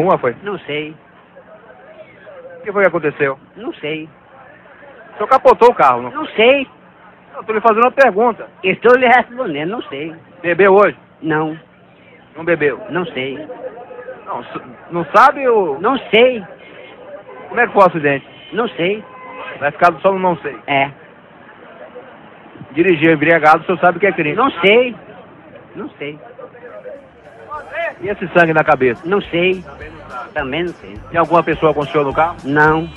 [0.00, 0.34] Uma foi?
[0.42, 0.94] Não sei.
[2.58, 3.38] O que foi que aconteceu?
[3.56, 4.08] Não sei.
[5.12, 6.10] O senhor capotou o carro, não?
[6.10, 6.66] Não sei.
[7.36, 8.48] Eu tô lhe fazendo uma pergunta.
[8.62, 10.14] Estou lhe respondendo, não sei.
[10.42, 10.96] Bebeu hoje?
[11.22, 11.58] Não,
[12.36, 12.80] Não bebeu?
[12.90, 13.36] não sei.
[14.26, 14.44] Não,
[14.90, 15.78] não sabe o...
[15.80, 16.42] Não sei.
[17.48, 18.26] Como é que foi o acidente?
[18.52, 19.04] Não sei.
[19.58, 20.56] Vai ficar só no não sei.
[20.66, 20.90] É.
[22.72, 24.36] Dirigir embriagado, o senhor sabe que é crime.
[24.36, 24.94] Não sei.
[25.74, 26.18] Não sei.
[28.00, 29.02] E esse sangue na cabeça?
[29.04, 29.64] Não sei.
[30.32, 30.98] Também não sei.
[31.10, 32.36] Tem alguma pessoa com o senhor no carro?
[32.44, 32.88] Não.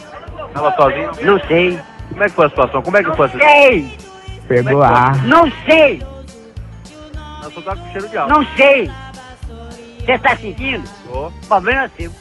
[0.47, 1.11] Estava sozinho?
[1.21, 1.79] Não sei.
[2.09, 2.81] Como é que foi a situação?
[2.81, 3.49] Como é que foi a situação?
[3.49, 3.97] Sei.
[4.47, 5.23] Pegou ar.
[5.25, 6.01] Não sei.
[7.41, 8.33] O senhor tá com cheiro de álcool.
[8.33, 8.91] Não sei.
[9.99, 10.89] Você está sentindo?
[11.07, 11.31] Tô.
[11.47, 12.11] Problema seu.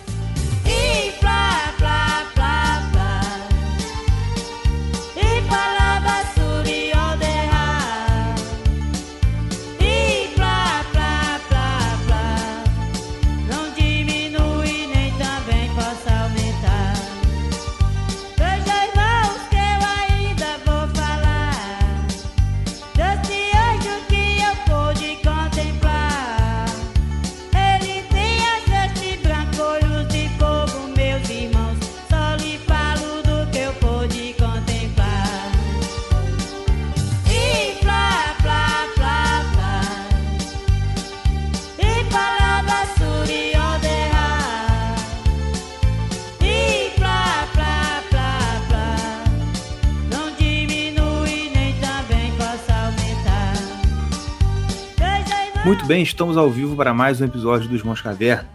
[55.92, 58.48] Bem, estamos ao vivo para mais um episódio dos Mãos Caverna.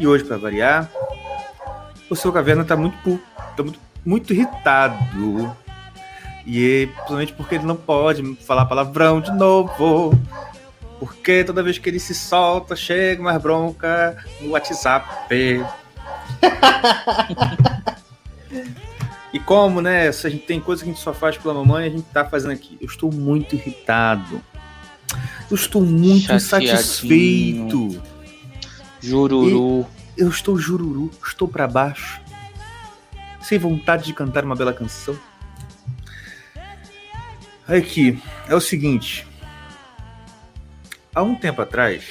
[0.00, 0.90] E hoje, para variar,
[2.08, 3.20] o seu caverna está muito,
[3.54, 5.54] tá muito, muito irritado.
[6.46, 10.18] E principalmente porque ele não pode falar palavrão de novo.
[10.98, 15.62] Porque toda vez que ele se solta, chega mais bronca no WhatsApp.
[19.34, 20.10] e como, né?
[20.12, 22.24] Se a gente tem coisa que a gente só faz pela mamãe, a gente tá
[22.24, 22.78] fazendo aqui.
[22.80, 24.40] Eu estou muito irritado.
[25.52, 28.02] Eu estou muito insatisfeito.
[29.02, 29.86] Jururu.
[30.16, 32.22] Eu estou jururu, estou para baixo.
[33.42, 35.14] Sem vontade de cantar uma bela canção.
[37.68, 38.18] Aqui,
[38.48, 39.26] é o seguinte.
[41.14, 42.02] Há um tempo atrás.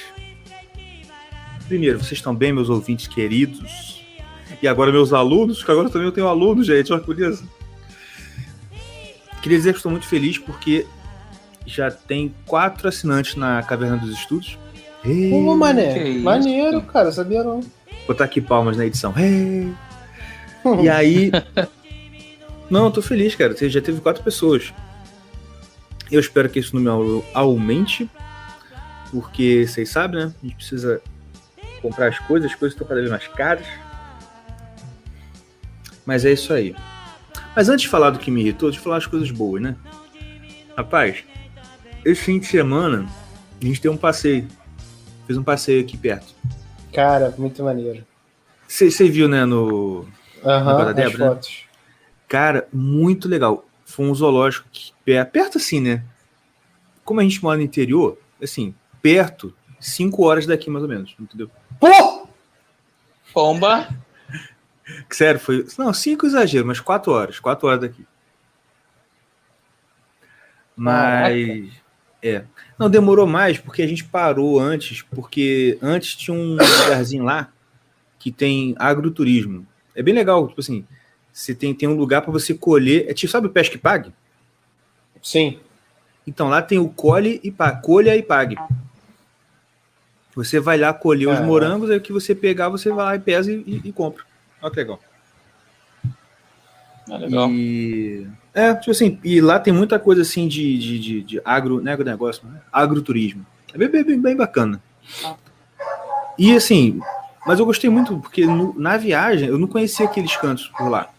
[1.66, 4.04] Primeiro, vocês estão bem, meus ouvintes queridos?
[4.62, 7.42] E agora, meus alunos, que agora também eu tenho alunos, gente, olha que beleza.
[9.42, 10.86] Queria dizer que estou muito feliz porque
[11.66, 14.58] já tem quatro assinantes na Caverna dos Estudos.
[15.02, 15.94] Pô, mané.
[15.94, 16.24] Que isso?
[16.24, 17.60] Maneiro, cara, sabia não.
[18.06, 19.12] botar aqui palmas na edição.
[19.16, 19.72] Hey!
[20.80, 21.32] E aí.
[22.70, 23.52] Não, eu tô feliz, cara.
[23.52, 24.72] Você já teve quatro pessoas.
[26.08, 28.08] Eu espero que esse número aumente.
[29.10, 30.32] Porque vocês sabem, né?
[30.40, 31.02] A gente precisa
[31.82, 33.66] comprar as coisas, as coisas estão cada vez mais caras.
[36.06, 36.76] Mas é isso aí.
[37.54, 39.76] Mas antes de falar do que me irritou, deixa eu falar as coisas boas, né?
[40.76, 41.24] Rapaz,
[42.04, 43.06] esse fim de semana
[43.60, 44.48] a gente tem um passeio.
[45.26, 46.34] Fiz um passeio aqui perto.
[46.92, 48.04] Cara, muito maneiro.
[48.68, 50.06] Você viu, né, no,
[50.44, 51.26] Aham, as Débora, né?
[51.34, 51.64] fotos.
[52.28, 53.64] Cara, muito legal.
[53.84, 56.02] Foi um zoológico que, pe- perto assim, né?
[57.04, 61.50] Como a gente mora no interior, assim, perto, cinco horas daqui mais ou menos, entendeu?
[61.78, 62.26] Pô!
[63.32, 63.88] Pomba.
[65.10, 65.66] Sério, foi.
[65.78, 67.38] Não, cinco exagero, mas quatro horas.
[67.38, 68.04] Quatro horas daqui.
[70.76, 71.81] Mas.
[72.22, 72.44] É.
[72.78, 76.52] Não, demorou mais porque a gente parou antes, porque antes tinha um
[76.84, 77.50] lugarzinho lá
[78.18, 79.66] que tem agroturismo.
[79.94, 80.86] É bem legal, tipo assim,
[81.32, 83.06] você tem, tem um lugar para você colher.
[83.08, 84.12] É tipo, sabe o pesque pague?
[85.22, 85.58] Sim.
[86.26, 88.56] Então lá tem o colhe e pague, colha e pague.
[90.34, 91.46] Você vai lá colher os Caraca.
[91.46, 94.24] morangos, aí o que você pegar, você vai lá e pesa e, e- e compra.
[94.62, 95.00] Olha que legal.
[97.10, 97.50] Ah, legal.
[97.50, 98.26] E.
[98.54, 101.90] É, tipo assim, e lá tem muita coisa assim de, de, de, de agro, não
[101.90, 102.60] é agronegócio, não é?
[102.72, 103.44] agroturismo.
[103.74, 104.80] É bem, bem, bem, bem bacana.
[106.38, 107.00] E assim,
[107.46, 111.10] mas eu gostei muito, porque no- na viagem eu não conhecia aqueles cantos por lá.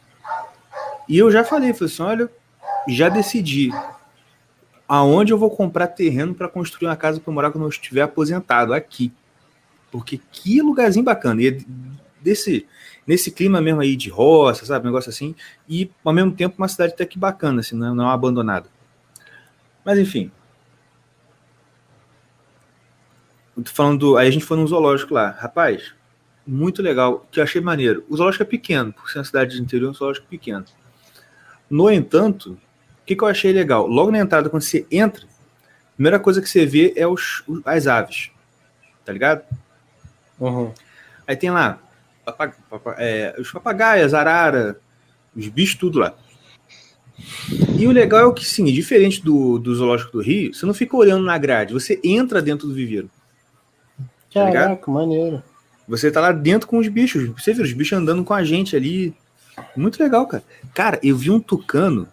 [1.07, 2.30] E eu já falei, falei assim, olha,
[2.88, 3.71] já decidi
[4.88, 8.74] aonde eu vou comprar terreno para construir uma casa para morar quando eu estiver aposentado,
[8.74, 9.12] aqui.
[9.91, 11.41] Porque que lugarzinho bacana.
[11.41, 11.57] E é
[12.21, 12.65] desse,
[13.05, 14.85] nesse clima mesmo aí de roça, sabe?
[14.85, 15.35] Um negócio assim.
[15.67, 18.67] E ao mesmo tempo uma cidade até que bacana, assim, não, não é abandonada.
[19.83, 20.31] Mas enfim.
[23.55, 25.29] Eu tô falando do, Aí a gente foi num zoológico lá.
[25.31, 25.94] Rapaz,
[26.45, 27.25] muito legal.
[27.31, 28.03] Que eu achei maneiro.
[28.09, 30.65] O zoológico é pequeno, por ser uma cidade de interior, é um zoológico pequeno.
[31.69, 33.85] No entanto, o que, que eu achei legal?
[33.88, 37.88] Logo na entrada, quando você entra, a primeira coisa que você vê é os- as
[37.88, 38.31] aves.
[39.06, 39.44] Tá ligado?
[40.39, 40.73] Uhum.
[41.27, 41.79] Aí tem lá
[42.25, 44.79] papa- papa- é, os papagaios, arara,
[45.35, 46.13] os bichos, tudo lá.
[47.77, 50.73] E o legal é o que, sim, diferente do, do Zoológico do Rio, você não
[50.73, 53.09] fica olhando na grade, você entra dentro do viveiro.
[54.33, 54.51] Tá?
[54.51, 55.43] Caraca, maneiro.
[55.87, 57.29] Você tá lá dentro com os bichos.
[57.39, 59.13] Você vê os bichos andando com a gente ali.
[59.75, 60.43] Muito legal, cara.
[60.73, 62.07] Cara, eu vi um tucano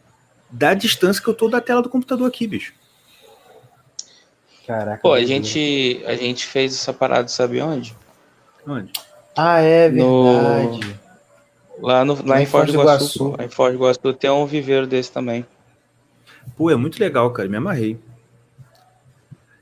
[0.50, 2.74] da distância que eu tô da tela do computador aqui, bicho.
[4.66, 5.00] Caraca.
[5.00, 7.96] Pô, a gente, a gente fez essa parada, sabe onde?
[8.66, 8.92] Onde?
[9.36, 11.00] Ah, é No- verdade.
[11.80, 13.24] Lá, no, lá Lá em Foz do Iguaçu.
[13.28, 13.42] Iguaçu.
[13.42, 15.46] Em Foz do Iguaçu tem um viveiro desse também.
[16.56, 17.48] Pô, é muito legal, cara.
[17.48, 17.98] Me amarrei.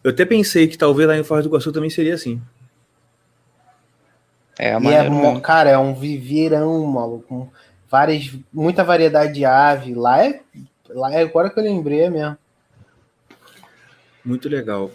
[0.02, 2.40] Eu até pensei que talvez lá em Foz do Iguaçu também seria assim.
[4.58, 5.40] É, E é, mesmo.
[5.40, 7.24] cara, é um viveirão, maluco.
[7.28, 7.48] Com
[7.88, 9.94] várias, muita variedade de ave.
[9.94, 10.40] Lá é,
[10.88, 12.36] lá é agora que eu lembrei é mesmo.
[14.24, 14.90] Muito legal.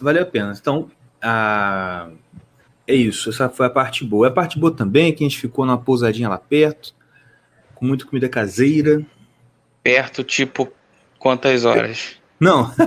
[0.00, 0.52] Valeu a pena.
[0.60, 0.90] Então,
[1.22, 2.08] a...
[2.86, 3.30] é isso.
[3.30, 4.28] Essa foi a parte boa.
[4.28, 6.94] A parte boa também é que a gente ficou numa pousadinha lá perto,
[7.74, 9.04] com muita comida caseira.
[9.82, 10.72] Perto, tipo,
[11.18, 12.16] quantas horas?
[12.38, 12.70] Não.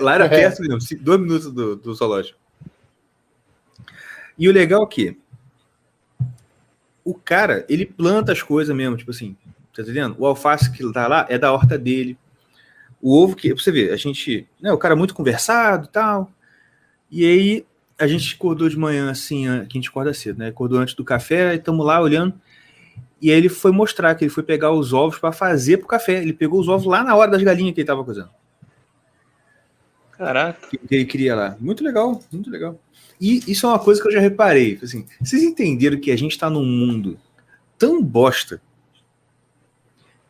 [0.00, 0.28] Lá era É.
[0.28, 2.38] perto mesmo, dois minutos do, do zoológico.
[4.38, 5.18] E o legal é que
[7.02, 9.34] o cara, ele planta as coisas mesmo, tipo assim,
[9.74, 10.14] tá entendendo?
[10.18, 12.18] O alface que tá lá é da horta dele.
[13.00, 15.88] O ovo que, pra você ver, a gente, né, o cara é muito conversado e
[15.88, 16.30] tal.
[17.10, 17.66] E aí
[17.98, 20.48] a gente acordou de manhã assim, que a gente acorda cedo, né?
[20.48, 22.34] Acordou antes do café e estamos lá olhando.
[23.20, 26.20] E aí ele foi mostrar que ele foi pegar os ovos para fazer pro café.
[26.20, 28.30] Ele pegou os ovos lá na hora das galinhas que ele tava cozinhando.
[30.12, 30.68] Caraca.
[30.68, 31.56] Que ele queria lá.
[31.60, 32.78] Muito legal, muito legal.
[33.20, 34.78] E isso é uma coisa que eu já reparei.
[34.82, 37.18] Assim, vocês entenderam que a gente está num mundo
[37.78, 38.60] tão bosta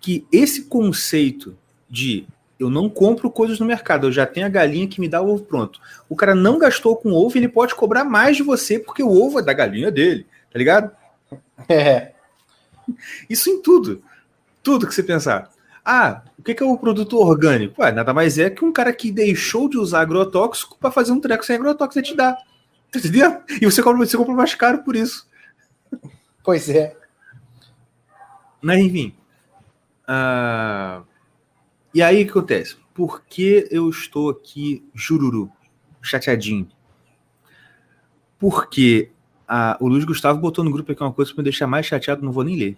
[0.00, 1.56] que esse conceito
[1.88, 2.26] de
[2.58, 5.28] eu não compro coisas no mercado, eu já tenho a galinha que me dá o
[5.28, 5.80] ovo pronto.
[6.08, 9.38] O cara não gastou com ovo, ele pode cobrar mais de você porque o ovo
[9.38, 10.90] é da galinha dele, tá ligado?
[11.68, 12.12] É.
[13.28, 14.02] Isso em tudo.
[14.62, 15.50] Tudo que você pensar.
[15.84, 17.80] Ah, o que é o produto orgânico?
[17.80, 21.20] Ué, nada mais é que um cara que deixou de usar agrotóxico para fazer um
[21.20, 22.36] treco sem agrotóxico e te dá.
[22.94, 23.42] Entendendo?
[23.60, 25.28] E você compra, você compra mais caro por isso.
[26.42, 26.96] Pois é.
[28.60, 29.14] Mas enfim.
[30.06, 31.02] Ah,
[31.96, 32.76] E aí o que acontece?
[32.92, 35.50] Por que eu estou aqui, jururu,
[36.02, 36.68] chateadinho?
[38.38, 39.10] Porque
[39.48, 42.22] ah, o Luiz Gustavo botou no grupo aqui uma coisa para me deixar mais chateado,
[42.22, 42.76] não vou nem ler.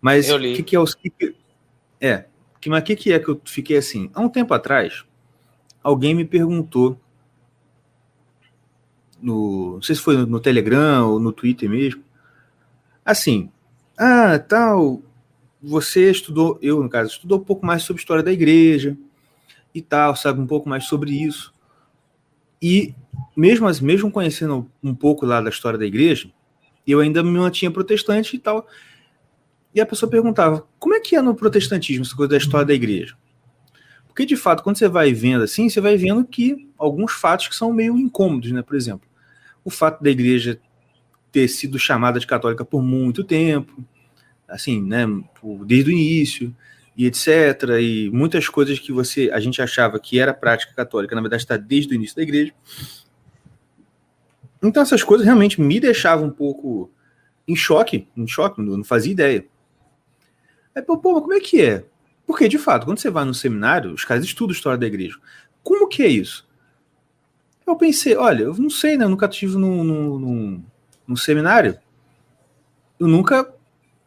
[0.00, 0.86] Mas o que, que é o.
[0.86, 1.36] que
[2.00, 2.24] é.
[2.58, 4.10] Que, mas o que, que é que eu fiquei assim?
[4.14, 5.04] Há um tempo atrás,
[5.82, 6.98] alguém me perguntou.
[9.20, 12.02] No, não sei se foi no Telegram ou no Twitter mesmo.
[13.04, 13.50] Assim,
[13.98, 15.02] ah, tal,
[15.64, 18.96] você estudou, eu no caso, estudou um pouco mais sobre história da igreja
[19.74, 21.52] e tal, sabe um pouco mais sobre isso.
[22.60, 22.94] E
[23.36, 26.30] mesmo, as- mesmo conhecendo um pouco lá da história da igreja,
[26.86, 28.66] eu ainda me mantinha protestante e tal.
[29.74, 32.74] E a pessoa perguntava, como é que é no protestantismo essa coisa da história da
[32.74, 33.16] igreja?
[34.06, 37.56] Porque, de fato, quando você vai vendo assim, você vai vendo que alguns fatos que
[37.56, 38.62] são meio incômodos, né?
[38.62, 39.08] Por exemplo,
[39.64, 40.60] o fato da igreja
[41.32, 43.84] ter sido chamada de católica por muito tempo,
[44.54, 45.04] assim, né,
[45.66, 46.54] desde o início
[46.96, 47.28] e etc,
[47.80, 51.56] e muitas coisas que você a gente achava que era prática católica, na verdade está
[51.56, 52.52] desde o início da igreja.
[54.62, 56.90] Então essas coisas realmente me deixavam um pouco
[57.46, 59.46] em choque, em choque, não, fazia ideia.
[60.74, 61.84] Aí, pô, pô, como é que é?
[62.26, 65.16] Porque, de fato, quando você vai no seminário, os caras estudam a história da igreja.
[65.62, 66.48] Como que é isso?
[67.66, 69.04] Eu pensei, olha, eu não sei, né?
[69.04, 70.64] Eu nunca tive num, num, num,
[71.06, 71.78] num seminário.
[72.98, 73.53] Eu nunca.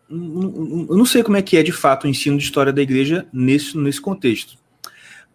[0.10, 3.28] Eu não sei como é que é de fato o ensino de história da igreja
[3.34, 4.58] nesse, nesse contexto.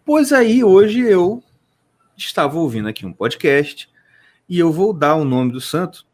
[0.03, 1.43] Pois aí, hoje eu
[2.17, 3.89] estava ouvindo aqui um podcast
[4.49, 6.05] e eu vou dar o nome do santo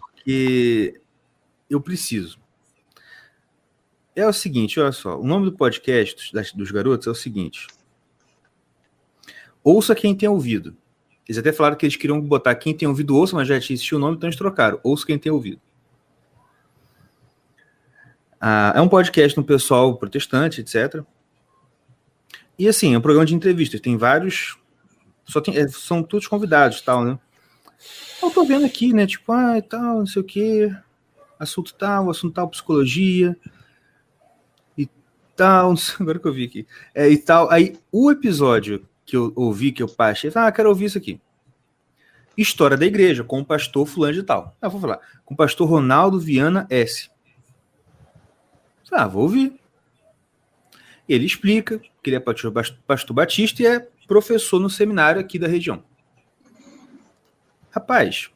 [0.00, 1.00] porque
[1.70, 2.38] eu preciso.
[4.14, 7.14] É o seguinte, olha só, o nome do podcast dos, das- dos garotos é o
[7.14, 7.66] seguinte.
[9.64, 10.76] Ouça quem tem ouvido.
[11.26, 14.00] Eles até falaram que eles queriam botar quem tem ouvido ouça, mas já existia o
[14.00, 14.78] nome, então eles trocaram.
[14.82, 15.60] Ouça quem tem ouvido.
[18.44, 21.04] Ah, é um podcast no pessoal protestante, etc.
[22.58, 23.80] E assim, é um programa de entrevistas.
[23.80, 24.58] Tem vários.
[25.24, 27.16] Só tem, é, são todos convidados tal, né?
[28.20, 29.06] Eu tô vendo aqui, né?
[29.06, 30.74] Tipo, ah, e tal, não sei o quê.
[31.38, 33.36] Assunto tal, assunto tal, psicologia.
[34.76, 34.88] E
[35.36, 36.66] tal, agora que eu vi aqui.
[36.92, 37.48] É, e tal.
[37.48, 41.20] Aí, o episódio que eu ouvi, que eu baixei, ah, quero ouvir isso aqui.
[42.36, 44.56] História da igreja, com o pastor fulano de tal.
[44.60, 44.98] Ah, vou falar.
[45.24, 47.11] Com o pastor Ronaldo Viana S.
[48.92, 49.58] Ah, vou ouvir.
[51.08, 55.82] Ele explica que ele é pastor batista e é professor no seminário aqui da região.
[57.70, 58.30] Rapaz.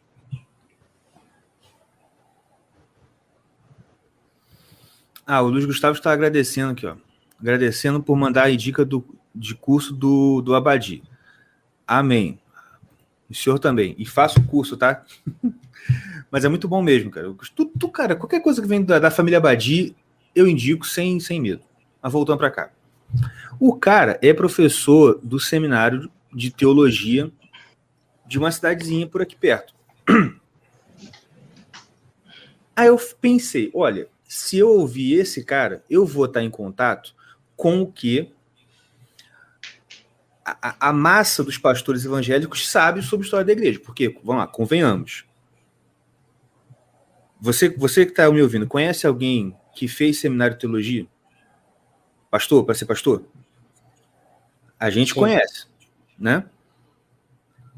[5.27, 6.97] Ah, o Luiz Gustavo está agradecendo aqui, ó.
[7.39, 11.03] Agradecendo por mandar a dica do, de curso do, do Abadi.
[11.87, 12.39] Amém.
[13.29, 13.95] O senhor também.
[13.99, 15.05] E faça o curso, tá?
[16.31, 17.33] Mas é muito bom mesmo, cara.
[17.55, 19.95] Tu, tu, cara, qualquer coisa que vem da, da família Abadi,
[20.37, 21.63] eu indico sem, sem medo.
[22.03, 22.71] Mas voltando para cá.
[23.59, 27.33] O cara é professor do seminário de teologia
[28.27, 29.75] de uma cidadezinha por aqui perto.
[32.77, 37.15] Aí eu pensei, olha, se eu ouvir esse cara, eu vou estar em contato
[37.57, 38.31] com o que
[40.45, 43.81] a, a, massa dos pastores evangélicos sabe sobre a história da igreja.
[43.81, 45.25] Porque, vamos lá, convenhamos.
[47.41, 51.07] Você, você que está me ouvindo, conhece alguém que fez seminário de teologia?
[52.31, 53.25] Pastor, para ser pastor?
[54.81, 55.21] A gente Sim.
[55.21, 55.67] conhece,
[56.19, 56.45] né?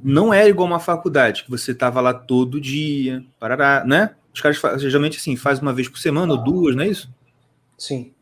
[0.02, 4.14] Não é igual uma faculdade, que você tava lá todo dia, parará, né?
[4.32, 7.12] Os caras geralmente assim, faz uma vez por semana ou duas, não é isso?
[7.76, 8.12] Sim.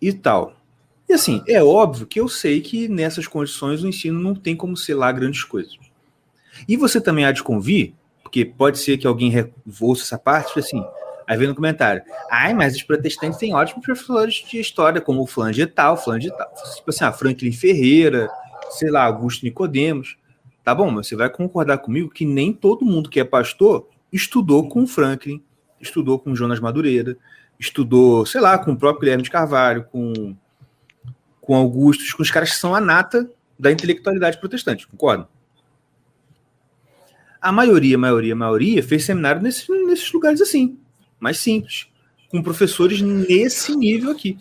[0.00, 0.56] E tal.
[1.08, 4.76] E assim, é óbvio que eu sei que nessas condições o ensino não tem como
[4.76, 5.78] ser lá grandes coisas.
[6.66, 9.32] E você também há de convir, porque pode ser que alguém
[9.80, 10.82] ouça essa parte, assim,
[11.26, 15.26] Aí vem no comentário, ai, mas os protestantes têm ótimos professores de história, como o
[15.26, 16.52] Flange tal, Flange tal.
[16.74, 18.28] Tipo assim, a Franklin Ferreira,
[18.70, 20.16] sei lá, Augusto Nicodemos.
[20.64, 24.68] Tá bom, mas você vai concordar comigo que nem todo mundo que é pastor estudou
[24.68, 25.42] com o Franklin,
[25.80, 27.16] estudou com Jonas Madureira,
[27.58, 30.36] estudou, sei lá, com o próprio Guilherme de Carvalho, com,
[31.40, 35.28] com Augustus, com os caras que são a nata da intelectualidade protestante, concorda?
[37.40, 40.78] A maioria, maioria, maioria fez seminário nesse, nesses lugares assim
[41.22, 41.86] mais simples,
[42.28, 44.36] com professores nesse nível aqui.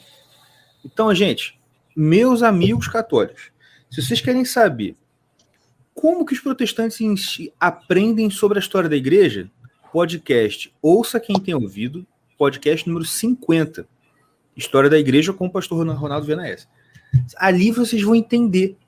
[0.83, 1.59] Então, gente,
[1.95, 3.51] meus amigos católicos,
[3.91, 4.95] se vocês querem saber
[5.93, 6.97] como que os protestantes
[7.59, 9.47] aprendem sobre a história da igreja,
[9.93, 12.03] podcast, ouça quem tem ouvido,
[12.35, 13.87] podcast número 50,
[14.57, 16.67] História da Igreja com o pastor Ronaldo Venaes.
[17.37, 18.75] Ali vocês vão entender.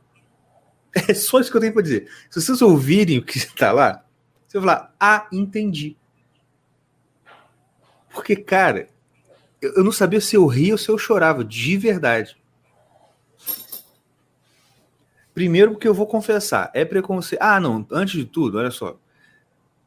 [1.09, 2.07] É só isso que eu tenho para dizer.
[2.29, 4.05] Se vocês ouvirem o que está lá,
[4.47, 5.97] você vai falar, ah, entendi.
[8.13, 8.87] Porque, cara,
[9.59, 12.37] eu não sabia se eu ria ou se eu chorava, de verdade.
[15.33, 17.41] Primeiro, porque eu vou confessar, é preconceito.
[17.41, 18.97] Ah, não, antes de tudo, olha só.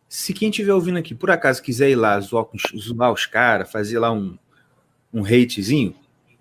[0.08, 3.98] Se quem estiver ouvindo aqui, por acaso, quiser ir lá zoar, zoar os caras, fazer
[3.98, 4.36] lá um,
[5.12, 5.94] um hatezinho,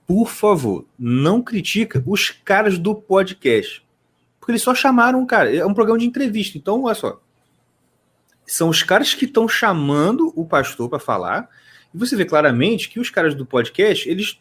[0.07, 3.85] por favor, não critica os caras do podcast.
[4.39, 5.55] Porque eles só chamaram um cara.
[5.55, 6.57] É um programa de entrevista.
[6.57, 7.19] Então, olha só.
[8.45, 11.49] São os caras que estão chamando o pastor para falar
[11.95, 14.37] e você vê claramente que os caras do podcast, eles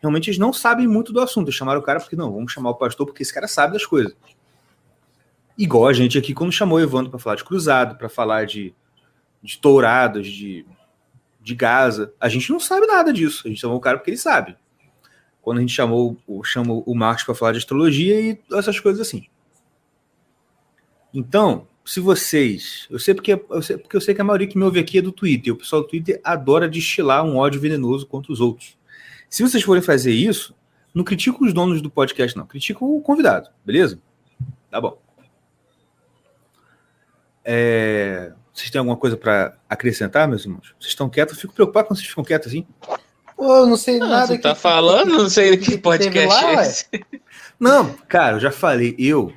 [0.00, 1.48] realmente eles não sabem muito do assunto.
[1.48, 3.84] Eles chamaram o cara porque, não, vamos chamar o pastor porque esse cara sabe das
[3.84, 4.14] coisas.
[5.58, 8.72] Igual a gente aqui, quando chamou o Evandro para falar de cruzado, para falar de,
[9.42, 10.64] de touradas, de,
[11.40, 12.14] de Gaza.
[12.20, 13.42] A gente não sabe nada disso.
[13.46, 14.56] A gente chamou o cara porque ele sabe.
[15.42, 19.26] Quando a gente chamou, chamou o Marcos para falar de astrologia e essas coisas assim.
[21.12, 22.86] Então, se vocês.
[22.90, 24.98] Eu sei porque eu sei, porque eu sei que a maioria que me ouve aqui
[24.98, 25.52] é do Twitter.
[25.52, 28.76] O pessoal do Twitter adora destilar um ódio venenoso contra os outros.
[29.28, 30.54] Se vocês forem fazer isso,
[30.94, 32.46] não critico os donos do podcast, não.
[32.46, 33.98] Critico o convidado, beleza?
[34.70, 34.98] Tá bom.
[37.44, 38.32] É...
[38.52, 40.74] Vocês têm alguma coisa para acrescentar, meus irmãos?
[40.78, 41.34] Vocês estão quietos?
[41.34, 42.66] Eu fico preocupado quando vocês ficam quietos assim.
[43.34, 44.26] Pô, eu não sei Não, nada.
[44.26, 45.10] você que- tá falando?
[45.10, 46.62] Não sei que que podcast lá, é ué?
[46.62, 46.86] esse.
[47.58, 49.32] Não, cara, eu já falei, eu,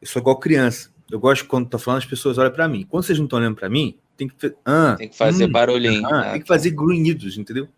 [0.00, 0.90] eu sou igual criança.
[1.10, 2.84] Eu gosto quando tô falando, as pessoas olham para mim.
[2.88, 6.06] Quando vocês não estão olhando para mim, tem que, ah, Tem que fazer hum, barulhinho.
[6.06, 7.68] ah, Ah, tem que fazer grunhidos, entendeu?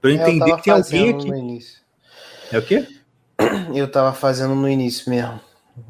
[0.00, 1.28] Para eu É, entender tava que tem alguém aqui.
[1.30, 1.80] No início.
[2.52, 2.86] É o quê?
[3.74, 5.40] Eu tava fazendo no início mesmo.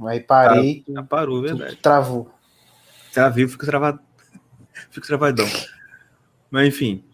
[0.07, 1.77] Aí parei, Já parou, tudo verdade.
[1.77, 2.31] travou.
[3.13, 3.99] Travei, eu fico travado.
[4.91, 5.47] Fico travadão.
[6.51, 7.05] Mas enfim.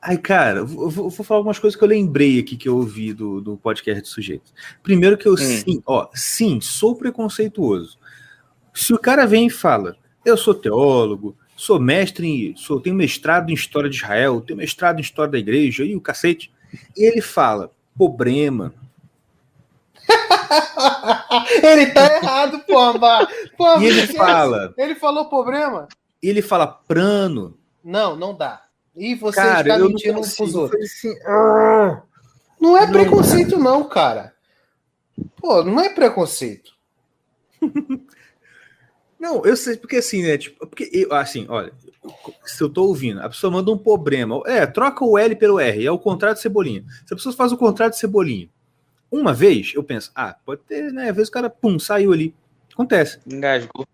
[0.00, 2.76] Ai, cara, eu vou, eu vou falar algumas coisas que eu lembrei aqui que eu
[2.76, 4.52] ouvi do, do podcast do sujeito.
[4.82, 7.97] Primeiro que eu sim, ó, sim, sou preconceituoso.
[8.78, 13.50] Se o cara vem e fala, eu sou teólogo, sou mestre em, sou, tenho mestrado
[13.50, 16.52] em história de Israel, tenho mestrado em história da igreja, e o cacete,
[16.96, 18.72] ele fala, problema,
[21.62, 23.28] ele tá errado, pomba.
[23.56, 25.88] Pô, e ele fala, Ele falou problema?
[26.22, 28.62] ele fala prano, Não, não dá.
[28.96, 30.36] E você cara, está mentindo consigo.
[30.36, 30.84] pros outros.
[30.84, 32.02] Assim, ah.
[32.60, 32.92] Não é Não.
[32.92, 34.32] preconceito, não, cara.
[35.36, 36.72] Pô, não é preconceito.
[39.18, 40.38] Não, eu sei, porque assim, né?
[40.38, 41.72] Tipo, porque eu, assim, olha,
[42.44, 44.40] se eu tô ouvindo, a pessoa manda um problema.
[44.46, 46.84] É, troca o L pelo R, é o contrário de cebolinha.
[47.04, 48.48] Se a pessoa faz o contrário de cebolinha,
[49.10, 51.08] uma vez, eu penso, ah, pode ter, né?
[51.08, 52.34] Às vezes o cara, pum, saiu ali.
[52.72, 53.18] Acontece.
[53.26, 53.86] Engasgou.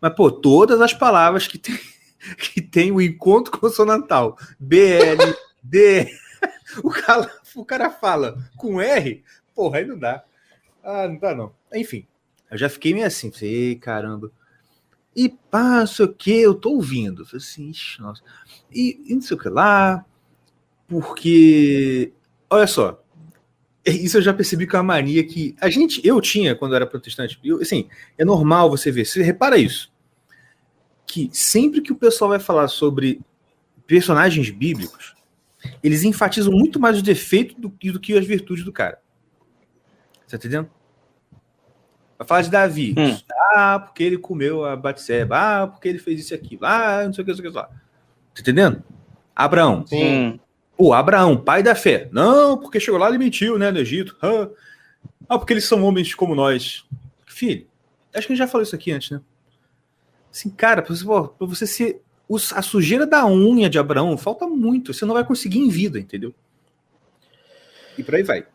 [0.00, 1.78] Mas, pô, todas as palavras que tem,
[2.38, 6.10] que tem o encontro consonantal, BL, D,
[6.82, 9.22] o cara, o cara fala com R,
[9.54, 10.24] porra, aí não dá.
[10.82, 11.52] Ah, não dá não.
[11.72, 12.06] Enfim,
[12.50, 14.30] eu já fiquei meio assim, falei, "Ei, caramba.
[15.14, 15.34] E
[15.86, 17.24] sei o que, eu tô ouvindo.
[17.24, 18.22] Falei assim, "Ixi, nossa.
[18.70, 20.04] E, e não sei o que lá,
[20.86, 22.12] porque,
[22.50, 23.02] olha só,
[23.84, 26.76] isso eu já percebi que é uma mania que a gente, eu tinha quando eu
[26.76, 27.38] era protestante.
[27.44, 27.88] Eu, assim,
[28.18, 29.04] é normal você ver.
[29.04, 29.92] Você repara isso.
[31.06, 33.20] Que sempre que o pessoal vai falar sobre
[33.86, 35.14] personagens bíblicos,
[35.82, 39.00] eles enfatizam muito mais os defeitos do, do que as virtudes do cara.
[40.28, 40.68] Tá entendendo?
[42.18, 42.94] Vai falar de Davi.
[42.96, 43.18] Hum.
[43.54, 45.36] Ah, porque ele comeu a Batseba.
[45.62, 46.64] Ah, porque ele fez isso aquilo.
[46.64, 47.64] Ah, não sei o que, não sei o que lá.
[47.66, 48.82] Tá entendendo?
[49.34, 49.86] Abraão.
[49.86, 50.40] Sim.
[50.76, 52.08] Pô, Abraão, pai da fé.
[52.12, 54.16] Não, porque chegou lá e mentiu, né, no Egito.
[55.28, 56.84] Ah, porque eles são homens como nós.
[57.26, 57.66] Filho,
[58.14, 59.20] acho que a gente já falou isso aqui antes, né?
[60.32, 64.46] Assim, cara, pra você, pra você ser os- a sujeira da unha de Abraão, falta
[64.46, 64.92] muito.
[64.92, 66.34] Você não vai conseguir em vida, entendeu?
[67.96, 68.46] E por aí vai.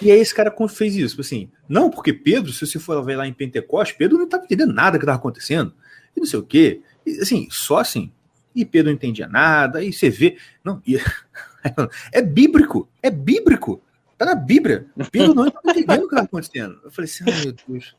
[0.00, 3.16] E aí esse cara fez isso, tipo assim, não, porque Pedro, se você for ver
[3.16, 5.72] lá em Pentecostes, Pedro não estava entendendo nada que estava acontecendo,
[6.16, 8.12] e não sei o quê, e, assim, só assim,
[8.54, 10.98] e Pedro não entendia nada, aí você vê, não, e-
[12.12, 13.82] é bíblico, é bíblico,
[14.18, 17.44] tá na Bíblia, Pedro não estava entendendo o que estava acontecendo, eu falei assim, ai
[17.44, 17.96] meu Deus,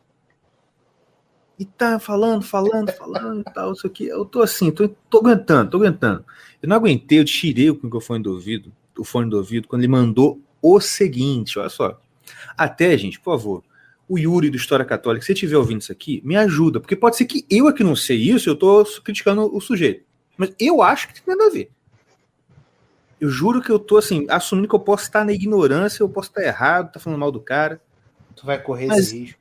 [1.59, 5.71] e tá falando, falando, falando e tal, isso aqui, eu tô assim, tô, tô aguentando,
[5.71, 6.25] tô aguentando,
[6.61, 9.91] eu não aguentei, eu tirei o microfone do ouvido, o fone do ouvido, quando ele
[9.91, 11.99] mandou o seguinte, olha só.
[12.57, 13.63] Até, gente, por favor,
[14.07, 17.17] o Yuri do História Católica, se você estiver ouvindo isso aqui, me ajuda, porque pode
[17.17, 20.05] ser que eu aqui não sei isso, eu tô criticando o sujeito.
[20.37, 21.69] Mas eu acho que tem nada a ver.
[23.19, 26.29] Eu juro que eu tô assim, assumindo que eu posso estar na ignorância, eu posso
[26.29, 27.81] estar errado, tá falando mal do cara.
[28.35, 29.39] Tu vai correr Mas- esse risco.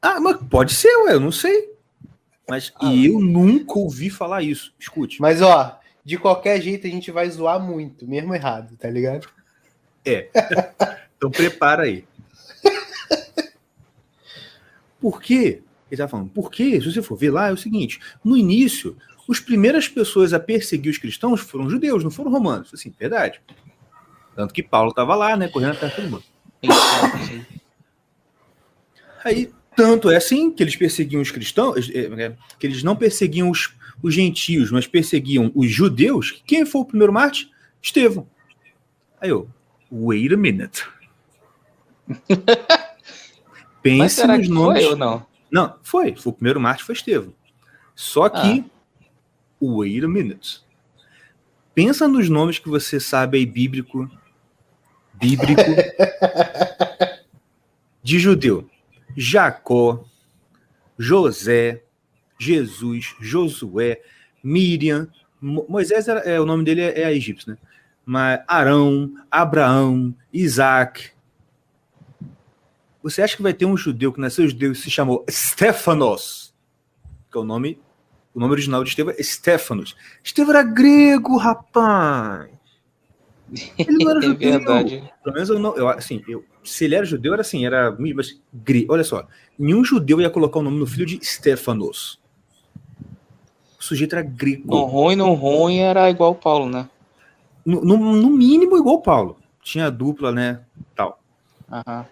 [0.00, 1.72] Ah, mas pode ser, ué, eu não sei.
[2.48, 2.94] Mas Ah.
[2.94, 4.72] eu nunca ouvi falar isso.
[4.78, 5.20] Escute.
[5.20, 9.28] Mas, ó, de qualquer jeito a gente vai zoar muito, mesmo errado, tá ligado?
[11.18, 12.04] Então prepara aí.
[15.00, 15.62] Por quê?
[15.90, 18.96] Ele tá falando, porque, se você for ver lá, é o seguinte: no início,
[19.28, 22.72] as primeiras pessoas a perseguir os cristãos foram judeus, não foram romanos.
[22.72, 23.40] Assim, verdade.
[24.34, 26.22] Tanto que Paulo estava lá, né, correndo atrás de mundo.
[29.24, 33.50] Aí, tanto é assim que eles perseguiam os cristãos, é, é, que eles não perseguiam
[33.50, 36.42] os, os gentios, mas perseguiam os judeus.
[36.46, 37.48] Quem foi o primeiro mártir?
[37.82, 38.28] Estevão.
[39.20, 39.48] Aí eu,
[39.90, 40.86] wait a minute.
[42.28, 42.38] Mas
[43.82, 44.82] Pense será nos nomes.
[44.82, 45.26] foi ou não?
[45.50, 46.14] Não, foi.
[46.14, 47.32] Foi o primeiro mártir foi Estevão.
[47.94, 48.64] Só que,
[49.60, 50.60] wait a minute.
[51.74, 54.10] Pensa nos nomes que você sabe aí bíblico,
[55.14, 55.62] bíblico,
[58.02, 58.68] de judeu.
[59.16, 60.04] Jacó,
[60.98, 61.82] José,
[62.38, 64.00] Jesus, Josué,
[64.42, 65.08] Miriam,
[65.40, 67.58] Mo- Moisés, era, é, o nome dele é, é egípcio, né?
[68.10, 71.10] Mas Arão, Abraão, Isaac.
[73.02, 76.54] Você acha que vai ter um judeu que nasceu judeu e se chamou Stefanos?
[77.30, 77.78] Que é o nome,
[78.34, 79.94] o nome original de Estevão é Stefanos.
[80.24, 82.48] Estevão era grego, rapaz.
[83.78, 84.50] Ele não era É judeu.
[84.52, 85.12] verdade.
[85.22, 88.40] Pelo menos eu não, eu, assim, eu, se ele era judeu, era assim, era mas,
[88.54, 92.18] gre- Olha só, nenhum judeu ia colocar o nome no filho de Stefanos.
[93.78, 94.74] O sujeito era grego.
[94.74, 96.88] No ruim, no ruim era igual o Paulo, né?
[97.70, 97.82] No,
[98.16, 99.38] no- mínimo, igual o Paulo.
[99.62, 100.60] Tinha dupla, né?
[100.94, 101.20] Tal.
[101.70, 102.06] Aham.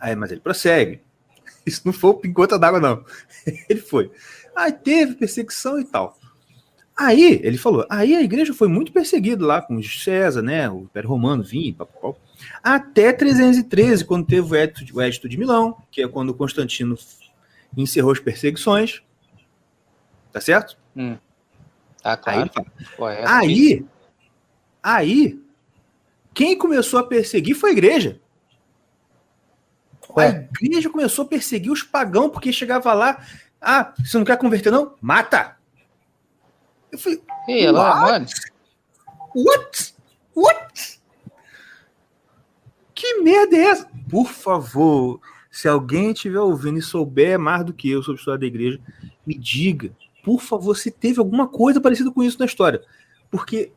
[0.00, 1.00] Aí, mas ele prossegue.
[1.64, 3.04] Isso não foi o gota d'água, não.
[3.68, 4.10] Ele foi.
[4.54, 6.18] Aí teve perseguição e tal.
[6.96, 10.70] Aí, ele falou, aí a igreja foi muito perseguida lá com César, né?
[10.70, 12.16] O Império Romano vinha, papapá.
[12.62, 16.96] até 313, quando teve o Edito, de- o Edito de Milão, que é quando Constantino
[17.76, 19.02] encerrou as perseguições.
[20.32, 20.76] Tá certo?
[22.00, 22.70] Tá Aí, claro.
[22.96, 23.28] Correto.
[23.28, 23.84] aí,
[24.84, 25.40] aí,
[26.34, 28.20] quem começou a perseguir foi a igreja.
[30.16, 30.26] A
[30.62, 33.24] igreja começou a perseguir os pagãos, porque chegava lá,
[33.60, 34.94] ah, você não quer converter não?
[35.00, 35.56] Mata!
[36.92, 38.12] Eu falei, Ei, ela, What?
[38.12, 38.26] mano,
[39.34, 39.94] what?
[40.36, 41.00] What?
[42.94, 43.90] Que merda é essa?
[44.08, 45.20] Por favor,
[45.50, 48.80] se alguém estiver ouvindo e souber mais do que eu sobre a história da igreja,
[49.26, 49.90] me diga,
[50.22, 52.82] por favor, se teve alguma coisa parecida com isso na história.
[53.30, 53.72] Porque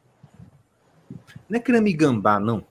[1.50, 2.64] não é querendo me gambar, não.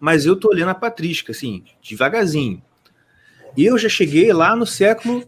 [0.00, 2.62] Mas eu tô lendo a patrística, assim, devagarzinho.
[3.56, 5.24] E eu já cheguei lá no século,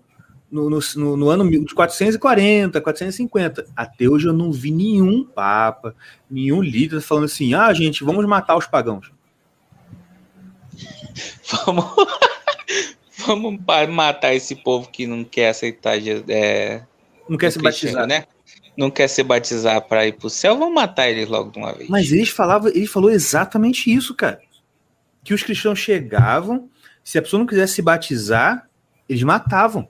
[0.50, 3.66] no, no, no- no ano de 440, 450.
[3.74, 5.94] Até hoje eu não vi nenhum papa,
[6.30, 9.10] nenhum líder falando assim, ah, gente, vamos matar os pagãos.
[11.64, 11.84] vamos,
[13.26, 15.96] vamos matar esse povo que não quer aceitar
[16.28, 16.82] é,
[17.28, 18.06] Não quer se batizar.
[18.06, 18.24] né?
[18.76, 21.88] não quer se batizar para ir pro céu, vão matar eles logo de uma vez.
[21.88, 24.40] Mas eles falava ele falou exatamente isso, cara.
[25.24, 26.68] Que os cristãos chegavam,
[27.02, 28.68] se a pessoa não quisesse se batizar,
[29.08, 29.88] eles matavam.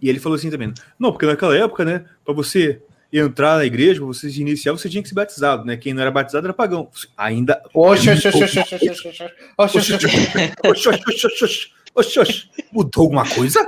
[0.00, 4.00] E ele falou assim também: não, porque naquela época, né, para você entrar na igreja,
[4.00, 5.76] pra você se iniciar, você tinha que se batizado, né?
[5.76, 6.90] Quem não era batizado era pagão.
[7.16, 7.62] Ainda.
[12.72, 13.66] Mudou alguma coisa?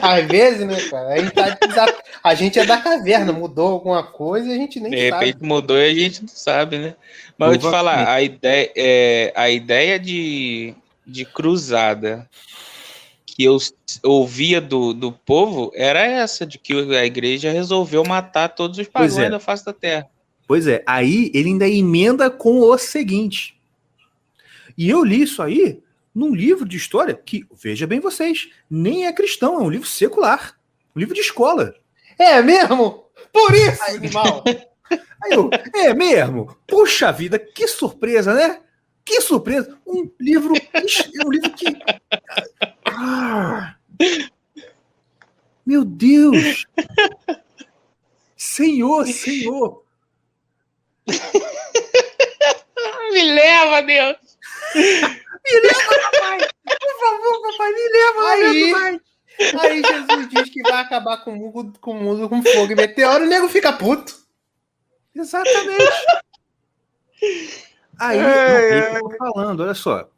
[0.00, 1.08] Às vezes, né, cara?
[1.14, 4.80] A gente, tá desa- a gente é da caverna, mudou alguma coisa e a gente
[4.80, 5.46] nem De repente sabe.
[5.46, 6.94] mudou e a gente não sabe, né?
[7.38, 10.74] Mas eu vou te falar, a ideia, é, a ideia de,
[11.06, 12.28] de cruzada
[13.24, 13.56] que eu
[14.02, 19.18] ouvia do, do povo era essa, de que a igreja resolveu matar todos os pagãos
[19.18, 19.30] é.
[19.30, 20.08] da face da terra.
[20.46, 23.56] Pois é, aí ele ainda emenda com o seguinte.
[24.76, 25.80] E eu li isso aí
[26.20, 30.54] num livro de história que, veja bem vocês, nem é cristão, é um livro secular.
[30.94, 31.74] Um livro de escola.
[32.18, 33.06] É mesmo?
[33.32, 34.44] Por isso, animal!
[35.24, 36.54] Aí eu, é mesmo?
[36.66, 38.60] Puxa vida, que surpresa, né?
[39.02, 39.78] Que surpresa!
[39.86, 40.52] Um livro,
[41.24, 41.64] um livro que.
[42.84, 43.76] Ah,
[45.64, 46.66] meu Deus!
[48.36, 49.84] Senhor, Senhor!
[53.10, 54.16] Me leva, Deus!
[55.44, 59.00] Por favor, papai, me leva, Aí- pai.
[59.60, 62.74] Aí Jesus diz que vai acabar com o mundo com, o mundo com fogo e
[62.74, 64.14] meteoro, e o nego fica puto.
[65.14, 65.92] Exatamente.
[67.98, 70.08] Aí, não, eu tô falando, olha só.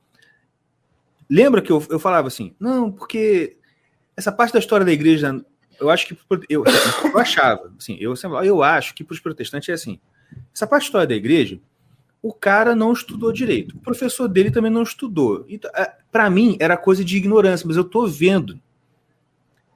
[1.30, 3.56] Lembra que eu, eu falava assim, não, porque
[4.16, 5.42] essa parte da história da igreja,
[5.80, 6.64] eu acho que eu,
[7.12, 10.00] eu achava, assim, eu eu acho que para os protestantes é assim.
[10.54, 11.60] Essa parte da história da igreja,
[12.22, 13.76] o cara não estudou direito.
[13.76, 15.44] O professor dele também não estudou.
[15.48, 15.70] Então,
[16.10, 18.60] para mim era coisa de ignorância, mas eu tô vendo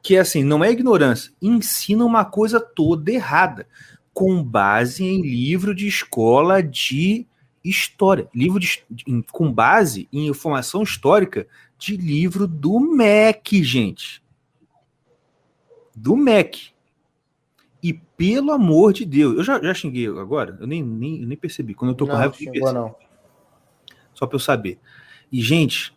[0.01, 3.67] que assim, não é ignorância, ensina uma coisa toda errada
[4.15, 7.27] com base em livro de escola de
[7.65, 8.85] história, livro de,
[9.33, 14.23] com base em informação histórica de livro do MEC, gente.
[15.95, 16.71] Do MEC.
[17.83, 21.75] E pelo amor de Deus, eu já, já xinguei agora, eu nem, nem, nem percebi.
[21.75, 22.95] Quando eu tô com Não, raiva, eu percebo, não.
[24.15, 24.79] só para eu saber.
[25.31, 25.95] E, gente,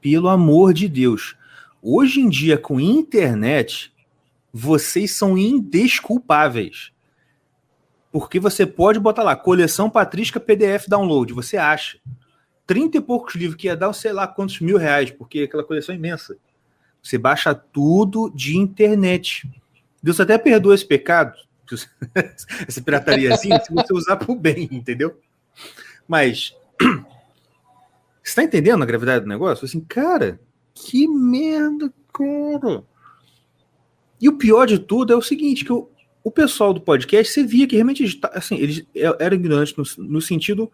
[0.00, 1.36] pelo amor de Deus,
[1.82, 3.92] hoje em dia, com internet,
[4.52, 6.92] vocês são indesculpáveis.
[8.12, 11.98] Porque você pode botar lá, coleção Patrística PDF download, você acha.
[12.64, 15.92] Trinta e poucos livros que ia dar, sei lá quantos mil reais, porque aquela coleção
[15.92, 16.36] é imensa.
[17.02, 19.50] Você baixa tudo de internet.
[20.04, 21.32] Deus até perdoa esse pecado,
[22.68, 25.18] essa piratariazinha, se você usar pro bem, entendeu?
[26.06, 26.54] Mas
[28.22, 29.64] você tá entendendo a gravidade do negócio?
[29.64, 30.38] Assim, cara,
[30.74, 32.84] que merda, cara.
[34.20, 35.88] E o pior de tudo é o seguinte, que o,
[36.22, 40.20] o pessoal do podcast, você via que realmente ta- assim, eles eram ignorantes no, no
[40.20, 40.70] sentido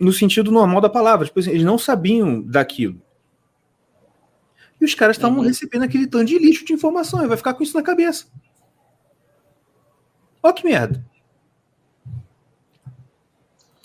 [0.00, 1.26] no sentido normal da palavra.
[1.26, 3.00] Tipo assim, eles não sabiam daquilo.
[4.82, 5.44] E os caras estavam Uhum.
[5.44, 7.22] recebendo aquele tanto de lixo de informação.
[7.24, 8.26] E vai ficar com isso na cabeça.
[10.42, 11.04] Ó que merda.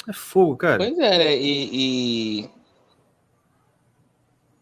[0.08, 0.78] É fogo, cara.
[0.80, 1.38] Pois é, né?
[1.38, 2.50] e, e,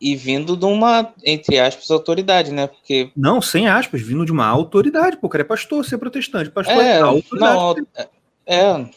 [0.02, 2.68] e vindo de uma, entre aspas, autoridade, né?
[2.68, 5.16] Porque Não, sem aspas, vindo de uma autoridade.
[5.16, 6.52] Pô, o cara é pastor, ser protestante.
[6.52, 7.82] Pastor é, autoridade.
[7.88, 8.04] não,
[8.46, 8.90] é,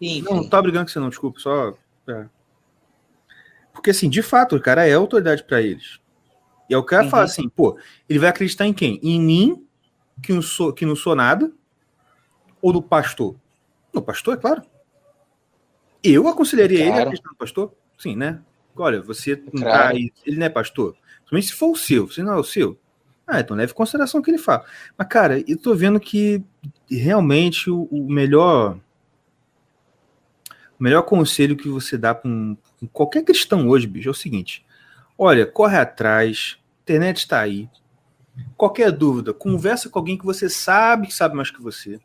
[0.00, 1.74] enfim, Não, não tô brigando com você não, desculpa, só.
[2.08, 2.26] é.
[3.74, 6.00] Porque assim, de fato, o cara é autoridade pra eles.
[6.70, 7.10] E aí o cara Uhum.
[7.10, 8.98] fala assim, pô, ele vai acreditar em quem?
[9.02, 9.66] Em mim,
[10.22, 11.52] que não sou, que não sou nada,
[12.62, 13.36] ou no pastor?
[13.92, 14.62] No pastor, é claro.
[16.02, 17.06] Eu aconselharia ele a Claro.
[17.08, 17.74] acreditar no pastor?
[17.98, 18.40] Sim, né?
[18.76, 19.88] Olha, você não tá Claro.
[19.96, 20.96] aí, ele não é pastor.
[21.26, 22.78] Somente se for o seu, se não é o seu.
[23.26, 24.64] Ah, então leve em consideração o que ele fala.
[24.98, 26.42] Mas, cara, eu tô vendo que
[26.90, 28.78] realmente o, o melhor
[30.78, 34.14] o melhor conselho que você dá para um, pra qualquer cristão hoje, bicho, é o
[34.14, 34.64] seguinte:
[35.18, 37.68] olha, corre atrás, internet está aí.
[38.56, 42.00] Qualquer dúvida, conversa com alguém que você sabe que sabe mais que você.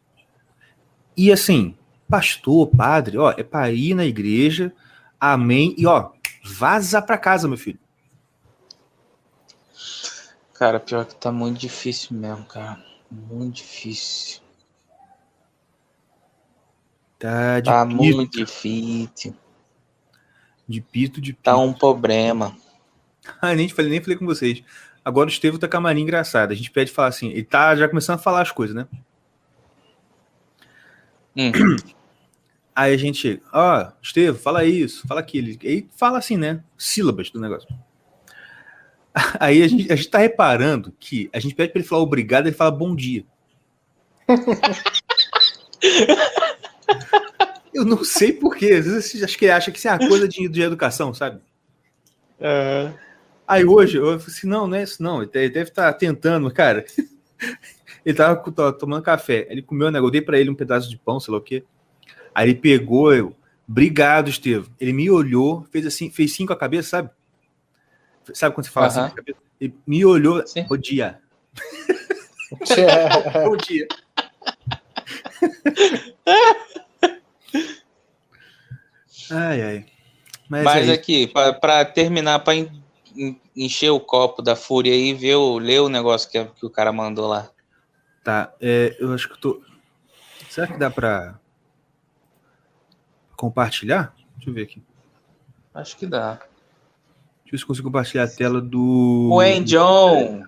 [1.17, 1.75] E assim,
[2.07, 4.71] pastor, padre, ó, é para ir na igreja,
[5.19, 6.11] amém, e ó,
[6.43, 7.79] vaza para casa, meu filho.
[10.53, 12.83] cara, pior que tá muito difícil mesmo, cara.
[13.09, 14.41] Muito difícil.
[17.17, 19.35] Tá Tá muito difícil.
[20.69, 21.43] De pito, de pito.
[21.43, 22.55] Tá um problema.
[23.41, 24.63] Ah, nem falei, nem falei com vocês.
[25.05, 26.51] Agora o Estevam tá com a mania engraçada.
[26.51, 28.87] A gente pede falar assim, ele tá já começando a falar as coisas, né?
[31.37, 31.51] Hum.
[32.75, 35.55] Aí a gente, ó, Estevam, fala isso, fala aquilo.
[35.63, 36.63] Aí fala assim, né?
[36.75, 37.69] Sílabas do negócio.
[39.39, 42.47] Aí a gente, a gente tá reparando que a gente pede pra ele falar obrigado,
[42.47, 43.23] ele fala bom dia.
[47.73, 48.73] Eu não sei porquê.
[48.73, 51.41] Às vezes acho que ele acha que isso é uma coisa de, de educação, sabe?
[53.47, 55.21] Aí hoje eu falei assim: não, não é isso, não.
[55.21, 56.85] Ele deve- estar tentando, cara.
[58.05, 59.45] Ele tava tava tomando café.
[59.49, 61.41] Ele comeu um negócio, eu dei pra ele um pedaço de pão, sei lá o
[61.41, 61.63] quê.
[62.33, 63.35] Aí ele pegou, eu,
[63.67, 64.71] obrigado, Estevam.
[64.79, 67.09] Ele me olhou, fez assim, fez sim com a cabeça, sabe?
[68.33, 69.07] Sabe quando você fala assim Aham.
[69.09, 69.39] com a cabeça?
[69.59, 70.65] Ele me olhou, Sim.
[70.67, 71.19] bom dia.
[73.45, 73.87] Bom dia.
[79.31, 79.85] Ai, ai.
[80.49, 82.43] Mas, Mas é aqui, pra terminar,
[83.15, 86.69] en- encher o copo da fúria aí, ver o, ler o negócio que, que o
[86.69, 87.49] cara mandou lá.
[88.23, 89.61] Tá, é, eu acho que eu tô.
[90.49, 91.39] Será que dá pra
[93.35, 94.13] compartilhar?
[94.35, 94.81] Deixa eu ver aqui.
[95.73, 96.33] Acho que dá.
[96.33, 96.45] Deixa
[97.47, 99.29] eu ver se consigo compartilhar a tela do.
[99.35, 100.43] Wayne John.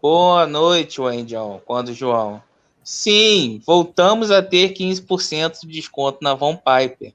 [0.00, 1.60] Boa noite, Wayne John.
[1.64, 2.42] Quando, João?
[2.84, 7.14] Sim, voltamos a ter 15% de desconto na Von Piper.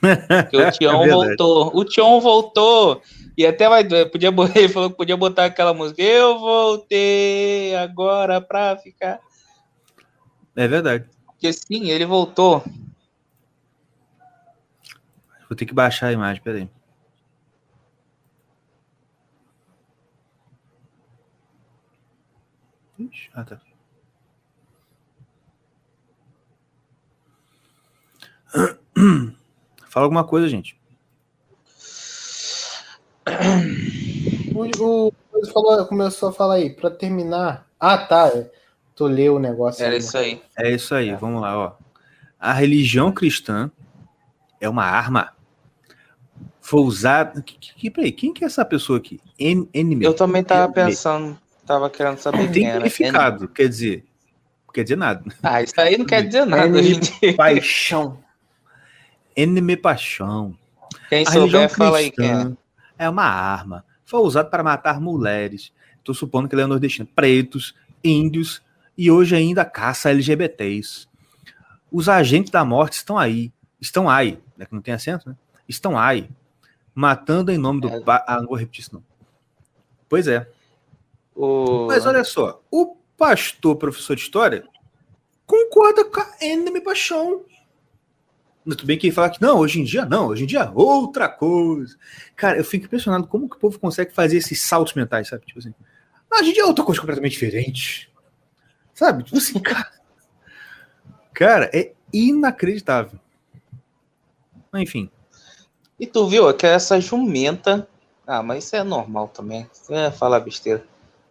[0.00, 1.10] Porque o É verdade.
[1.10, 1.70] voltou.
[1.76, 3.02] O Tião voltou.
[3.36, 3.84] E até vai.
[4.06, 6.02] Podia, ele falou que podia botar aquela música.
[6.02, 9.20] Eu voltei agora pra ficar.
[10.56, 11.04] É verdade.
[11.26, 12.64] Porque sim, ele voltou.
[15.48, 16.68] Vou ter que baixar a imagem, peraí.
[22.98, 23.60] Ixi, Ah, tá.
[29.88, 30.78] Fala alguma coisa, gente.
[34.78, 37.66] O, o falou- começou a falar aí, pra terminar.
[37.78, 38.28] Ah, tá.
[38.28, 38.50] é.
[38.94, 39.82] Tu leu o negócio.
[39.84, 39.98] Era aí.
[39.98, 40.42] isso aí.
[40.58, 41.72] É isso aí, vamos lá, ó.
[42.38, 43.70] A religião cristã
[44.60, 45.32] é uma arma.
[46.60, 47.40] Foi usada.
[47.42, 49.20] Que, que, peraí, quem que é essa pessoa aqui?
[49.38, 50.04] En, enemy.
[50.04, 50.90] Eu também tava Enemy.
[50.90, 54.04] pensando, tava querendo saber Não quem tem significado, quer dizer.
[54.72, 55.24] Quer dizer nada.
[55.42, 56.96] Ah, isso aí não quer dizer nada Enemy.
[57.00, 57.36] dia.
[57.36, 58.18] Paixão.
[59.36, 60.56] Enemy paixão.
[61.08, 62.52] Quem A souber, fala aí quem é.
[62.98, 63.84] é uma arma.
[64.04, 65.72] Foi usada para matar mulheres.
[65.98, 67.06] Estou supondo que ele é nordestino.
[67.06, 68.62] Pretos, índios
[68.96, 71.06] e hoje ainda caça LGBTs.
[71.90, 73.52] Os agentes da morte estão aí.
[73.80, 74.38] Estão aí.
[74.56, 75.36] Né, que não tem acento, né?
[75.68, 76.28] Estão aí.
[76.94, 77.88] Matando em nome do.
[77.88, 78.02] É.
[78.26, 79.02] Ah, não vou repetir isso, não.
[80.08, 80.48] Pois é.
[81.34, 81.86] O...
[81.86, 82.60] Mas olha só.
[82.70, 84.64] O pastor, professor de história,
[85.46, 87.44] concorda com a Enemy Paixão.
[88.64, 90.70] Tudo bem que ele fala que não, hoje em dia não, hoje em dia é
[90.74, 91.96] outra coisa.
[92.36, 95.46] Cara, eu fico impressionado como que o povo consegue fazer esses saltos mentais, sabe?
[95.46, 95.74] Tipo assim,
[96.30, 98.10] "Ah, hoje em dia é outra coisa completamente diferente.
[98.94, 99.24] Sabe?
[99.24, 99.90] Tipo assim, cara.
[101.32, 103.18] Cara, é inacreditável.
[104.74, 105.10] Enfim.
[105.98, 107.88] E tu viu que essa jumenta.
[108.26, 109.68] Ah, mas isso é normal também.
[109.72, 110.84] Você ia falar besteira.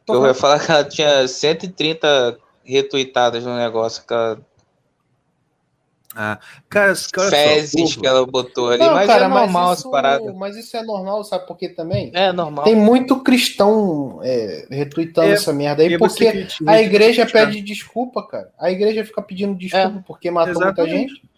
[0.08, 4.40] Eu ia falar que ela tinha 130 retuitadas no negócio, que ela,
[6.16, 8.80] Ah, cara, só, fezes que ela botou ali.
[8.80, 10.34] Não, mas cara, é normal isso, essa parada.
[10.34, 12.10] Mas isso é normal, sabe por quê também?
[12.16, 12.66] É normal.
[12.66, 17.46] Tem muito cristão é, retweetando É, essa merda aí, você porque critica- a igreja criticar.
[17.48, 18.52] pede desculpa, cara.
[18.60, 21.10] A igreja fica pedindo desculpa porque matou muita Exatamente.
[21.14, 21.30] gente.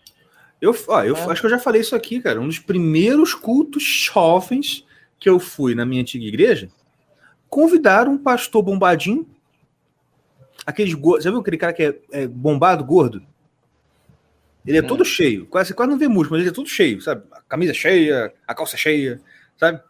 [0.61, 1.31] Eu, ó, eu É.
[1.31, 2.39] acho que eu já falei isso aqui, cara.
[2.39, 4.85] Um dos primeiros cultos jovens
[5.19, 6.69] que eu fui na minha antiga igreja,
[7.49, 9.27] convidaram um pastor bombadinho.
[10.65, 11.25] Aqueles gordos.
[11.25, 13.21] Já viu aquele cara que é, é bombado, gordo?
[14.65, 14.87] Ele é Hum.
[14.87, 15.45] todo cheio.
[15.47, 17.23] Quase, você quase não vê músculo, mas ele é todo cheio, sabe?
[17.31, 19.19] A camisa cheia, a calça cheia,
[19.57, 19.81] sabe?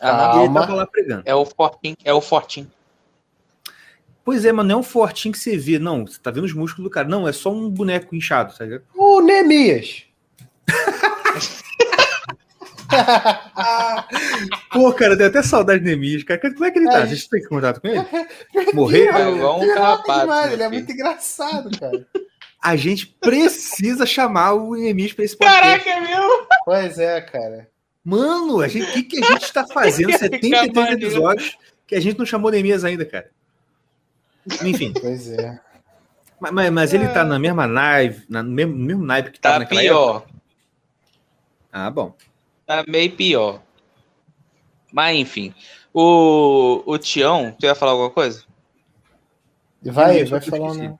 [0.00, 1.22] Ah, E ele tava lá pregando.
[1.26, 2.70] é o fortinho, é o fortinho.
[4.24, 6.06] Pois é, mas não é um fortinho que você vê, não.
[6.06, 7.08] Você tá vendo os músculos do cara.
[7.08, 8.80] Não, é só um boneco inchado, sabe?
[8.94, 10.04] O Neemias.
[14.72, 16.40] Pô, cara, deu até saudade de Neemias, cara.
[16.40, 17.00] Como é que ele tá?
[17.00, 17.06] É.
[17.06, 18.04] Vocês têm contato com ele?
[18.74, 19.14] Morreu?
[19.16, 22.06] É igual um Ele é carrapato, demais, Ele é muito engraçado, cara.
[22.62, 25.84] A gente precisa chamar o Neemias pra esse podcast.
[25.84, 26.46] Caraca, meu!
[26.64, 27.70] Pois é, cara.
[28.04, 30.10] Mano, a gente, o que, que a gente tá fazendo?
[30.10, 31.02] Ia 73 ficar maneiro.
[31.06, 33.30] episódios que a gente não chamou Neemias ainda, cara.
[34.62, 35.60] Enfim, Pois é.
[36.40, 39.40] mas, mas- mas ele tá na mesma naipe, na, no mesmo, no mesmo naipe que
[39.40, 40.16] tava Tá naquela pior.
[40.16, 40.34] época.
[41.72, 42.14] Ah, bom.
[42.66, 43.62] Tá meio pior.
[44.92, 45.54] Mas enfim.
[45.94, 48.44] O, o Tião, tu ia falar alguma coisa?
[49.82, 50.98] Vai, Isso, vai né?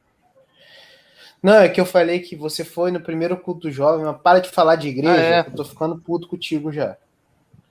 [1.42, 4.50] Não, é que eu falei que você foi no primeiro culto jovem, mas para de
[4.50, 5.40] falar de igreja, Ah, é?
[5.40, 6.96] eu tô ficando puto contigo já.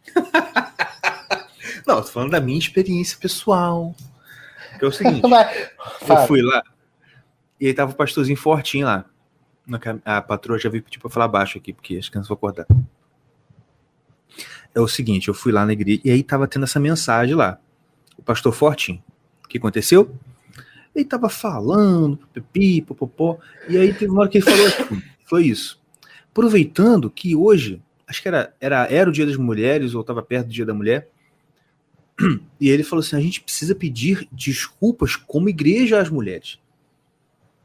[1.85, 3.95] Não, eu tô falando da minha experiência pessoal.
[4.77, 5.69] Que é o seguinte, Vai,
[6.07, 6.63] eu fui lá
[7.59, 9.05] e aí tava o pastorzinho fortinho lá.
[10.05, 12.65] A patroa já veio pedir pra falar baixo aqui, porque as crianças vão acordar.
[14.73, 17.59] É o seguinte, eu fui lá na igreja e aí tava tendo essa mensagem lá.
[18.17, 19.03] O pastor Fortinho.
[19.43, 20.15] O que aconteceu?
[20.95, 25.45] Ele tava falando, pipi, popopó, e aí teve uma hora que ele falou assim, foi
[25.45, 25.79] isso.
[26.31, 30.47] Aproveitando que hoje, acho que era, era, era o dia das mulheres, ou estava perto
[30.47, 31.09] do dia da mulher,
[32.59, 36.59] e ele falou assim: a gente precisa pedir desculpas como igreja às mulheres.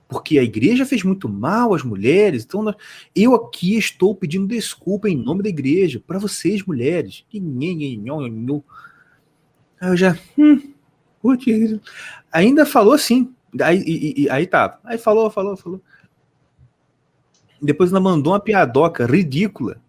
[0.08, 2.76] Porque a igreja fez muito mal às mulheres, então nós-
[3.16, 7.24] eu aqui estou pedindo desculpa em nome da igreja para vocês, mulheres.
[9.80, 10.16] Aí eu já.
[10.38, 10.73] Hum,
[11.24, 11.80] putz,
[12.30, 13.34] ainda falou assim.
[13.62, 14.78] Aí, e- e- aí tá.
[14.84, 15.80] Aí falou, falou, falou.
[17.62, 19.80] Depois ainda mandou uma piadoca ridícula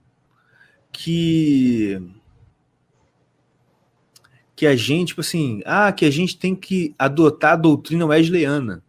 [0.94, 2.02] que
[4.56, 8.82] que a gente, tipo assim, ah, que a gente tem que adotar a doutrina wesleyana.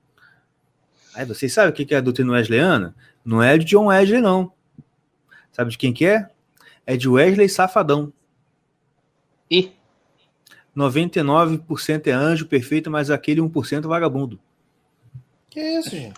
[1.12, 2.94] Aí vocês sabem o que é a doutrina wesleyana?
[3.24, 4.52] Não é de John Wesley, não.
[5.50, 6.30] Sabe de quem que é?
[6.86, 8.12] É de Wesley Safadão.
[9.50, 9.72] Ih,
[10.76, 14.38] 99% é anjo perfeito, mas aquele 1% é vagabundo.
[15.48, 16.14] Que isso, gente?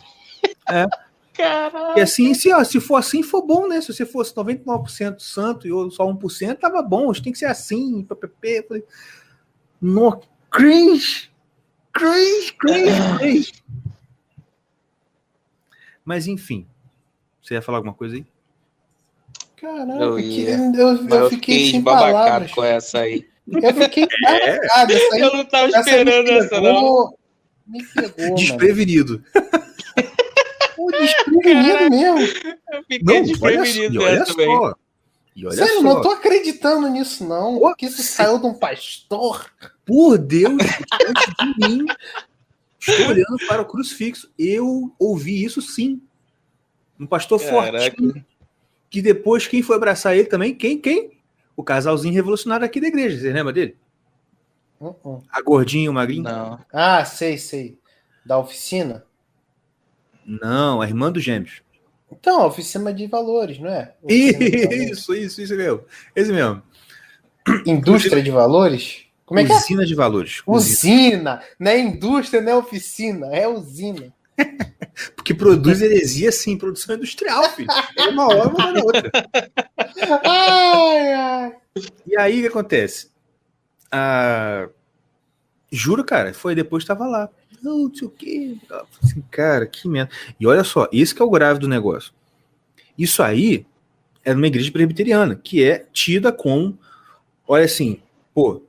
[1.96, 3.80] E assim, se, ó, se for assim, for bom, né?
[3.80, 7.12] Se você fosse 99% santo e eu só 1%, tava bom.
[7.14, 8.64] Gente tem que ser assim, ppp.
[8.66, 8.84] Falei,
[9.80, 11.30] No, cringe!
[11.92, 13.52] Cringe, cringe, cringe.
[16.04, 16.66] Mas enfim.
[17.42, 18.26] Você ia falar alguma coisa aí?
[19.56, 22.52] Caraca, Eu que- ia, eu, eu mas eu fiquei fiquei sem palavras.
[22.52, 23.26] com essa aí.
[23.50, 24.06] Eu fiquei.
[24.26, 24.84] Essa
[25.14, 26.74] aí, Eu não tava essa esperando essa, não.
[26.74, 27.18] pegou-
[27.66, 28.34] Me pegou, mano.
[28.36, 29.22] Desprevenido.
[30.76, 32.18] Pô, desprevenido mesmo.
[32.72, 34.74] Eu fiquei Não, olha, desprevenido olha dessa só.
[35.34, 35.82] E olha Sério, só.
[35.82, 37.56] não tô acreditando nisso, não.
[37.56, 38.02] Ô, que isso sim.
[38.12, 39.50] saiu de um pastor.
[39.84, 41.86] Por Deus, diante de mim,
[42.80, 44.30] estou olhando para o crucifixo.
[44.38, 46.00] Eu ouvi isso sim.
[46.98, 47.96] Um pastor Caraca.
[47.96, 48.24] fortinho.
[48.90, 50.54] Que depois, quem foi abraçar ele também?
[50.54, 50.78] Quem?
[50.78, 51.17] Quem?
[51.58, 53.18] O casalzinho revolucionário aqui da igreja.
[53.18, 53.76] Você lembra dele?
[54.80, 55.22] Uh, uh.
[55.28, 56.22] A gordinha, o magrinho?
[56.22, 56.60] Não.
[56.72, 57.80] Ah, sei, sei.
[58.24, 59.04] Da oficina?
[60.24, 61.60] Não, a irmã dos gêmeos.
[62.12, 63.92] Então, a oficina de valores, não é?
[64.06, 65.82] Isso, isso, isso mesmo.
[66.14, 66.62] Esse mesmo.
[67.66, 69.06] Indústria de valores?
[69.26, 69.56] Como é que é?
[69.56, 70.42] Usina de valores.
[70.46, 71.40] Usina.
[71.40, 71.42] Usina.
[71.58, 74.14] Não é indústria, não é oficina, é usina.
[75.14, 77.68] Porque produz heresia, sim, produção industrial, filho.
[77.96, 79.10] É uma hora, uma na outra.
[80.24, 81.56] Ai, ai.
[82.06, 83.10] E aí o que acontece?
[83.90, 84.68] Ah,
[85.70, 87.28] juro, cara, foi depois tava lá.
[87.62, 88.56] Não, não sei o quê.
[89.02, 90.10] Assim, cara, que merda.
[90.38, 92.12] E olha só, esse que é o grave do negócio.
[92.96, 93.66] Isso aí
[94.24, 96.74] é uma igreja presbiteriana, que é tida com,
[97.46, 98.00] olha assim,
[98.34, 98.62] pô,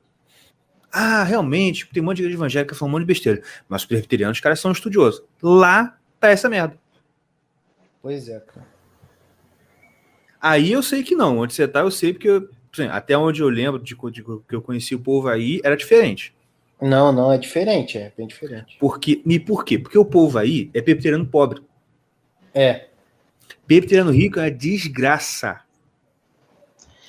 [0.91, 3.41] ah, realmente, tem um monte de igreja evangélica falando um monte de besteira.
[3.67, 5.23] Mas os presbiterianos, os caras são estudiosos.
[5.41, 6.78] Lá tá essa merda.
[8.02, 8.67] Pois é, cara.
[10.41, 11.39] Aí eu sei que não.
[11.39, 14.56] Onde você tá, eu sei, porque eu- assim, até onde eu lembro de, de que
[14.56, 16.34] eu conheci o povo aí, era diferente.
[16.82, 18.78] Não, não, é diferente, é bem diferente.
[18.80, 19.78] Porque, e por quê?
[19.78, 21.62] Porque o povo aí é presbiteriano pobre.
[22.54, 22.88] É.
[23.67, 25.62] Presbiteriano rico é desgraça.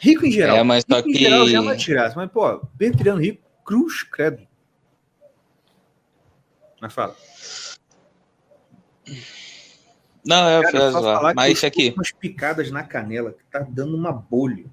[0.01, 0.57] Rico em geral.
[0.57, 1.77] É, mas só rico em geral já é uma que.
[1.79, 2.17] desgraça.
[2.17, 4.47] Mas, pô, presbiteriano rico, cruz, credo.
[6.81, 7.17] Mas fala.
[10.25, 11.17] Não, é Cara, eu só zoar.
[11.17, 11.93] falar Mas isso aqui.
[11.97, 14.65] umas picadas na canela que tá dando uma bolha.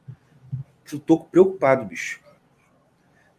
[0.92, 2.22] Eu tô preocupado, bicho.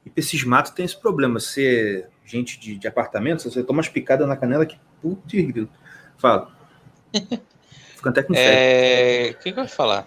[0.04, 1.40] E pra esses matos tem esse problema.
[1.40, 5.32] Se é gente de, de apartamento, se você toma umas picadas na canela que putz,
[5.32, 5.68] grilo.
[6.18, 6.52] Fala.
[7.96, 8.34] Fica até com.
[8.34, 9.30] É...
[9.32, 10.06] O que, que eu ia falar?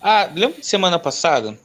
[0.00, 1.58] Ah, lembra de semana passada?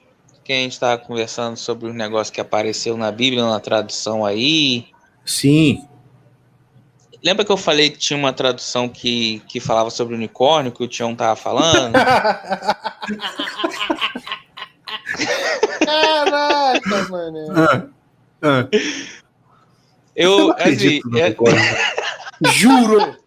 [0.51, 4.85] Que a gente estava conversando sobre um negócio que apareceu na Bíblia, na tradução aí.
[5.25, 5.87] Sim.
[7.23, 10.89] Lembra que eu falei que tinha uma tradução que, que falava sobre unicórnio, que o
[10.89, 11.93] Tião tava falando?
[15.85, 17.47] Caraca, mano.
[17.55, 17.85] Ah,
[18.41, 18.67] ah.
[20.13, 21.61] Eu, não assim, acredito no é- unicórnio.
[22.55, 23.17] Juro!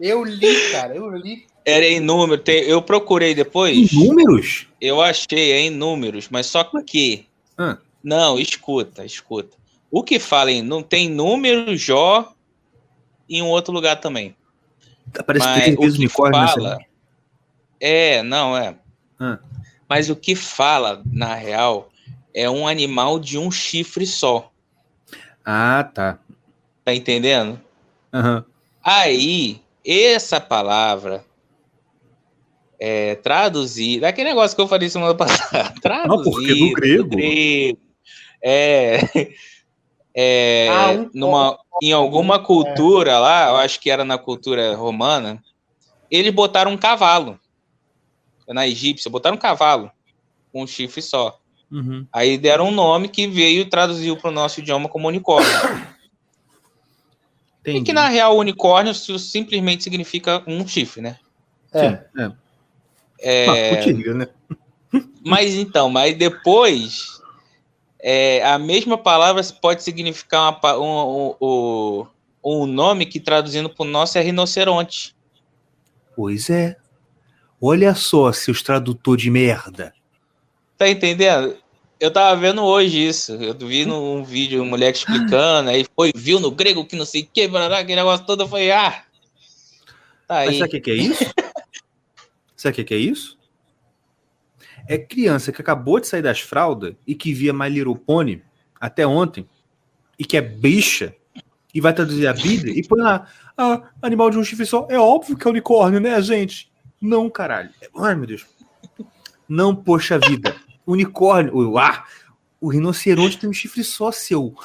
[0.00, 1.46] Eu li, cara, eu li.
[1.66, 4.68] Era em número, tem- eu procurei depois, Em números?
[4.80, 7.26] eu achei é em números, mas só que.
[7.58, 7.76] Ah.
[8.02, 9.56] Não, escuta, escuta.
[9.90, 12.32] O que fala em não tem número, Jó
[13.28, 14.36] em um outro lugar também.
[15.26, 16.78] Parece Mas três o vezes que unicórnio fala.
[17.80, 18.76] É, não, é.
[19.18, 19.38] Ah.
[19.88, 21.90] Mas o que fala, na real,
[22.32, 24.52] é um animal de um chifre só.
[25.44, 26.18] Ah, tá.
[26.84, 27.60] Tá entendendo?
[28.12, 28.44] Aham.
[28.84, 31.24] Aí, essa palavra
[32.78, 34.08] é traduzida.
[34.08, 35.74] Aquele negócio que eu falei semana passada.
[36.06, 37.16] Não, porque do Traduzida grego.
[38.42, 39.00] É.
[40.14, 45.42] é Ah, um numa, em alguma cultura lá, eu acho que era na cultura romana,
[46.10, 47.38] eles botaram um cavalo.
[48.48, 49.90] Na egípcia, botaram um cavalo
[50.52, 51.38] com um chifre só.
[51.70, 52.06] Uhum.
[52.12, 55.50] Aí deram um nome que veio e traduziu para o nosso idioma como unicórnio.
[57.64, 57.86] E Entendi.
[57.86, 61.18] que na real unicórnio simplesmente significa um chifre, né?
[61.72, 61.80] É.
[61.80, 62.45] Sim, é.
[63.18, 64.28] É, Mas, putz, né?
[65.24, 67.20] mas então, mas depois
[68.00, 72.06] é, a mesma palavra pode significar uma um, um,
[72.44, 75.14] um- nome que traduzindo para o nosso é rinoceronte.
[76.14, 76.76] Pois é.
[77.60, 79.92] Olha só, seus tradutor de merda.
[80.78, 81.56] Tá entendendo?
[81.98, 83.32] Eu tava vendo hoje isso.
[83.32, 87.22] Eu vi num vídeo um moleque explicando, aí foi, viu no grego que não sei
[87.22, 89.02] o que, aquele negócio todo, eu falei, ah.
[90.28, 90.58] Tá Mas aí.
[90.58, 91.24] sabe o que que é isso?
[92.56, 93.38] sabe o que é isso?
[94.88, 98.42] É criança que acabou de sair das fraldas e que via My Little Pony
[98.80, 99.48] até ontem
[100.18, 101.14] e que é bicha
[101.74, 103.26] e vai traduzir a Bíblia e põe lá,
[103.56, 104.86] ah, animal de um chifre só.
[104.88, 106.72] É óbvio que é unicórnio, né, gente?
[107.00, 107.70] Não, caralho.
[107.98, 108.46] Ai, meu Deus.
[109.48, 110.56] Não, poxa vida.
[110.86, 111.76] Unicórnio.
[111.76, 112.04] Ah,
[112.60, 114.64] o rinoceronte tem um chifre só, seu Não,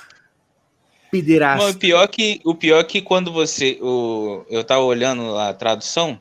[1.12, 1.70] pederasta.
[1.70, 6.20] o pior que o pior que quando você o, eu tava olhando a tradução,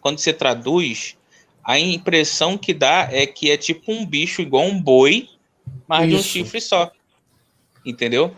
[0.00, 1.16] quando você traduz,
[1.64, 5.28] a impressão que dá é que é tipo um bicho igual um boi,
[5.86, 6.28] mas de um Isso.
[6.28, 6.90] chifre só.
[7.84, 8.36] Entendeu?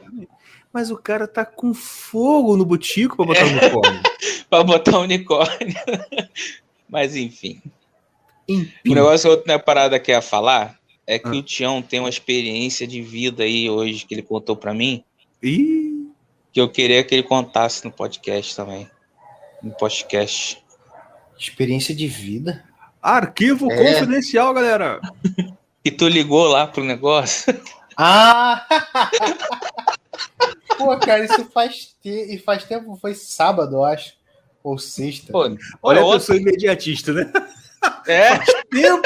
[0.72, 4.02] Mas o cara tá com fogo no botico pra botar o unicórnio.
[4.48, 5.74] Pra botar um unicórnio.
[6.88, 7.60] mas enfim.
[8.48, 8.70] O Enfim.
[8.84, 11.32] negócio outro na parada que eu ia falar é que Ah.
[11.32, 15.02] o Tião tem uma experiência de vida aí hoje que ele contou pra mim,
[15.42, 16.06] Ih,
[16.52, 18.88] que eu queria que ele contasse no podcast também.
[19.62, 20.61] No podcast.
[21.38, 22.64] Experiência de vida.
[23.02, 23.76] arquivo É.
[23.76, 25.00] confidencial, galera.
[25.84, 27.54] E tu ligou lá pro negócio?
[27.94, 28.66] Ah!
[30.78, 32.08] Pô, cara, isso faz, te...
[32.08, 34.14] e faz tempo, foi sábado, eu acho.
[34.64, 35.30] Ou sexta.
[35.30, 37.30] Pô, Olha, olha, eu sou imediatista, né?
[38.06, 38.38] É,
[38.70, 39.02] Tempo.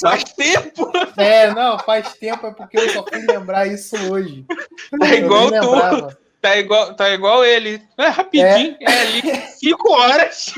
[0.00, 0.90] faz tempo.
[1.16, 4.46] É, não, faz tempo, é porque eu só fui lembrar isso hoje.
[5.02, 5.60] É igual eu nem
[6.08, 6.16] tu.
[6.40, 7.82] Tá igual, tá igual ele.
[7.98, 8.76] É rapidinho.
[8.80, 9.22] É, ali.
[9.58, 10.54] Cinco horas.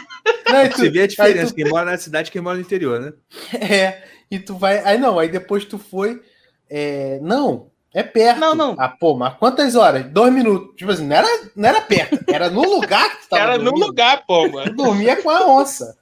[0.50, 2.62] Não, tu- Você vê a diferença, tu- quem mora na cidade e quem mora no
[2.62, 3.12] interior, né?
[3.60, 4.78] É, e tu vai.
[4.84, 6.22] Aí não, aí depois tu foi.
[6.70, 8.38] é, não, é perto.
[8.40, 8.74] Não, não.
[8.78, 10.04] Ah, pô, mas quantas horas?
[10.06, 10.74] Dois minutos.
[10.76, 13.42] Tipo assim, não era, não era perto, era no lugar que tu tava.
[13.42, 13.86] Era no dormindo.
[13.86, 14.70] lugar, pô, mano.
[14.70, 15.98] Eu dormia com a onça.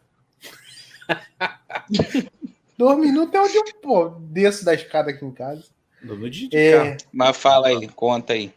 [2.79, 5.64] Dois minutos é onde eu pô, desço da escada aqui em casa.
[6.03, 6.97] No de, de É.
[7.12, 8.53] Mas fala aí, conta aí.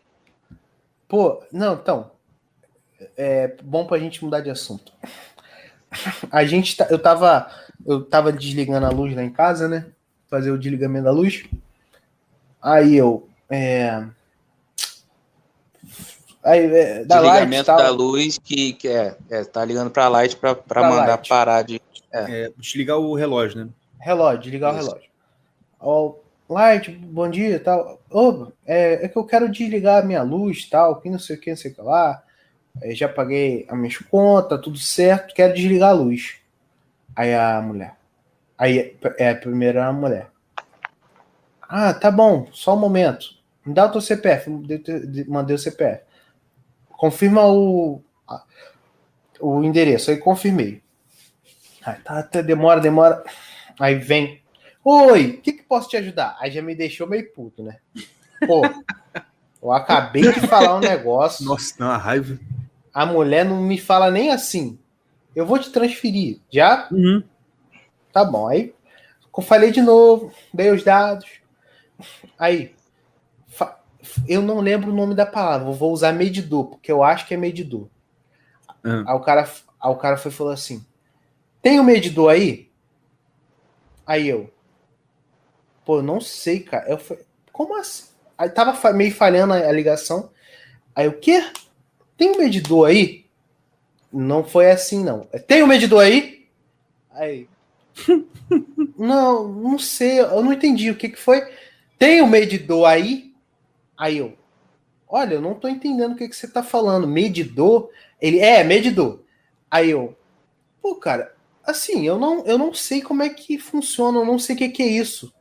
[1.10, 2.12] Pô, não, então.
[3.18, 4.94] É bom pra gente mudar de assunto.
[6.32, 7.48] A gente tá, eu tava
[7.86, 9.86] eu tava desligando a luz lá em casa, né?
[10.30, 11.44] Fazer o desligamento da luz.
[12.62, 14.06] Aí eu é,
[16.44, 20.08] aí, é, da light, Desligamento tal, da luz que, que é, é, tá ligando pra
[20.08, 21.30] light pra, pra Pra mandar light.
[21.30, 21.82] parar de.
[22.12, 23.70] É, desligar o relógio, né?
[24.00, 24.84] relógio, desligar Isso.
[24.84, 25.10] o relógio.
[25.80, 26.16] Ó,
[26.50, 28.00] light, bom dia, tal.
[28.10, 31.40] Ô, é, é que eu quero desligar a minha luz, tal, que não sei o
[31.40, 32.24] que, não sei o que lá.
[32.82, 36.36] É, já paguei as minhas contas, tudo certo, quero desligar a luz.
[37.16, 37.96] Aí a mulher.
[38.58, 40.30] Aí é a primeira mulher.
[41.62, 43.26] Ah, tá bom, só um momento.
[43.66, 44.50] Me dá o teu CPF.
[45.28, 46.04] Mandei o CPF.
[46.90, 48.44] Confirma o, a-
[49.40, 50.12] o endereço.
[50.12, 50.82] Aí confirmei.
[51.86, 53.24] Aí tá, até demora, demora.
[53.80, 54.42] Aí vem.
[54.84, 56.38] Oi, o que, que posso te ajudar?
[56.40, 57.78] Aí já me deixou meio puto, né?
[58.46, 58.62] Pô,
[59.62, 61.46] eu acabei de falar um negócio.
[61.46, 62.38] Nossa, dá uma raiva.
[62.94, 64.78] A mulher não me fala nem assim.
[65.36, 66.40] Eu vou te transferir.
[66.52, 66.88] Já?
[66.92, 67.24] Uhum.
[68.12, 68.48] Tá bom.
[68.48, 68.74] Aí
[69.36, 71.26] eu falei de novo, dei os dados.
[72.38, 72.76] Aí,
[74.28, 77.38] eu não lembro o nome da palavra, vou usar medidor, porque eu acho que é
[77.38, 77.88] medidor.
[78.84, 79.04] Ah.
[79.08, 79.50] Aí, o cara,
[79.82, 80.86] aí o cara foi e falou assim:
[81.62, 82.70] Tem o medidor aí?
[84.06, 84.54] Aí eu,
[85.86, 86.90] pô, não sei, cara.
[86.90, 88.06] Eu falei, como assim?
[88.38, 90.30] Aí tava meio falhando a, a ligação.
[90.94, 91.44] Aí o quê?
[92.18, 93.26] Tem um medidor aí?
[94.12, 95.22] Não foi assim, não.
[95.48, 96.46] Tem um medidor aí?
[97.12, 97.48] Aí.
[98.98, 101.42] não, não sei, eu não entendi o que, que foi.
[101.98, 103.34] Tem um medidor aí?
[103.98, 104.34] Aí eu.
[105.08, 107.08] Olha, eu não tô entendendo o que, que você tá falando.
[107.08, 107.90] Medidor?
[108.20, 109.20] Ele, é, medidor.
[109.70, 110.16] Aí eu.
[110.82, 114.56] Pô, cara, assim, eu não, eu não sei como é que funciona, eu não sei
[114.56, 115.34] o que, que é isso.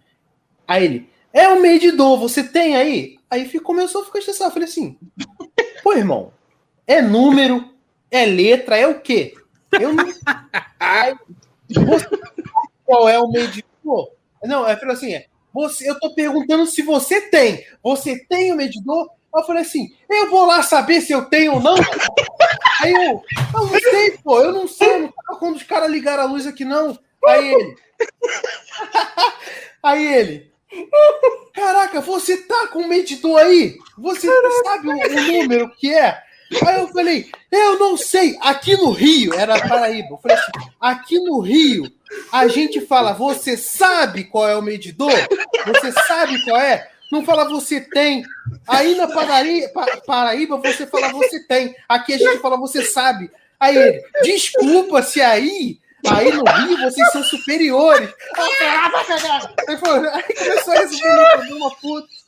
[0.66, 3.18] Aí ele, é um medidor, você tem aí?
[3.30, 4.50] Aí fico- começou a ficar estressado.
[4.50, 4.98] Eu falei assim,
[5.82, 6.32] pô, irmão,
[6.92, 7.68] é número,
[8.10, 9.34] é letra, é o quê?
[9.72, 10.04] Eu não.
[11.68, 14.10] Você sabe qual é o medidor?
[14.44, 17.64] Não, é assim, é, você, eu tô perguntando se você tem.
[17.82, 19.08] Você tem o medidor?
[19.34, 21.76] Eu falei assim, eu vou lá saber se eu tenho ou não.
[22.82, 23.22] Aí eu,
[23.54, 26.26] eu não sei, pô, eu não sei, eu não tava quando os caras ligaram a
[26.26, 26.98] luz aqui, não.
[27.24, 27.76] Aí ele.
[29.82, 30.52] Aí ele.
[31.54, 33.76] Caraca, você tá com o medidor aí?
[33.98, 34.26] Você
[34.64, 36.22] sabe o, o número que é?
[36.66, 38.36] Aí eu falei, eu não sei.
[38.40, 40.08] Aqui no Rio, era Paraíba.
[40.10, 41.90] Eu falei assim, aqui no Rio,
[42.30, 45.12] a gente fala, você sabe qual é o medidor?
[45.66, 46.88] Você sabe qual é?
[47.10, 48.24] Não fala você tem.
[48.66, 51.74] Aí na Paraíba, Paraíba você fala você tem.
[51.88, 53.30] Aqui a gente fala você sabe.
[53.60, 55.78] Aí ele, desculpa se aí
[56.08, 58.12] Aí no Rio vocês são superiores.
[58.36, 58.50] Aí,
[60.12, 62.21] aí começou a resolver meu problema puto.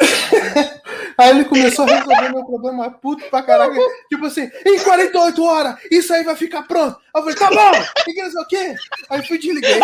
[1.18, 3.74] Aí ele começou a resolver meu problema puto pra caraca.
[4.08, 6.98] Tipo assim, em 48 horas, isso aí vai ficar pronto.
[7.14, 7.72] Aí eu falei, tá bom,
[8.08, 8.74] e que não sei o quê?
[9.10, 9.80] Aí fui desliguei.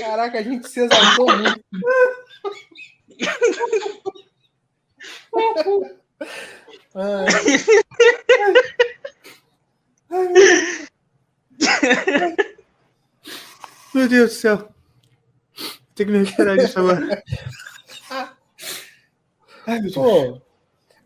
[0.00, 1.60] Caraca, a gente se exaltou muito.
[6.94, 7.26] Ai.
[14.00, 14.68] Meu Deus do céu.
[15.94, 17.22] Tem que me recuperar disso agora.
[19.66, 20.40] Ai, Pô,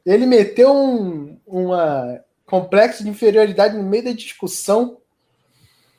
[0.07, 4.99] ele meteu um uma complexo de inferioridade no meio da discussão.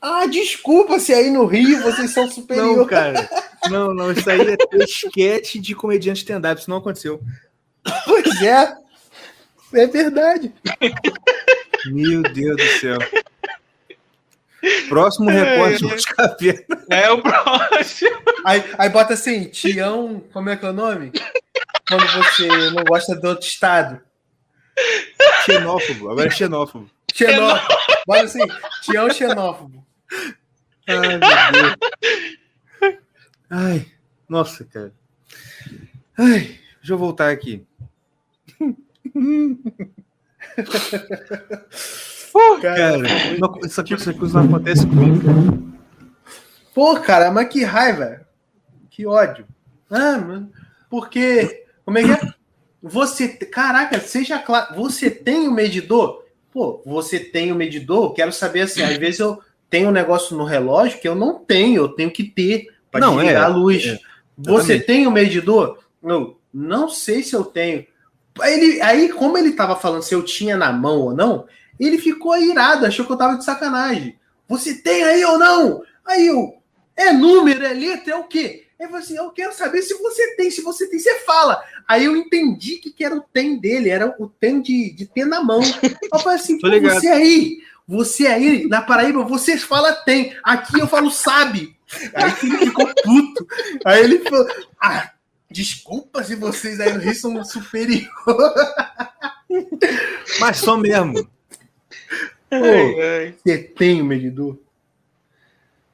[0.00, 2.78] Ah, desculpa se aí no Rio vocês são superiores.
[2.78, 3.28] Não, cara.
[3.68, 7.20] Não, não, isso aí é esquete de comediante stand-up, isso não aconteceu.
[8.06, 8.74] Pois é.
[9.74, 10.54] É verdade.
[11.86, 12.98] Meu Deus do céu.
[14.88, 16.84] Próximo recorte de caverna.
[16.90, 18.22] É o próximo.
[18.44, 21.12] Aí, aí bota assim, Tião, como é que é o nome?
[21.88, 24.00] Quando você não gosta do outro estado.
[25.44, 26.90] Xenófobo, agora é xenófobo.
[27.12, 27.74] Xenófobo.
[28.06, 28.46] Bota assim,
[28.82, 29.86] Tião xenófobo.
[30.88, 31.76] Ai, meu Deus.
[33.50, 33.86] Ai,
[34.28, 34.92] nossa, cara.
[36.18, 37.64] Ai, deixa eu voltar aqui.
[42.36, 42.98] Pô, cara,
[43.38, 45.24] não, essa, essa coisa não acontece comigo.
[45.24, 45.58] Cara.
[46.74, 48.26] Pô, cara, mas que raiva.
[48.90, 49.46] Que ódio.
[49.90, 50.50] Ah, mano,
[50.90, 51.64] porque.
[51.82, 52.20] Como é que é?
[52.82, 53.28] Você.
[53.28, 54.74] Caraca, seja claro.
[54.76, 56.24] Você tem o um medidor?
[56.52, 58.12] Pô, você tem o um medidor?
[58.12, 58.82] Quero saber assim.
[58.82, 62.24] Às vezes eu tenho um negócio no relógio que eu não tenho, eu tenho que
[62.24, 63.82] ter para desligar é, a luz.
[63.82, 63.98] É,
[64.36, 65.78] você tem o um medidor?
[66.02, 67.86] Eu não sei se eu tenho.
[68.42, 71.46] Ele, aí, como ele tava falando se eu tinha na mão ou não,
[71.78, 74.18] ele ficou irado, achou que eu tava de sacanagem.
[74.48, 75.82] Você tem aí ou não?
[76.06, 76.56] Aí eu,
[76.96, 78.64] é número, é letra, é o quê?
[78.78, 80.50] Ele falou assim: eu quero saber se você tem.
[80.50, 81.62] Se você tem, você fala.
[81.88, 85.24] Aí eu entendi que, que era o tem dele, era o tem de, de ter
[85.24, 85.60] na mão.
[86.12, 90.36] Eu falei assim: você aí, você aí, na Paraíba, você fala tem.
[90.44, 91.74] Aqui eu falo sabe.
[92.14, 93.46] Aí ele ficou puto.
[93.84, 94.46] Aí ele falou:
[94.80, 95.10] ah,
[95.50, 98.08] Desculpa se vocês aí no Rio são superior.
[100.40, 101.26] Mas só mesmo.
[102.50, 104.58] Você tem o medidor?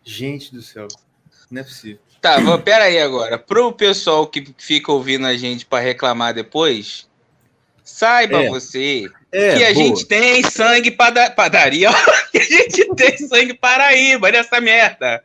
[0.04, 0.88] Gente do céu.
[1.50, 2.00] Não é possível.
[2.20, 3.38] Tá, vou, pera aí agora.
[3.38, 7.08] Pro pessoal que fica ouvindo a gente para reclamar depois,
[7.82, 8.48] saiba é.
[8.48, 9.74] você é, que a boa.
[9.74, 11.90] gente tem sangue pada padaria.
[12.30, 15.22] que a gente tem sangue Paraíba nessa merda.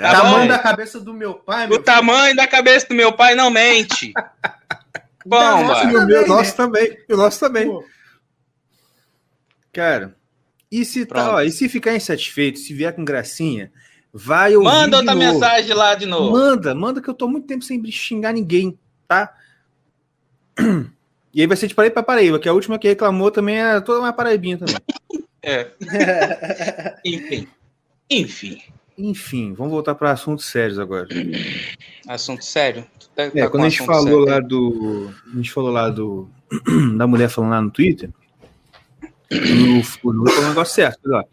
[0.00, 1.66] Tá o tamanho da cabeça do meu pai.
[1.66, 1.84] Meu o filho.
[1.84, 4.12] tamanho da cabeça do meu pai não mente.
[5.24, 5.62] Bomba.
[5.62, 6.98] Nossa, o meu, nosso também.
[7.10, 7.66] O nosso também.
[7.66, 7.84] Pô.
[9.72, 10.14] Cara,
[10.72, 13.70] e se, tá, ó, e se ficar insatisfeito, se vier com gracinha,
[14.10, 15.32] vai ouvir Manda outra novo.
[15.32, 16.30] mensagem lá de novo.
[16.32, 19.34] Manda, manda que eu tô muito tempo sem xingar ninguém, tá?
[21.34, 23.80] E aí vai ser de Paraíba para Paraíba, que a última que reclamou também é
[23.80, 24.76] toda uma paraibinha também.
[25.42, 25.70] é.
[27.02, 27.48] Enfim.
[28.10, 28.62] Enfim.
[28.98, 31.08] Enfim, vamos voltar para assuntos sérios agora.
[32.06, 32.84] Assunto sério?
[33.16, 34.26] Tá, é, tá quando a gente falou sério.
[34.26, 35.14] lá do.
[35.32, 36.28] A gente falou lá do.
[36.98, 38.10] Da mulher falando lá no Twitter.
[39.32, 41.24] No, no é negócio certo, lá.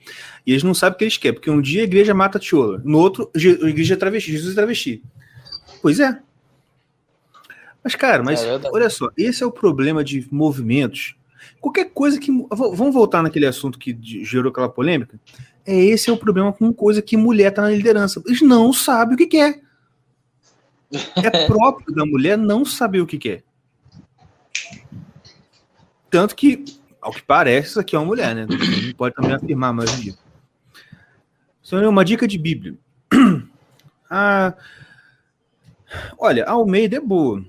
[0.46, 2.42] E eles não sabem o que eles querem, porque um dia a igreja mata a
[2.42, 5.04] tiola, no outro, a igreja é travesti, Jesus é travesti.
[5.82, 6.20] Pois é.
[7.84, 11.16] Mas, cara, mas é olha só, esse é o problema de movimentos.
[11.60, 12.32] Qualquer coisa que.
[12.52, 15.20] Vamos voltar naquele assunto que gerou aquela polêmica.
[15.66, 18.22] É esse é o problema com coisa que mulher tá na liderança.
[18.26, 19.62] Eles não sabem o que quer.
[21.16, 23.44] É próprio da mulher não saber o que quer.
[26.10, 26.66] Tanto que,
[27.02, 28.46] ao que parece, isso aqui é uma mulher, né?
[28.48, 30.14] Não pode também afirmar mais um dia.
[31.66, 32.76] Então, uma dica de Bíblia.
[34.12, 34.56] Ah,
[36.18, 37.46] olha, a Almeida é boa.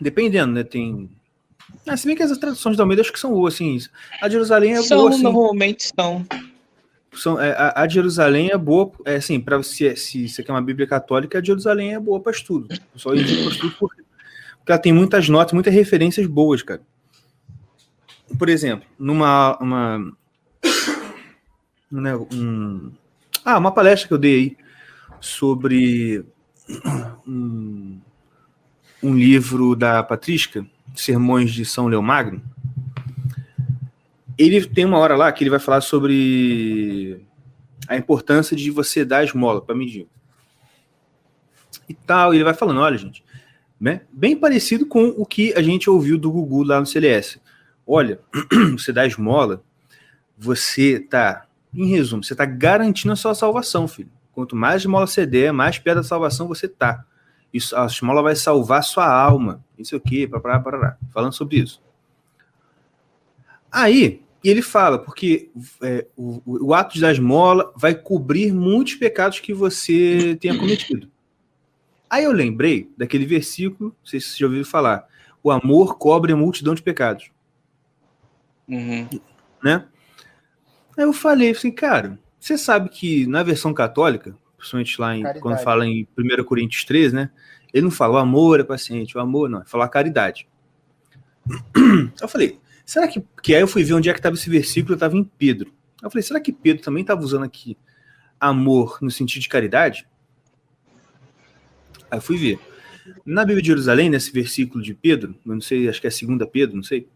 [0.00, 0.62] Dependendo, né?
[0.62, 1.10] Tem.
[1.84, 3.76] Ah, se bem que as traduções da Almeida acho que são boas, assim.
[4.22, 5.10] A de Jerusalém é são, boa.
[5.10, 5.22] Assim.
[5.24, 6.24] Normalmente são
[7.12, 10.52] são, é, a, a, de Jerusalém é boa, é assim, para você, se você quer
[10.52, 12.68] uma Bíblia católica, a de Jerusalém é boa para estudo.
[12.94, 14.02] Só indico para estudo porque,
[14.64, 16.80] que ela tem muitas notas, muitas referências boas, cara.
[18.38, 20.12] Por exemplo, numa uma,
[21.90, 22.92] né, um,
[23.44, 24.56] ah, uma palestra que eu dei
[25.20, 26.24] sobre
[27.26, 27.98] um,
[29.02, 30.64] um livro da Patrística,
[30.94, 32.42] Sermões de São Leomagno.
[34.38, 37.20] Ele tem uma hora lá que ele vai falar sobre
[37.86, 40.06] a importância de você dar esmola para medir.
[41.88, 43.22] E tal, e ele vai falando, olha, gente,
[43.80, 47.40] né, bem parecido com o que a gente ouviu do Gugu lá no CLS.
[47.92, 48.20] Olha,
[48.78, 49.64] você dá esmola,
[50.38, 54.12] você tá, em resumo, você tá garantindo a sua salvação, filho.
[54.30, 57.04] Quanto mais esmola você der, mais perto da salvação você tá.
[57.52, 59.64] Isso, a esmola vai salvar sua alma.
[59.76, 60.96] Isso aqui, parará, parará.
[61.12, 61.82] Falando sobre isso.
[63.72, 65.50] Aí, ele fala, porque
[65.82, 71.10] é, o, o, ato dar esmola vai cobrir muitos pecados que você tenha cometido.
[72.08, 75.08] Aí eu lembrei daquele versículo, não sei se você já ouviu falar.
[75.42, 77.32] O amor cobre a multidão de pecados.
[78.70, 79.08] Uhum.
[79.62, 79.84] Né?
[80.96, 85.58] Aí eu falei assim, cara, você sabe que na versão católica, principalmente lá em, quando
[85.58, 87.30] fala em 1 Coríntios 13, né?
[87.72, 90.48] Ele não fala o amor é paciente, o amor não, ele fala a caridade.
[92.20, 93.22] Eu falei, será que.
[93.42, 95.72] Que aí eu fui ver onde é que estava esse versículo, estava em Pedro.
[96.02, 97.76] Eu falei, será que Pedro também estava usando aqui
[98.38, 100.06] amor no sentido de caridade?
[102.10, 102.58] Aí eu fui ver.
[103.24, 106.12] Na Bíblia de Jerusalém, nesse versículo de Pedro, eu não sei, acho que é a
[106.12, 107.08] segunda Pedro, não sei,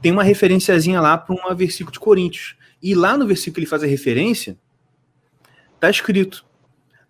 [0.00, 2.56] tem uma referenciazinha lá para um versículo de Coríntios.
[2.82, 4.58] E lá no versículo que ele faz a referência,
[5.78, 6.44] tá escrito: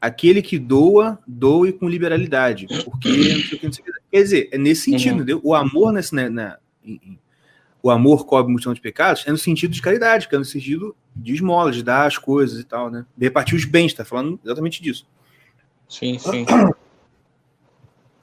[0.00, 2.66] aquele que doa, doe com liberalidade.
[2.84, 3.58] Porque
[4.10, 5.16] Quer dizer, é nesse sentido, uhum.
[5.18, 5.40] entendeu?
[5.44, 6.58] O amor nesse, né, na,
[7.82, 10.94] o amor cobre multidão de pecados é no sentido de caridade, que é no sentido
[11.14, 13.06] de esmola, de dar as coisas e tal, né?
[13.16, 15.06] De repartir os bens, tá falando exatamente disso.
[15.88, 16.44] Sim, sim.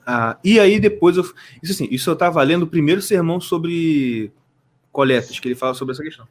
[0.06, 1.24] Ah, e aí depois eu.
[1.62, 4.32] Isso assim, isso eu estava lendo o primeiro sermão sobre
[4.98, 6.28] coletas, que ele fala sobre essa questão.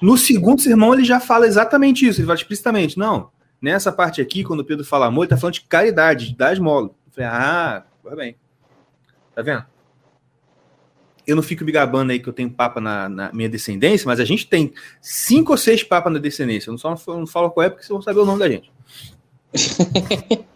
[0.00, 2.98] No segundo sermão, ele já fala exatamente isso, ele fala explicitamente.
[2.98, 3.30] Não,
[3.60, 6.54] nessa parte aqui, quando o Pedro fala amor, ele está falando de caridade, de dar
[6.54, 6.86] esmola.
[6.86, 8.36] Eu falei, ah, vai bem.
[9.34, 9.62] Tá vendo?
[11.26, 14.18] Eu não fico me gabando aí que eu tenho papa na, na, minha descendência, mas
[14.20, 16.70] a gente tem cinco ou seis papas na descendência.
[16.70, 18.72] Eu não, só, não falo qual é, porque vocês vão saber o nome da gente.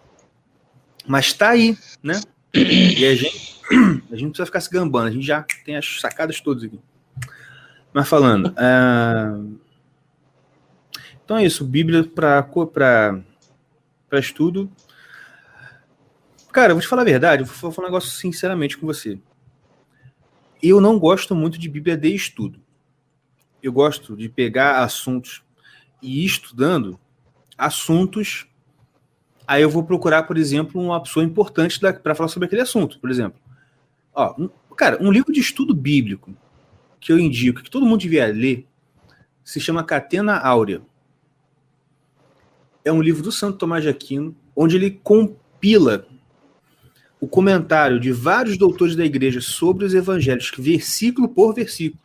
[1.06, 2.18] mas tá aí, né?
[2.54, 3.60] E a gente,
[4.10, 6.80] a gente não precisa ficar se gambando, a gente já tem as sacadas todas aqui.
[7.96, 8.48] Mas falando.
[8.48, 9.56] Uh...
[11.24, 12.46] Então é isso, Bíblia para
[14.12, 14.70] estudo.
[16.52, 19.18] Cara, eu vou te falar a verdade, eu vou falar um negócio sinceramente com você.
[20.62, 22.60] Eu não gosto muito de Bíblia de estudo.
[23.60, 25.42] Eu gosto de pegar assuntos
[26.00, 27.00] e ir estudando
[27.58, 28.46] assuntos
[29.46, 33.10] Aí eu vou procurar, por exemplo, uma pessoa importante para falar sobre aquele assunto, por
[33.10, 33.40] exemplo.
[34.12, 36.34] Ó, um, cara, um livro de estudo bíblico
[37.00, 38.66] que eu indico, que todo mundo devia ler,
[39.44, 40.82] se chama Catena Áurea.
[42.84, 46.06] É um livro do Santo Tomás de Aquino, onde ele compila
[47.20, 52.00] o comentário de vários doutores da igreja sobre os evangelhos, versículo por versículo.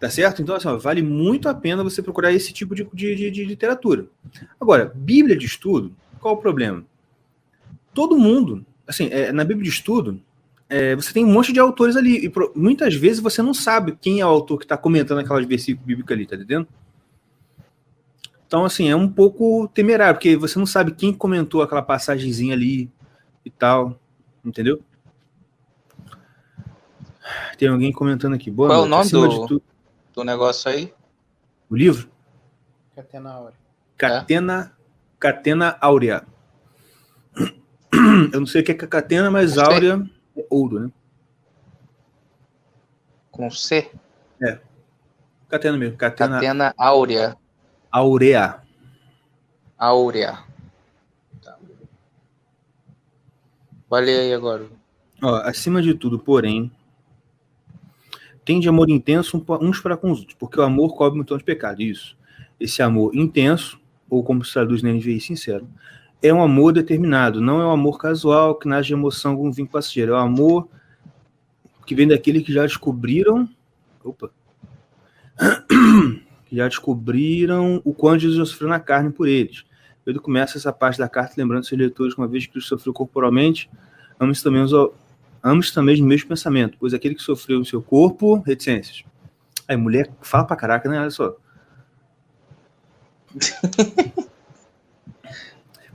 [0.00, 0.40] Tá certo?
[0.40, 4.06] Então, assim, ó, vale muito a pena você procurar esse tipo de, de, de, literatura.
[4.58, 6.82] Agora, Bíblia de estudo, qual o problema?
[7.92, 10.20] Todo mundo, assim, é, na Bíblia de estudo,
[10.68, 13.96] é, você tem um monte de autores ali, e pro, muitas vezes você não sabe
[14.00, 16.68] quem é o autor que está comentando aquelas versículos bíblicos ali, tá entendendo?
[18.46, 22.90] Então, assim, é um pouco temerário, porque você não sabe quem comentou aquela passagenzinha ali
[23.44, 23.98] e tal,
[24.44, 24.82] entendeu?
[27.56, 28.50] Tem alguém comentando aqui.
[28.50, 29.62] Boa Qual noite, é o nome do,
[30.12, 30.92] do negócio aí?
[31.68, 32.10] O livro?
[32.96, 33.54] Catena Áurea.
[33.96, 34.80] Catena, é?
[35.20, 36.26] Catena Áurea.
[38.32, 40.02] Eu não sei o que é catena, mas áurea
[40.36, 40.90] é ouro, né?
[43.30, 43.90] Com C?
[44.42, 44.58] É.
[45.48, 45.96] Catena mesmo.
[45.96, 47.36] Catena, catena Áurea.
[47.90, 48.62] Aurea.
[49.76, 50.38] Áurea.
[51.42, 51.58] Tá.
[53.88, 54.66] Vale aí agora.
[55.22, 56.70] Ó, acima de tudo, porém,
[58.44, 61.44] tem de amor intenso uns para com os outros, porque o amor cobre muito de
[61.44, 61.82] pecado.
[61.82, 62.16] Isso.
[62.58, 65.68] Esse amor intenso, ou como se traduz na NVI sincero,
[66.22, 69.68] é um amor determinado, não é um amor casual que nasce de emoção com vinho
[69.68, 70.12] passageiro.
[70.12, 70.68] É um amor
[71.86, 73.48] que vem daquele que já descobriram.
[74.04, 74.30] Opa!
[76.50, 79.64] Que já descobriram o quanto Jesus sofreu na carne por eles.
[80.04, 82.92] Ele começa essa parte da carta lembrando seus leitores que uma vez que Cristo sofreu
[82.92, 83.70] corporalmente,
[84.18, 84.72] ame também os
[85.44, 89.04] ambos também no mesmo pensamento, pois aquele que sofreu no seu corpo, reticências.
[89.68, 91.00] Aí, mulher fala pra caraca, né?
[91.00, 91.36] Olha só.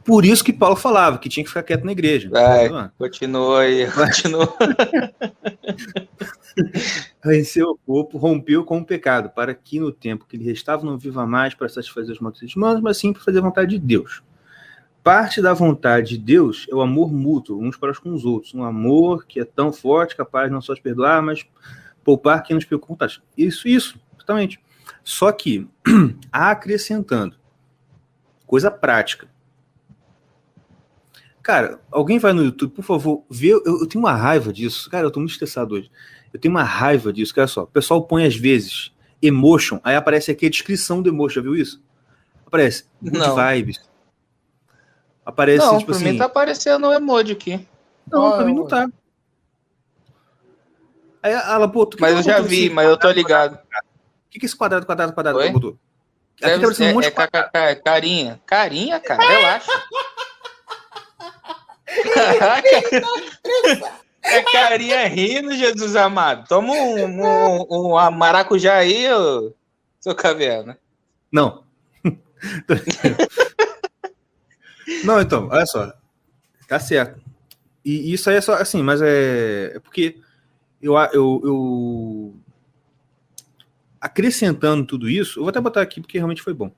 [0.06, 2.30] Por isso que Paulo falava que tinha que ficar quieto na igreja.
[2.30, 4.54] Vai, Tá continua aí, continua.
[7.26, 10.96] Venceu o corpo, rompeu com o pecado, para que no tempo que lhe restava não
[10.96, 14.22] viva mais para satisfazer os motivos humanos, mas sim para fazer a vontade de Deus.
[15.04, 18.54] Parte da vontade de Deus é o amor mútuo, uns para com os outros.
[18.54, 21.46] Um amor que é tão forte, capaz não só de perdoar, mas
[22.04, 22.96] poupar quem nos pecou.
[23.36, 24.60] Isso, isso, exatamente.
[25.04, 25.68] Só que,
[26.32, 27.36] acrescentando,
[28.46, 29.28] coisa prática.
[31.46, 33.50] Cara, alguém vai no YouTube, por favor, vê.
[33.54, 34.90] Eu, eu tenho uma raiva disso.
[34.90, 35.92] Cara, eu tô muito estressado hoje.
[36.34, 37.36] Eu tenho uma raiva disso.
[37.38, 38.92] Olha só, o pessoal põe às vezes
[39.22, 41.80] emotion, aí aparece aqui a descrição do emotion, já viu isso?
[42.48, 43.36] Aparece good Não.
[43.36, 43.80] vibes.
[45.24, 46.14] Aparece, não, tipo pra assim.
[46.14, 47.68] mim tá aparecendo o emoji aqui.
[48.12, 48.90] Não, Ah, pra mim não tá.
[51.22, 53.54] Aí ela, pô, tu, Mas que eu já botou vi, assim, mas eu tô ligado.
[53.54, 53.60] O
[54.32, 55.44] que, que é esse quadrado, quadrado, quadrado Oi?
[55.44, 55.78] que ela botou?
[56.42, 57.50] Aqui tá um monte é de quadrado.
[57.52, 58.42] kkk, carinha.
[58.48, 59.72] Carinha, cara, relaxa.
[64.28, 66.48] É carinha rindo, Jesus amado.
[66.48, 69.54] Toma um, um, um maracujá aí, ô,
[70.00, 70.80] seu caverna.
[71.32, 71.64] Não.
[75.04, 75.94] não, então, olha só.
[76.68, 77.22] Tá certo.
[77.84, 80.20] E isso aí é só assim, mas é, é porque
[80.82, 82.36] eu, eu, eu
[84.02, 86.72] acrescentando tudo isso, eu vou até botar aqui porque realmente foi bom.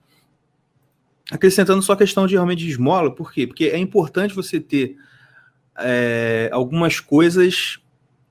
[1.31, 3.47] Acrescentando só a questão de realmente de esmola, por quê?
[3.47, 4.97] Porque é importante você ter
[5.79, 7.79] é, algumas coisas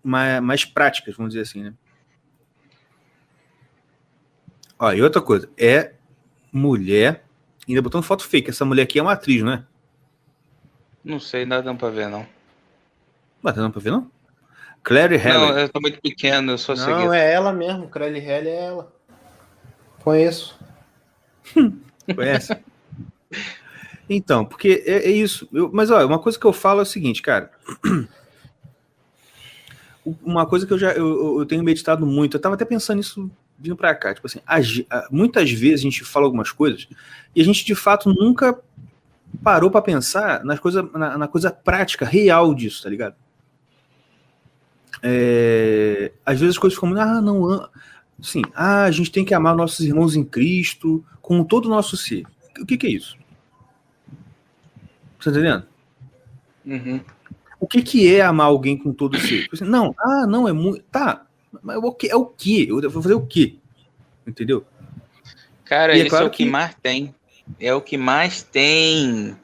[0.02, 1.74] mais, mais práticas, vamos dizer assim, né?
[4.78, 5.94] Ó, e outra coisa, é
[6.52, 7.24] mulher,
[7.68, 9.64] ainda botando foto fake, essa mulher aqui é uma atriz, não é?
[11.04, 12.26] Não sei, nada não pra ver, não.
[13.42, 14.10] Não tá dando pra ver, não?
[14.82, 15.32] Clary Helen.
[15.32, 17.12] Não, eu tô muito pequeno, eu sou Não, seguido.
[17.12, 17.88] é ela mesmo.
[17.88, 18.92] Crelly Hell é ela.
[20.02, 20.56] Conheço.
[22.14, 22.56] Conhece?
[24.08, 25.48] Então, porque é, é isso.
[25.52, 27.50] Eu- mas olha, uma coisa que eu falo é o seguinte, cara.
[30.22, 33.28] Uma coisa que eu já eu, eu- tenho meditado muito, eu tava até pensando nisso
[33.58, 34.14] vindo pra cá.
[34.14, 34.38] Tipo assim,
[35.10, 36.86] muitas vezes a gente fala algumas coisas
[37.34, 38.56] e a gente de fato nunca
[39.42, 43.16] parou pra pensar nas coisa, na, na coisa prática, real disso, tá ligado?
[45.02, 47.68] É, às vezes as coisas ficam, ah, não,
[48.20, 51.96] assim, ah, a gente tem que amar nossos irmãos em Cristo com todo o nosso
[51.96, 52.24] ser.
[52.60, 53.16] O que, que é isso?
[55.18, 55.66] Você tá entendendo?
[56.64, 57.00] Uhum.
[57.58, 59.42] O que, que é amar alguém com todo o ser?
[59.42, 60.82] Tipo assim, Não, ah, não, é muito.
[60.84, 61.26] Tá,
[61.62, 62.68] mas o que, é o que?
[62.68, 63.56] Eu vou fazer o quê?
[64.26, 64.64] Entendeu?
[65.64, 67.14] Cara, E é isso claro é o que, que- mais tem.
[67.60, 69.36] É o que mais tem.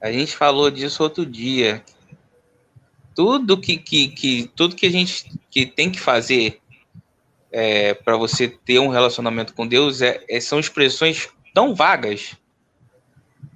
[0.00, 1.82] A gente falou disso outro dia.
[3.14, 6.60] Tudo que, que, que tudo que a gente que tem que fazer
[7.50, 12.36] é, para você ter um relacionamento com Deus é, é- são expressões tão vagas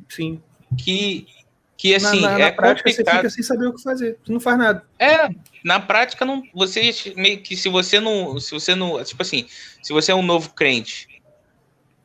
[0.09, 0.43] Sim.
[0.77, 1.27] Que
[1.77, 3.16] que Na- assim na, na é prática você complicado.
[3.16, 4.16] fica sem saber o que fazer.
[4.25, 4.87] Você não faz nada.
[5.01, 5.29] É,
[5.64, 9.49] na prática não, você meio que se você não, se você não, tipo assim,
[9.83, 11.09] se você é um novo crente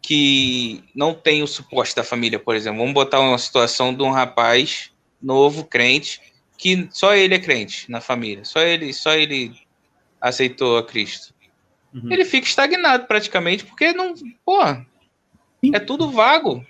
[0.02, 4.10] que não tem o suporte da família, por exemplo, vamos botar uma situação de um
[4.10, 4.90] rapaz
[5.22, 6.22] novo crente
[6.58, 9.54] que só ele é crente na família, só ele, só ele
[10.20, 11.36] aceitou a Cristo.
[11.94, 12.12] Uhum.
[12.12, 14.60] Ele fica estagnado praticamente porque não, pô,
[15.72, 16.66] é tudo vago.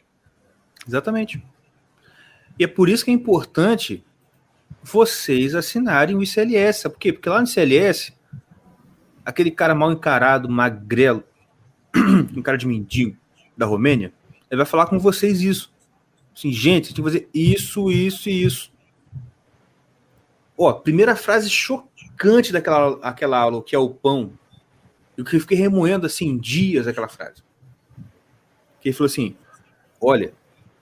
[0.86, 1.42] Exatamente.
[2.60, 4.04] E é por isso que é importante
[4.84, 6.82] vocês assinarem o ICLS.
[6.82, 7.14] Sabe por quê?
[7.14, 8.14] Porque lá no ICLS,
[9.26, 11.24] aquele cara mal encarado, magrelo,
[12.36, 13.18] um cara de mendigo
[13.56, 14.14] da Romênia,
[14.50, 15.74] ele vai falar com vocês isso.
[16.36, 18.72] Assim, gente, tem que fazer isso, isso e isso.
[20.58, 24.32] Ó, primeira frase chocante daquela aquela aula, que é o pão.
[25.16, 27.44] Eu que fiquei remoendo assim dias aquela frase.
[28.80, 29.36] Que ele falou assim:
[30.00, 30.34] olha,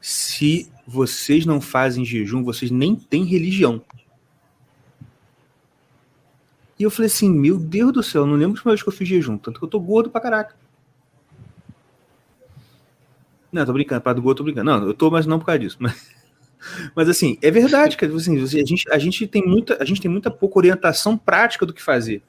[0.05, 3.81] se vocês não fazem jejum, vocês nem têm religião.
[6.77, 9.09] E eu falei assim, meu Deus do céu, não lembro uma vez que eu fiz
[9.09, 10.55] jejum, tanto que eu tô gordo pra caraca.
[13.51, 14.69] Não, tô brincando, para do gordo, tô brincando.
[14.69, 15.77] Não, eu tô, mas não por causa disso.
[15.79, 16.15] Mas,
[16.95, 18.15] mas assim, é verdade, cara.
[18.15, 21.73] Assim, a, gente, a, gente tem muita, a gente tem muita pouca orientação prática do
[21.73, 22.21] que fazer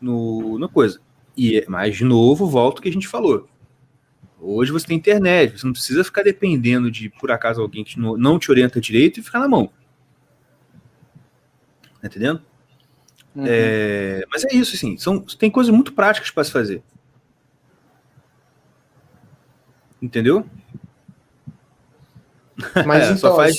[0.00, 0.98] no, na coisa.
[1.36, 3.50] E, é- mas, de novo, volto ao que a gente falou.
[4.40, 8.16] Hoje você tem internet, você não precisa ficar dependendo de, por acaso, alguém que não
[8.16, 9.70] não te orienta direito e ficar na mão.
[12.00, 12.42] Tá entendendo?
[13.34, 13.44] Uhum.
[13.46, 16.82] É, mas é isso, assim, são, tem coisas muito práticas para se fazer.
[20.00, 20.46] Entendeu?
[22.86, 23.58] Mas É, então, só, faz,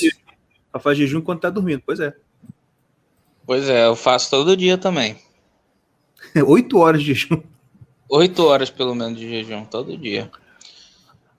[0.72, 1.84] só faz jejum quando tá dormindo.
[1.86, 2.14] Pois é.
[3.46, 5.18] Pois é, eu faço todo dia também.
[6.48, 7.42] Oito horas de jejum.
[8.10, 10.30] Oito horas pelo menos de jejum, todo dia.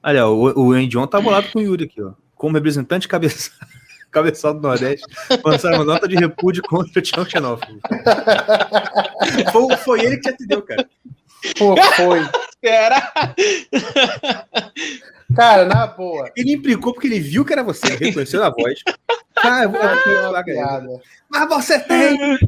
[0.03, 2.13] Olha, o, o Andy John tá bolado com o Yuri aqui, ó.
[2.35, 3.51] como representante cabeça...
[4.13, 5.07] cabeçal do Nordeste,
[5.43, 7.81] lançaram uma nota de repúdio contra o Tião Xenófobo.
[9.51, 10.87] foi, foi ele que te atendeu, cara.
[11.59, 12.21] Pô, foi.
[12.63, 13.13] Era.
[15.35, 16.31] Cara, na boa.
[16.37, 18.81] Ele implicou porque ele viu que era você, ele reconheceu a voz.
[19.37, 20.55] Ah, eu vou falar ele.
[20.55, 21.01] piada.
[21.29, 22.39] Mas você tem!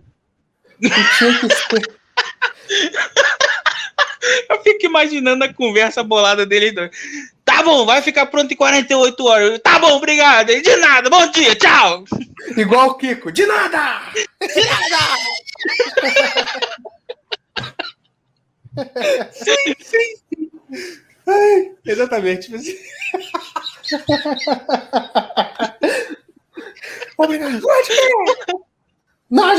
[4.49, 6.73] Eu fico imaginando a conversa bolada dele.
[6.73, 6.91] dois.
[7.45, 9.61] Tá bom, vai ficar pronto em 48 horas.
[9.63, 10.47] Tá bom, obrigado.
[10.47, 12.05] De nada, bom dia, tchau.
[12.57, 13.31] Igual o Kiko.
[13.31, 14.01] De nada!
[21.85, 22.43] Exatamente.
[22.47, 22.77] tipo assim.
[27.19, 27.63] Obrigado.
[29.31, 29.55] Não,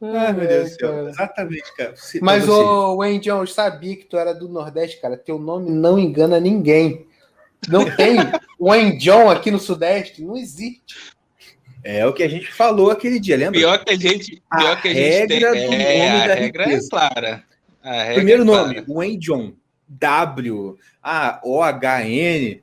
[0.00, 0.16] é.
[0.18, 1.08] Ai, meu Deus do céu.
[1.08, 1.94] Exatamente, cara.
[2.20, 5.16] Mas, ô, Wayne John, eu sabia que tu era do Nordeste, cara.
[5.16, 7.06] Teu nome não engana ninguém.
[7.68, 8.16] Não tem
[8.60, 10.22] Wayne John aqui no Sudeste?
[10.22, 11.14] Não existe.
[11.82, 13.58] É o que a gente falou aquele dia, lembra?
[13.60, 15.38] Pior que a gente, A pior que a gente tem.
[15.40, 15.64] regra do É,
[16.08, 16.86] nome a da regra riqueza.
[16.86, 17.44] é clara.
[17.82, 18.86] A regra Primeiro é nome, clara.
[18.88, 19.52] Wayne John.
[19.88, 20.76] W.
[21.02, 22.62] A, O, H, N.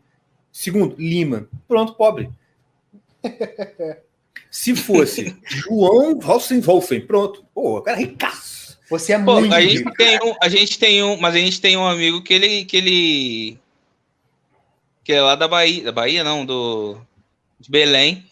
[0.51, 1.47] Segundo, Lima.
[1.67, 2.29] Pronto, pobre.
[4.53, 7.43] Se fosse João Wolfen, pronto.
[7.55, 8.77] Pô, o cara é ricaço.
[8.87, 9.91] Você é Pô, muito a gente rico.
[9.95, 12.77] tem um, a gente tem um, mas a gente tem um amigo que ele, que
[12.77, 13.57] ele,
[15.03, 17.01] que é lá da Bahia, da Bahia não, do
[17.59, 18.27] de Belém,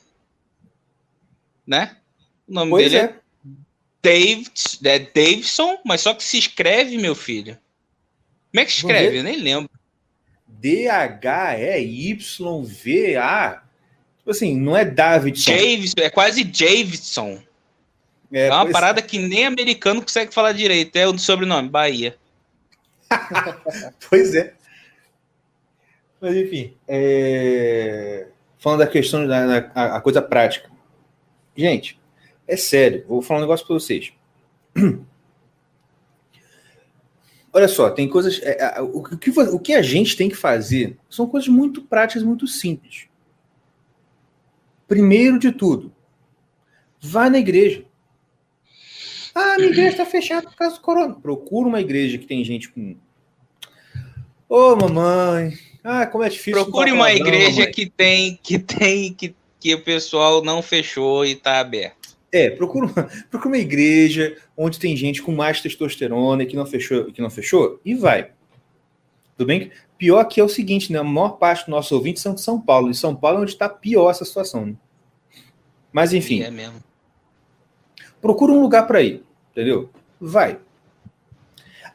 [1.65, 1.97] né?
[2.47, 3.15] O nome Pois dele é, é.
[4.03, 4.51] David,
[4.83, 7.57] é Davidson, mas só que se escreve, meu filho.
[8.51, 9.17] Como é que escreve?
[9.17, 9.71] Eu nem lembro.
[10.47, 11.91] D-H-E-Y-V-A.
[13.53, 13.70] Tipo
[14.31, 15.51] assim, não é Davidson.
[15.51, 17.41] Davidson, é quase Davidson.
[18.31, 20.95] É, É uma parada que nem americano consegue falar direito.
[20.95, 22.15] É o sobrenome, Bahia.
[24.09, 24.53] Pois é.
[26.21, 28.27] Mas enfim, é,
[28.59, 30.69] falando da questão da da- a, a coisa prática.
[31.57, 31.99] Gente,
[32.47, 34.13] é sério, vou falar um negócio para vocês.
[37.53, 38.39] Olha só, tem coisas.
[38.43, 42.23] é, é, o, que, o que a gente tem que fazer são coisas muito práticas,
[42.23, 43.07] muito simples.
[44.91, 45.89] Primeiro de tudo,
[46.99, 47.85] vá na igreja.
[49.33, 51.13] Ah, minha igreja está fechada por causa do corona.
[51.13, 52.97] Procura uma igreja que tem gente com.
[54.49, 55.53] Ô, mamãe.
[55.81, 56.61] Ah, como é difícil.
[56.61, 57.71] Procure uma igreja mamãe.
[57.71, 62.17] que tem, que tem, que, que o pessoal não fechou e tá aberto.
[62.29, 66.65] É, procura uma, procura uma igreja onde tem gente com mais testosterona e que não
[66.65, 68.31] fechou, que não fechou e vai.
[69.37, 69.71] Tudo bem?
[70.01, 70.97] Pior que é o seguinte, né?
[70.97, 72.89] A maior parte dos nossos ouvintes são de São Paulo.
[72.89, 74.65] E São Paulo é onde está pior essa situação.
[74.65, 74.75] Né?
[75.93, 76.81] Mas enfim, É mesmo.
[78.19, 79.91] procura um lugar para ir, entendeu?
[80.19, 80.57] Vai.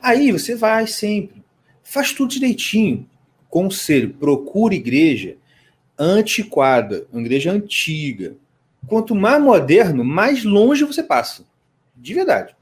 [0.01, 1.43] Aí você vai sempre.
[1.83, 3.11] Faz tudo direitinho.
[3.51, 5.37] Conselho, procure igreja
[5.99, 8.37] antiquada, uma igreja antiga.
[8.87, 11.45] Quanto mais moderno, mais longe você passa.
[11.97, 12.56] De verdade.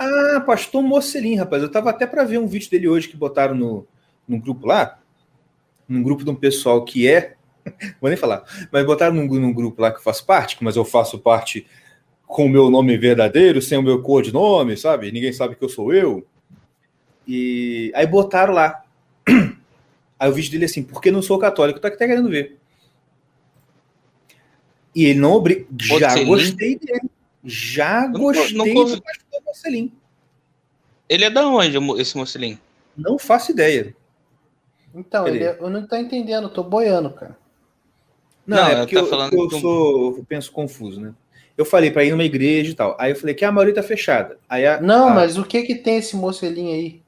[0.00, 1.60] Ah, pastor Mocelin, rapaz.
[1.60, 3.84] Eu tava até para ver um vídeo dele hoje que botaram no,
[4.28, 5.00] no grupo lá.
[5.88, 7.34] Num grupo de um pessoal que é.
[8.00, 8.44] Vou nem falar.
[8.70, 11.66] Mas botaram num, num grupo lá que eu faço parte, mas eu faço parte
[12.28, 15.10] com o meu nome verdadeiro, sem o meu codinome, sabe?
[15.10, 16.24] Ninguém sabe que eu sou eu.
[17.26, 18.84] E aí botaram lá.
[20.20, 22.56] Aí o vídeo dele é assim, porque não sou católico, tá até querendo ver.
[24.92, 25.64] E ele não obriga.
[26.00, 27.08] Já gostei dele.
[27.44, 29.92] Já não- gostei não do pastor Mocelin.
[31.08, 32.58] Ele é da onde, esse mocelinho?
[32.96, 33.94] Não faço ideia.
[34.94, 37.38] Então, é- eu não tô entendendo, eu tô boiando, cara.
[38.46, 41.14] Não, Não, é porque tá eu, falando eu um- sou, eu penso confuso, né?
[41.56, 42.96] Eu falei para ir numa igreja e tal.
[42.98, 44.38] Aí eu falei que a maioria tá fechada.
[44.48, 47.02] Aí a- Não, a- mas o que que tem esse mocelinho aí?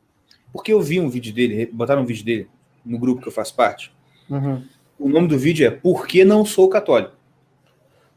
[0.52, 2.48] porque eu vi um vídeo dele, botaram um vídeo dele
[2.84, 3.92] no grupo que eu faço parte.
[4.28, 4.64] Uhum.
[4.98, 7.14] O nome do vídeo é Por que não sou católico?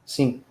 [0.04, 0.42] Sim.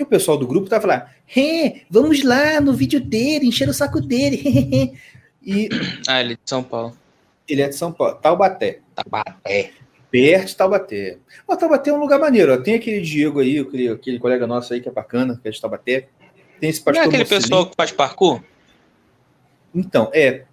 [0.00, 4.00] E o pessoal do grupo lá, "Rê, vamos lá no vídeo dele, encher o saco
[4.00, 4.40] dele.
[5.44, 5.68] e
[6.08, 6.96] Ah, ele é de São Paulo.
[7.46, 8.80] ele é de São Paulo, Taubaté.
[8.94, 9.72] Tabaté.
[10.10, 11.18] Perto de Taubaté.
[11.46, 12.54] Ó, Taubaté é um lugar maneiro.
[12.54, 12.56] Ó.
[12.56, 15.60] Tem aquele Diego aí, aquele, aquele colega nosso aí que é bacana, que é de
[15.60, 16.08] Taubaté.
[16.58, 17.42] Tem esse Não pastor é aquele Mocelin.
[17.42, 18.40] pessoal que faz parkour?
[19.74, 20.44] Então, é.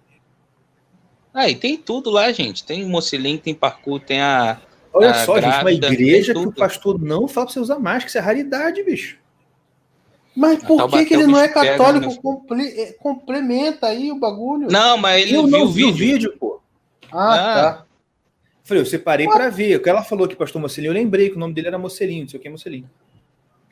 [1.48, 2.64] E tem tudo lá, gente.
[2.64, 4.60] Tem mocelinho, tem parkour, tem a.
[4.92, 7.78] Olha Ah, só, gente, uma grávida, igreja que o pastor não fala pra você usar
[7.78, 8.08] máscara.
[8.08, 9.16] Isso é raridade, bicho.
[10.38, 12.06] Mas por Taubaté, que, que ele não é bicho pega, católico?
[12.12, 12.18] né?
[12.22, 14.68] Comple- é, complementa aí o bagulho.
[14.70, 16.36] Não, mas ele eu não viu não o vi o vídeo.
[16.38, 16.60] pô.
[17.12, 17.54] Ah, Ah.
[17.74, 17.84] tá.
[18.62, 19.76] Falei, eu separei pra ver.
[19.76, 22.22] O que ela falou que pastor Mocelinho, eu lembrei que o nome dele era Mocelinho,
[22.22, 22.88] não sei o que é Mocelinho.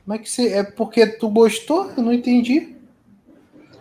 [0.04, 1.90] Mas que você, é porque tu gostou?
[1.96, 2.74] Eu não entendi.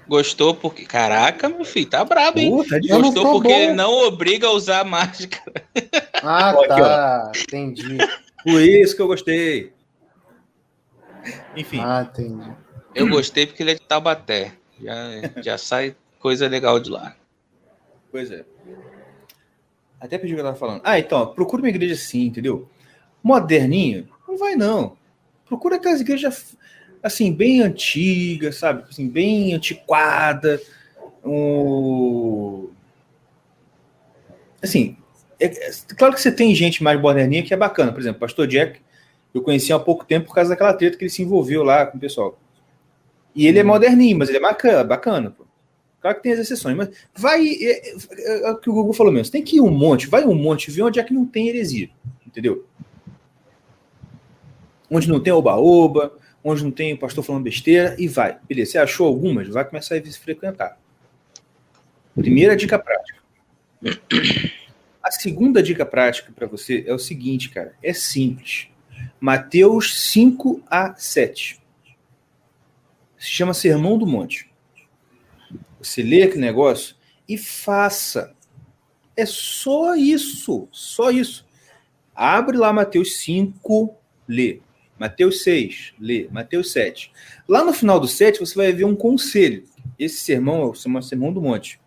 [0.08, 0.86] Gostou porque.
[0.86, 2.52] Caraca, meu filho, tá brabo, hein?
[2.52, 2.78] Pô, tá.
[2.80, 3.56] Gostou porque bom.
[3.60, 5.64] ele não obriga a usar máscara.
[6.28, 7.32] Ah, aqui, tá.
[7.36, 7.98] Entendi.
[8.44, 9.72] Por isso que eu gostei.
[11.56, 12.52] Enfim, Ah, entendi.
[12.96, 14.54] Eu gostei porque ele é de Taubaté.
[14.82, 17.16] Já, já sai coisa legal de lá.
[18.12, 18.46] pois é.
[20.00, 20.82] Até pedi o que eu tava falando.
[20.84, 22.68] Ah, então, procura uma igreja assim, entendeu?
[23.24, 24.98] Moderninha, não vai não.
[25.46, 26.56] Procura aquelas igrejas
[27.02, 28.84] assim, bem antigas, sabe?
[28.90, 30.62] Assim, bem antiquada.
[31.24, 32.70] Um...
[34.62, 34.98] Assim,
[35.40, 37.92] é, é- claro que você tem gente mais moderninha que é bacana.
[37.92, 38.80] Por exemplo, o pastor Jack,
[39.34, 41.98] eu conheci há pouco tempo por causa daquela treta que ele se envolveu lá com
[41.98, 42.40] o pessoal.
[43.36, 45.46] E ele é moderninho, mas ele é bacana, bacana pô.
[46.00, 47.46] Claro que tem as exceções, mas vai.
[47.48, 49.32] É, é- é o que o Google falou mesmo.
[49.32, 51.90] Tem que ir um monte, vai um monte, vê onde é que não tem heresia.
[52.26, 52.66] Entendeu?
[54.90, 58.38] Onde não tem oba-oba, onde não tem o pastor falando besteira, e vai.
[58.48, 59.48] Beleza, você achou algumas?
[59.50, 60.78] Vai começar a se frequentar.
[62.16, 63.20] Primeira dica prática.
[65.02, 67.74] A segunda dica prática para você é o seguinte, cara.
[67.82, 68.68] É simples.
[69.20, 71.60] Mateus 5 a 7.
[73.26, 74.52] Se chama Sermão do Monte.
[75.80, 76.96] Você lê aquele negócio
[77.28, 78.36] e faça.
[79.18, 80.68] É só isso.
[80.72, 81.44] Só isso.
[82.14, 83.96] Abre lá Mateus 5,
[84.28, 84.62] lê.
[85.00, 86.28] Mateus 6, lê.
[86.32, 87.12] Mateus 7.
[87.48, 89.64] Lá no final do 7, você vai ver um conselho.
[89.98, 91.82] Esse sermão é o sermão- do monte.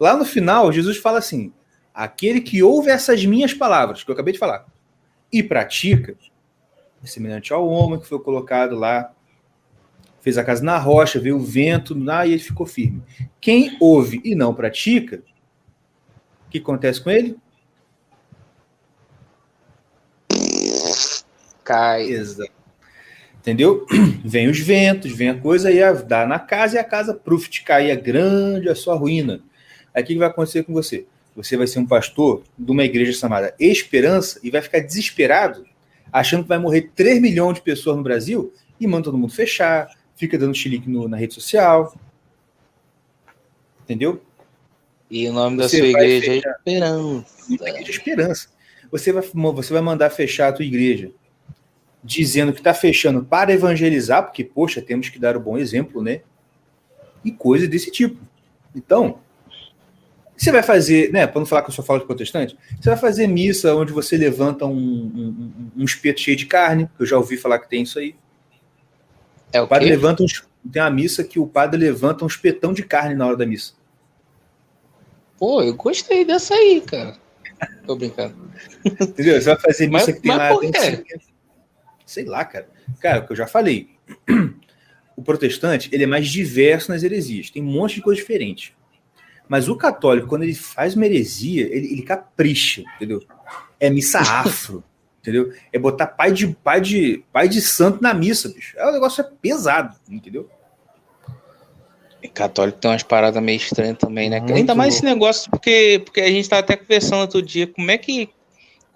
[0.00, 1.52] Lá no final, Jesus fala assim:
[1.92, 4.64] aquele que ouve essas minhas palavras, que eu acabei de falar,
[5.30, 6.16] e pratica,
[7.02, 9.14] é semelhante ao homem que foi colocado lá,
[10.20, 13.02] fez a casa na rocha, veio o vento, lá, e ele ficou firme.
[13.40, 15.22] Quem ouve e não pratica,
[16.46, 17.36] o que acontece com ele?
[21.62, 22.04] Cai.
[22.04, 22.50] Exato.
[23.40, 23.86] Entendeu?
[24.24, 27.62] Vem os ventos, vem a coisa e dá na casa e a casa, proof, te
[27.62, 29.40] cair é grande a sua ruína.
[29.94, 31.06] Aí o que que vai acontecer com você?
[31.36, 35.64] Você vai ser um pastor de uma igreja chamada Esperança e vai ficar desesperado,
[36.12, 39.88] achando que vai morrer 3 milhões de pessoas no Brasil e manda todo mundo fechar,
[40.18, 41.94] fica dando chilique no- na rede social.
[43.84, 44.20] Entendeu?
[45.10, 46.50] E o nome da Você sua vai igreja é fechar.
[46.58, 47.26] Esperança.
[47.48, 48.48] Uma igreja Esperança.
[48.90, 51.10] Você vai, você vai mandar fechar a tua igreja
[52.04, 56.20] dizendo que está fechando para evangelizar, porque, poxa, temos que dar o bom exemplo, né?
[57.24, 58.18] E coisas desse tipo.
[58.74, 59.18] Então,
[60.36, 61.26] você vai fazer, né?
[61.26, 64.16] Para não falar que eu só falo de protestante, você vai fazer missa onde você
[64.16, 67.68] levanta um, um, um- um espeto cheio de carne, que eu já ouvi falar que
[67.68, 68.14] tem isso aí.
[69.52, 69.90] É o O padre quê?
[69.92, 73.36] levanta uns, tem uma missa que o padre levanta um espetão de carne na hora
[73.36, 73.72] da missa.
[75.38, 77.16] Pô, eu gostei dessa aí, cara.
[77.86, 78.36] Tô brincando.
[78.84, 79.40] Entendeu?
[79.40, 80.58] Você vai fazer missa Mas- que tem lá.
[80.58, 80.80] tem quê?
[80.96, 81.20] 50.
[82.04, 82.68] Sei lá, cara.
[83.00, 83.90] Cara, o que eu já falei.
[85.16, 87.50] O protestante, ele é mais diverso nas heresias.
[87.50, 88.72] Tem um monte de coisa diferente.
[89.48, 93.24] Mas o católico, quando ele faz uma heresia, ele, ele capricha, entendeu?
[93.80, 94.84] É missa afro,
[95.20, 95.52] entendeu?
[95.72, 98.76] É botar pai de, pai, de, pai de santo na missa, bicho.
[98.78, 100.48] É um negócio é pesado, entendeu?
[102.22, 104.40] E católico tem umas paradas meio estranhas também, né?
[104.40, 105.06] Muito Ainda mais louco.
[105.06, 108.28] esse negócio, porque, porque a gente tava até conversando outro dia, como é que.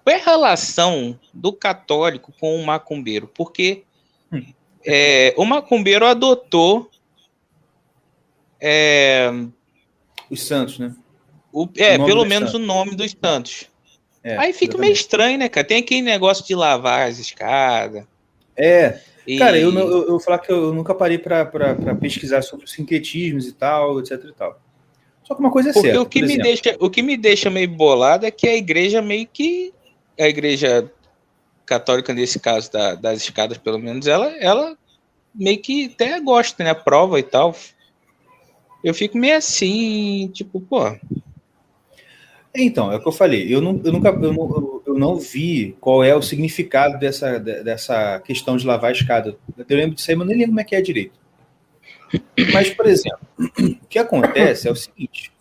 [0.03, 3.31] Qual é a relação do católico com o macumbeiro?
[3.33, 3.83] Porque
[4.31, 4.43] Hum.
[4.85, 6.89] é, o macumbeiro adotou
[8.59, 9.31] é,
[10.29, 10.93] Os santos, né?
[11.51, 12.63] o, é O pelo menos santos.
[12.63, 13.69] o nome dos santos.
[14.23, 14.99] É, Aí fica meio exatamente.
[15.01, 15.67] estranho, né, cara?
[15.67, 18.05] Tem aquele negócio de lavar as escadas.
[18.55, 21.45] É, e- Cara, eu, eu, eu vou falar que eu nunca parei para
[21.99, 24.59] pesquisar sobre os sincretismos e tal, etc e tal.
[25.23, 26.01] Só que uma coisa é Porque certa.
[26.01, 29.01] o que, me exemplo, deixa, o que me deixa meio bolado é que a igreja
[29.01, 29.73] meio que.
[30.19, 30.89] A igreja
[31.65, 34.77] católica, nesse caso da- das escadas, pelo menos, ela, ela
[35.33, 36.69] meio que até gosta, né?
[36.69, 37.55] Aprova e tal.
[38.83, 40.81] Eu fico meio assim, tipo, pô.
[42.55, 43.53] Então, é o que eu falei.
[43.53, 47.63] Eu, não, eu nunca eu não, eu- não vi qual é o significado dessa, de-
[47.63, 49.35] dessa questão de lavar a escada.
[49.57, 51.19] Eu lembro disso aí, mas nem lembro como é que é direito.
[52.53, 55.31] Mas, por exemplo, o que acontece é o seguinte: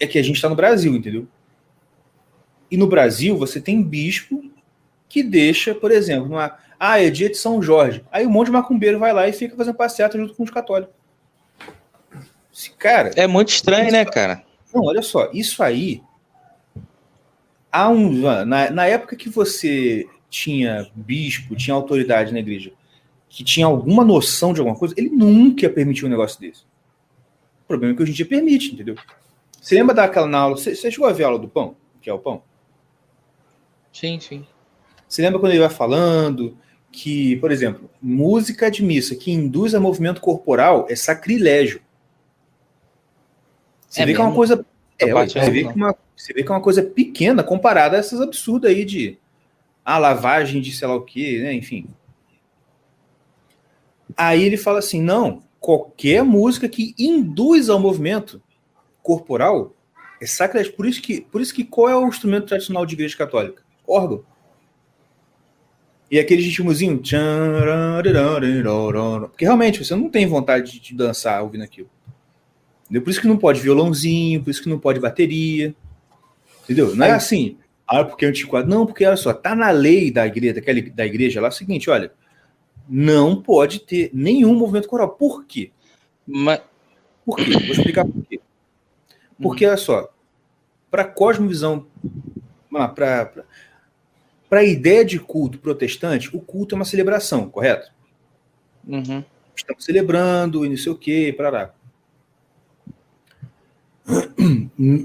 [0.00, 1.26] é que a gente está no Brasil, entendeu?
[2.70, 4.42] E no Brasil você tem bispo
[5.08, 8.02] que deixa, por exemplo, numa, ah, é dia de São Jorge.
[8.10, 10.94] Aí um monte de macumbeiro vai lá e fica fazendo passeata junto com os católicos.
[12.50, 14.42] Esse Cara, É muito estranho, né, cara?
[14.72, 16.02] não, olha só, isso aí.
[17.72, 22.72] Há um, na, na época que você tinha bispo, tinha autoridade na igreja,
[23.28, 26.64] que tinha alguma noção de alguma coisa, ele nunca ia permitir um negócio desse.
[27.64, 28.94] O problema é que hoje em dia permite, entendeu?
[29.60, 30.56] Você lembra daquela na aula?
[30.56, 31.76] Você, você chegou a ver a aula do pão?
[32.02, 32.42] Que é o pão?
[33.92, 34.46] Sim, sim.
[35.08, 36.56] Você lembra quando ele vai falando
[36.90, 41.80] que, por exemplo, música de missa que induz a movimento corporal é sacrilégio.
[43.88, 44.36] Você É vê que é uma mesmo?
[44.36, 44.66] coisa.
[44.98, 47.96] É, ué, eu você, vê que uma, você vê que é uma coisa pequena comparada
[47.96, 49.18] a essas absurdas aí de
[49.84, 51.52] a lavagem de sei lá o que, né?
[51.52, 51.86] Enfim.
[54.16, 58.42] Aí ele fala assim: não, qualquer música que induz ao movimento
[59.02, 59.74] corporal
[60.20, 60.74] é sacrilégio.
[60.74, 63.62] Por isso que, por isso que qual é o instrumento tradicional de igreja católica?
[63.86, 64.24] Órgão.
[66.10, 67.00] E aquele ritmozinho.
[69.28, 71.88] Porque realmente você não tem vontade de dançar ouvindo aquilo.
[72.92, 73.02] Entendeu?
[73.04, 75.74] Por isso que não pode violãozinho, por isso que não pode bateria.
[76.62, 76.94] Entendeu?
[76.94, 77.56] Não é assim,
[77.88, 78.68] ah, porque é antiquado.
[78.68, 81.52] Não, porque olha só, tá na lei da igreja, daquela, da igreja lá, é o
[81.52, 82.12] seguinte, olha,
[82.86, 85.08] não pode ter nenhum movimento coral.
[85.08, 85.70] Por quê?
[86.26, 86.60] Mas,
[87.24, 87.52] Por quê?
[87.52, 88.38] Vou explicar por quê.
[89.40, 90.12] Porque, olha só,
[90.90, 91.86] para a cosmovisão,
[92.70, 93.32] para
[94.50, 97.90] a ideia de culto protestante, o culto é uma celebração, correto?
[98.86, 99.24] uhum.
[99.56, 101.72] Estamos celebrando e não sei o quê, parará.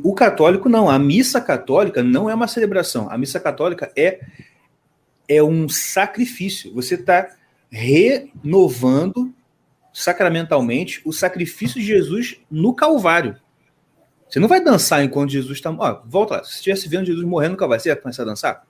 [0.03, 3.09] O católico não, a missa católica não é uma celebração.
[3.11, 4.19] A missa católica é,
[5.27, 6.73] é um sacrifício.
[6.73, 7.29] Você está
[7.69, 9.33] renovando
[9.93, 13.37] sacramentalmente o sacrifício de Jesus no Calvário.
[14.27, 15.71] Você não vai dançar enquanto Jesus está.
[15.71, 16.43] Ó, volta lá.
[16.43, 18.67] Se estivesse vendo Jesus morrendo no Calvário, você ia começar a dançar?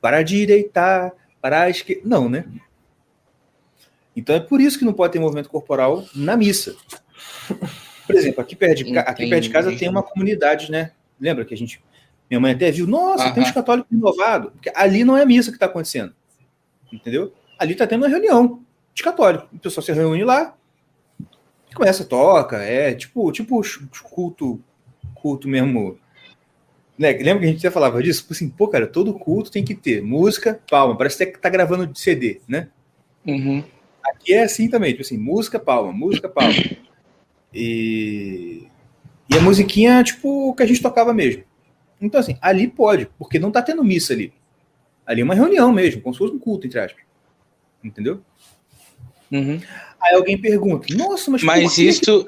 [0.00, 2.02] Para a direita, para a esquerda.
[2.04, 2.46] Não, né?
[4.14, 6.76] Então é por isso que não pode ter movimento corporal na missa.
[8.06, 10.92] Por exemplo, aqui perto de, aqui perto de casa tem uma comunidade, né?
[11.20, 11.82] Lembra que a gente.
[12.28, 14.50] Minha mãe até viu, nossa, tem os católicos renovados.
[14.52, 16.12] Porque ali não é missa que está acontecendo.
[16.92, 17.32] Entendeu?
[17.58, 18.60] Ali está tendo uma reunião
[18.94, 19.48] de católicos.
[19.52, 20.56] O pessoal se reúne lá,
[21.74, 23.60] começa, toca, é tipo, tipo
[24.02, 24.60] culto,
[25.14, 25.98] culto mesmo.
[26.98, 27.12] Né?
[27.12, 28.22] Lembra que a gente até falava disso?
[28.22, 30.96] Tipo Assim, pô, cara, todo culto tem que ter música, palma.
[30.96, 32.68] Parece até que tá gravando de CD, né?
[33.26, 33.62] Uhum.
[34.04, 36.54] Aqui é assim também, tipo assim, música, palma, música, palma.
[37.52, 38.66] E,
[39.30, 41.44] e a musiquinha, tipo, o que a gente tocava mesmo.
[42.00, 44.32] Então, assim, ali pode, porque não tá tendo missa ali.
[45.06, 47.02] Ali é uma reunião mesmo, como se fosse um culto, entre aspas.
[47.82, 48.20] Entendeu?
[49.30, 49.60] Uhum.
[50.00, 52.26] Aí alguém pergunta, nossa, mas, por Mas que que- isso.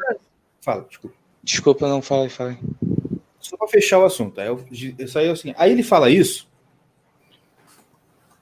[0.60, 1.16] Fala, desculpa.
[1.42, 2.58] Desculpa, não falei, falei.
[3.40, 4.40] Só para fechar o assunto.
[4.40, 6.48] Aí, eu, isso aí, assim, aí ele fala isso,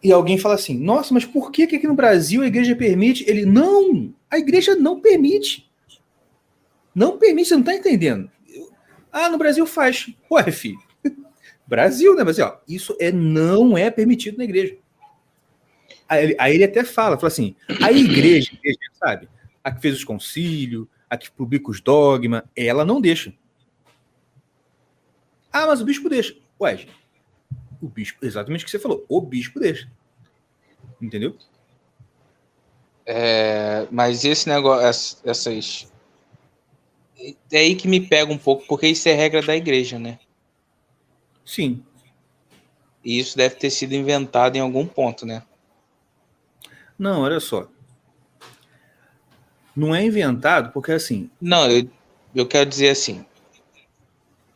[0.03, 3.25] e alguém fala assim: nossa, mas por que, que aqui no Brasil a igreja permite?
[3.29, 5.66] Ele, não, a igreja não permite.
[6.97, 8.31] Não permite, você não está entendendo.
[9.13, 10.09] Ah, no Brasil faz.
[10.33, 10.81] Ué, filho.
[11.69, 12.25] Brasil, né?
[12.25, 14.79] Mas assim, ó, isso é, não é permitido na igreja.
[16.09, 19.29] Aí ele, aí ele até fala, fala assim: a igreja, a igreja, sabe?
[19.63, 23.33] A que fez os concílios, a que publica os dogmas, ela não deixa.
[25.53, 26.35] Ah, mas o bispo deixa.
[26.61, 26.93] Ué, gente,
[27.83, 29.89] o bispo, exatamente o que você falou, o bispo deixa.
[31.03, 31.37] Entendeu?
[33.05, 35.93] É, mas esse negócio, ess- essas.
[37.51, 40.19] É aí que me pega um pouco, porque isso é regra da igreja, né?
[41.45, 41.83] Sim.
[43.05, 45.43] E isso deve ter sido inventado em algum ponto, né?
[46.99, 47.69] Não, olha só.
[49.75, 51.89] Não é inventado, porque assim, Não, eu,
[52.35, 53.25] eu quero dizer assim: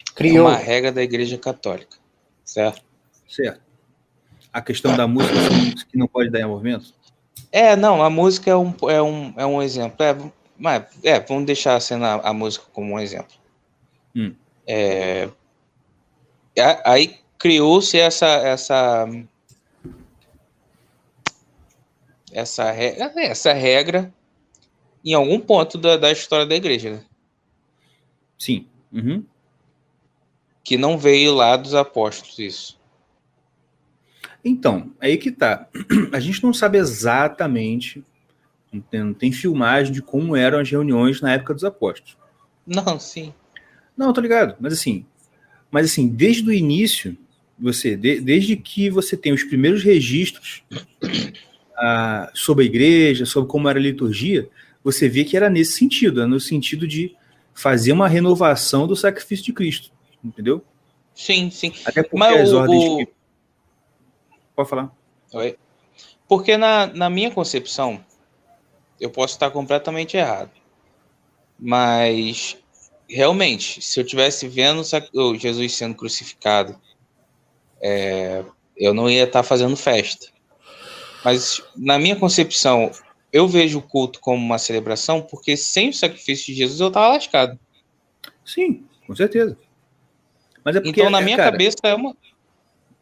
[0.01, 0.49] é Criou.
[0.49, 1.97] uma regra da igreja católica,
[2.45, 2.83] certo?
[3.29, 3.61] certo.
[4.53, 5.35] A questão da música
[5.89, 6.93] que não pode dar em movimento.
[7.53, 10.05] É, não, a música é um, é um, é um exemplo.
[10.05, 10.17] É,
[10.61, 13.35] mas, é, vamos deixar a, cena, a música como um exemplo.
[14.15, 14.35] Hum.
[14.67, 15.29] É,
[16.85, 19.07] aí criou-se essa, essa,
[22.33, 24.13] essa, re- essa regra
[25.05, 27.05] em algum ponto da, da história da igreja, né?
[28.39, 28.67] Sim.
[28.93, 29.25] Uhum.
[30.65, 32.81] que não veio lá dos apóstolos isso.
[34.45, 35.69] Então, aí que tá.
[36.13, 38.05] A gente não sabe exatamente,
[38.73, 42.17] não tem, não tem filmagem de como eram as reuniões na época dos apóstolos.
[42.67, 43.33] Não, sim.
[43.97, 44.57] Não, tô ligado.
[44.61, 45.05] Mas assim,
[45.71, 47.17] mas assim, desde o início,
[47.59, 50.63] você, de- desde que você tem os primeiros registros
[51.77, 54.49] ah, sobre a igreja, sobre como era a liturgia,
[54.83, 57.15] você vê que era nesse sentido, é no sentido de
[57.53, 59.91] fazer uma renovação do sacrifício de Cristo,
[60.25, 60.65] entendeu?
[61.15, 61.73] Sim, sim.
[61.85, 63.09] Até porque Mas as o- ordens o- que...
[64.57, 64.91] Pode falar.
[65.35, 65.57] Oi?
[66.29, 68.03] Porque na, na minha concepção,
[69.01, 70.51] eu posso estar completamente errado.
[71.59, 72.57] Mas,
[73.09, 74.83] realmente, se eu tivesse vendo
[75.39, 76.79] Jesus sendo crucificado,
[77.81, 78.45] é,
[78.77, 80.27] eu não ia estar fazendo festa.
[81.25, 82.91] Mas, na minha concepção,
[83.33, 87.09] eu vejo o culto como uma celebração, porque sem o sacrifício de Jesus eu estava
[87.09, 87.59] lascado.
[88.45, 89.57] Sim, com certeza.
[90.65, 92.17] Mas é porque, Então, na é, minha cara, cabeça, é uma.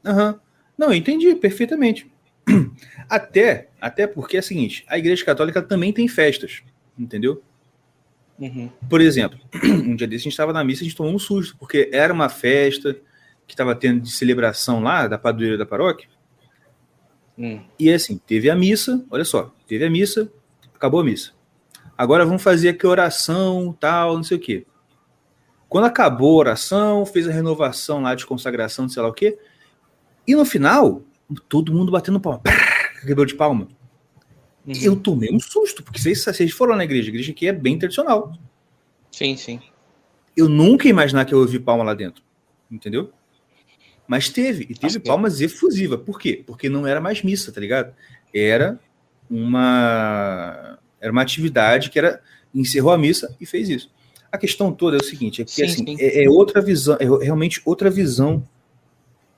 [0.05, 0.41] Aham.
[0.77, 2.11] Não, eu entendi perfeitamente.
[3.09, 6.63] Até, até porque é o seguinte, a Igreja Católica também tem festas,
[6.99, 7.43] entendeu?
[8.39, 8.71] Uhum.
[8.89, 11.19] Por exemplo, um dia desse a gente estava na missa e a gente tomou um
[11.19, 12.95] susto, porque era uma festa
[13.47, 16.07] que estava tendo de celebração lá da padroeira da paróquia.
[17.39, 17.61] Hum.
[17.79, 20.31] E assim, teve a missa, olha só, teve a missa,
[20.75, 21.33] acabou a missa.
[21.97, 24.67] Agora vamos fazer aqui oração, tal, não sei o quê.
[25.69, 29.39] Quando acabou a oração, fez a renovação lá de consagração, sei lá o quê.
[30.27, 31.03] E no final,
[31.49, 32.43] todo mundo batendo palma.
[33.05, 33.69] Quebrou de palma.
[34.67, 34.75] Uhum.
[34.83, 37.79] Eu tomei um susto, porque vocês, vocês foram na igreja, a igreja aqui é bem
[37.79, 38.33] tradicional.
[39.11, 39.61] Sim, sim.
[40.37, 42.23] Eu nunca ia imaginar que eu ouvi palma lá dentro.
[42.71, 43.11] Entendeu?
[44.07, 46.01] Mas teve, e teve que- palmas efusivas.
[46.01, 46.43] Por quê?
[46.47, 47.95] Porque não era mais missa, tá ligado?
[48.35, 48.79] Era
[49.31, 52.21] uma era uma atividade que era
[52.55, 53.91] encerrou a missa e fez isso.
[54.31, 55.97] A questão toda é o seguinte, é que Sim, assim, sim.
[55.99, 58.47] É, é outra visão, é realmente outra visão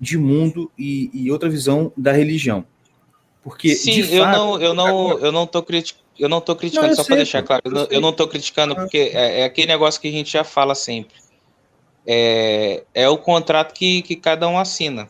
[0.01, 2.65] de mundo e, e outra visão da religião.
[3.43, 6.01] Porque Sim, eu fato, não, eu não, eu não tô criticando.
[6.19, 7.63] Eu não tô criticando, Não, só para deixar claro.
[7.65, 10.45] Eu não, eu não tô criticando, porque é, é aquele negócio que a gente já
[10.45, 11.15] fala sempre.
[12.07, 15.09] É, é o contrato que, que cada um assina.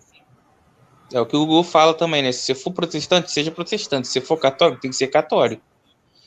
[1.12, 2.30] É o que o Google fala também, né?
[2.30, 4.06] Se você for protestante, seja protestante.
[4.06, 5.62] Se você for católico, tem que ser católico,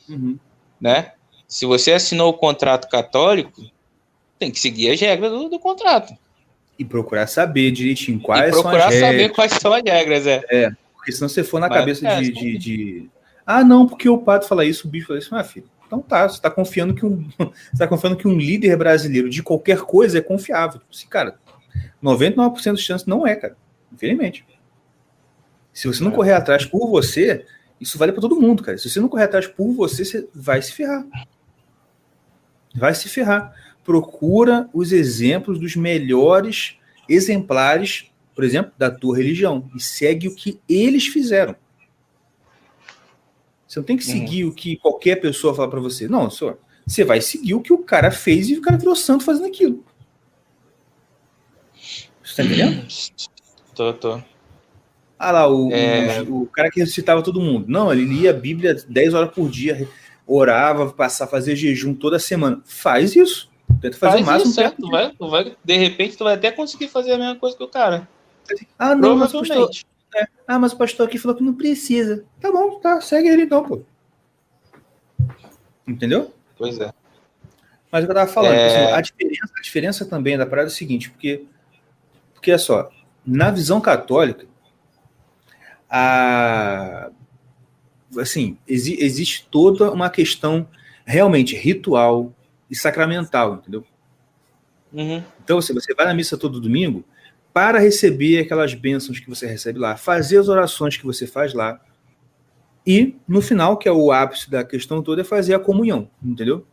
[0.06, 0.38] Uhum.
[0.78, 1.12] né?
[1.48, 3.62] Se você assinou o contrato católico,
[4.38, 6.12] tem que seguir as regras do, do contrato.
[6.78, 9.36] E procurar saber direitinho e quais são procurar as saber regras.
[9.36, 10.72] quais são as regras, é.
[10.94, 13.10] Porque senão você for na Mas, cabeça é, de, de, de-
[13.46, 15.34] Ah, não, porque o padre fala isso, o bicho fala isso.
[15.34, 17.28] Ah, filho, então tá, você tá confiando que um.
[17.70, 20.80] Você tá confiando que um líder brasileiro de qualquer coisa é confiável.
[20.80, 21.38] Tipo Assim, cara,
[22.02, 23.56] 99% de chance não é, cara.
[23.92, 24.44] Infelizmente.
[25.72, 26.14] Se você não É.
[26.14, 27.44] correr atrás por você,
[27.80, 28.78] isso vale para todo mundo, cara.
[28.78, 31.04] Se você não correr atrás por você, você vai se ferrar.
[32.74, 33.54] Vai se ferrar.
[33.84, 36.76] Procura os exemplos dos melhores
[37.08, 41.54] exemplares, por exemplo, da tua religião e segue o que eles fizeram.
[43.68, 44.12] Você não tem que Uhum.
[44.12, 46.08] seguir o que qualquer pessoa fala para você.
[46.08, 46.58] Não, senhor.
[46.86, 49.84] Você vai seguir o que o cara fez e o cara virou santo fazendo aquilo.
[52.22, 52.86] Você tá entendendo?
[53.74, 54.22] Tô, tô.
[55.18, 56.22] Ah lá, o, É.
[56.22, 57.66] o, o cara que ressuscitava todo mundo.
[57.68, 59.88] Não, ele lia a Bíblia 10 horas por dia,
[60.26, 62.60] orava, passar, fazer jejum toda semana.
[62.64, 63.50] Faz isso.
[63.84, 64.50] Tenta fazer Faz o máximo.
[64.50, 67.36] isso, é, tu vai, tu vai, de repente, tu vai até conseguir fazer a mesma
[67.36, 68.08] coisa que o cara.
[68.78, 69.86] Ah, não, mas o pastor, Provavelmente.
[70.48, 72.24] ah, mas o pastor aqui falou que não precisa.
[72.40, 73.82] Tá bom, tá, segue ele então, pô.
[75.86, 76.32] Entendeu?
[76.56, 76.94] Pois é.
[77.92, 78.64] Mas o que eu tava falando, É.
[78.66, 81.44] assim, a, diferença, a diferença também da parada é o seguinte, porque,
[82.32, 82.90] porque é só,
[83.24, 84.46] na visão católica,
[85.90, 87.10] a,
[88.18, 90.66] assim, exi- existe toda uma questão
[91.04, 92.32] realmente ritual
[92.70, 93.84] e sacramental, entendeu?
[94.92, 95.22] Uhum.
[95.42, 97.04] Então, assim, você vai na missa todo domingo
[97.52, 101.80] para receber aquelas bênçãos que você recebe lá, fazer as orações que você faz lá,
[102.86, 106.66] e no final, que é o ápice da questão toda, é fazer a comunhão, entendeu?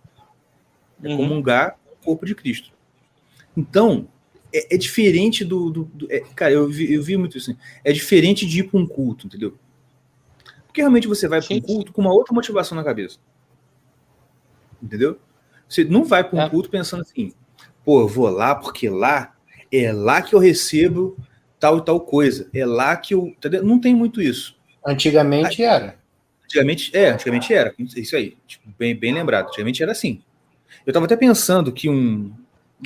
[1.03, 1.17] É Uhum.
[1.17, 2.71] comungar o corpo de Cristo.
[3.55, 4.07] Então,
[4.53, 5.69] é, é diferente do.
[5.69, 7.51] do- do- é, cara, eu vi, eu vi muito isso.
[7.51, 9.57] assim, É diferente de ir para um culto, entendeu?
[10.67, 13.17] Porque realmente você vai para um culto com uma outra motivação na cabeça.
[14.81, 15.19] Entendeu?
[15.71, 16.49] Você não vai para um É.
[16.49, 17.33] culto pensando assim,
[17.85, 19.33] pô, eu vou lá porque lá
[19.71, 21.17] é lá que eu recebo
[21.57, 22.49] tal e tal coisa.
[22.53, 23.27] É lá que eu.
[23.27, 23.63] entendeu?
[23.63, 24.57] Não tem muito isso.
[24.85, 25.97] Antigamente era.
[26.43, 27.73] Antigamente, é, antigamente era.
[27.95, 29.47] Isso aí, tipo, bem, bem lembrado.
[29.47, 30.21] Antigamente era assim.
[30.85, 32.33] Eu estava até pensando que um,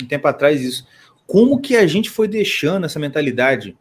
[0.00, 0.86] um tempo atrás isso.
[1.26, 3.76] Como que a gente foi deixando essa mentalidade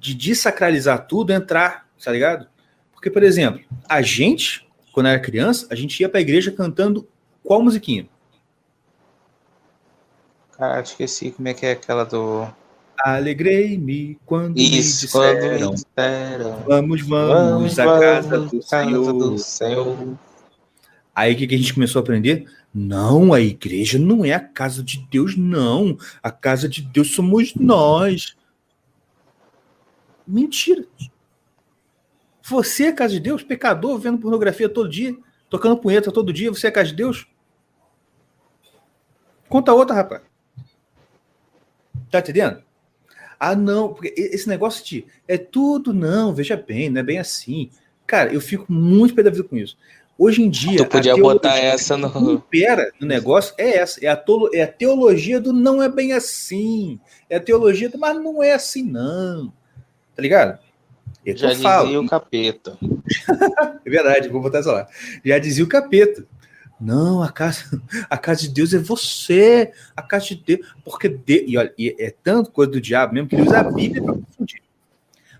[0.00, 2.48] de desacralizar tudo, entrar, tá ligado?
[2.92, 7.06] Porque, por exemplo, a gente, quando era criança, a gente ia pra igreja cantando
[7.46, 8.08] qual musiquinha?
[10.58, 12.46] Cara, esqueci como é que é aquela do.
[12.98, 16.64] Alegrei-me quando Isso, me quando disseram, me disseram.
[16.66, 19.12] vamos, vamos, à casa do Senhor.
[19.12, 20.18] do Senhor.
[21.14, 22.50] Aí o que, que a gente começou a aprender?
[22.74, 25.96] Não, a igreja não é a casa de Deus, não.
[26.22, 28.36] A casa de Deus somos nós.
[30.26, 30.84] Mentira.
[32.42, 33.42] Você é a casa de Deus?
[33.42, 35.16] Pecador, vendo pornografia todo dia,
[35.48, 37.26] tocando punheta todo dia, você é a casa de Deus?
[39.48, 40.22] Conta outra, rapaz.
[42.10, 42.62] Tá entendendo?
[43.38, 47.70] Ah, não, porque esse negócio de é tudo, não, veja bem, não é bem assim.
[48.06, 49.76] Cara, eu fico muito pé da vida com isso.
[50.18, 50.78] Hoje em dia.
[50.78, 54.02] Tu podia botar essa no- que impera no negócio é essa.
[54.02, 56.98] É a, tolo- é a teologia do não é bem assim.
[57.28, 59.52] É a teologia do mas não é assim, não.
[60.14, 60.58] Tá ligado?
[61.26, 61.84] É Já eu falo.
[61.86, 62.78] dizia o capeta.
[63.84, 64.88] É verdade, vou botar isso lá.
[65.24, 66.24] Já dizia o capeta.
[66.80, 69.72] Não, a casa, a casa de Deus é você.
[69.96, 70.74] A casa de Deus.
[70.84, 74.02] Porque de, e olha, e é tanto coisa do diabo mesmo que usa a Bíblia
[74.02, 74.62] para confundir.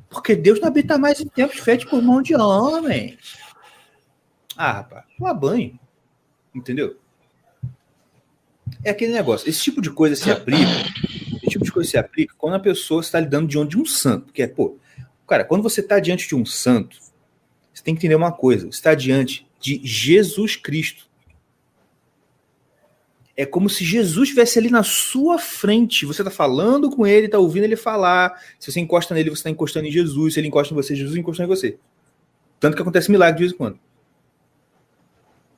[0.08, 3.18] Porque Deus não habita mais em tempos feitos por mão de homem.
[4.56, 5.78] Ah, rapaz, toma banho.
[6.54, 6.96] Entendeu?
[8.82, 9.48] É aquele negócio.
[9.48, 10.70] Esse tipo de coisa se aplica.
[11.36, 14.26] Esse tipo de coisa se aplica quando a pessoa está lidando diante de um santo.
[14.26, 14.78] Porque é, pô,
[15.26, 16.96] cara, quando você está diante de um santo,
[17.72, 21.06] você tem que entender uma coisa: você está diante de Jesus Cristo.
[23.36, 26.06] É como se Jesus estivesse ali na sua frente.
[26.06, 28.40] Você está falando com ele, está ouvindo ele falar.
[28.58, 30.34] Se você encosta nele, você está encostando em Jesus.
[30.34, 31.78] Se ele encosta em você, Jesus encosta em você.
[32.58, 33.78] Tanto que acontece milagre de vez em quando.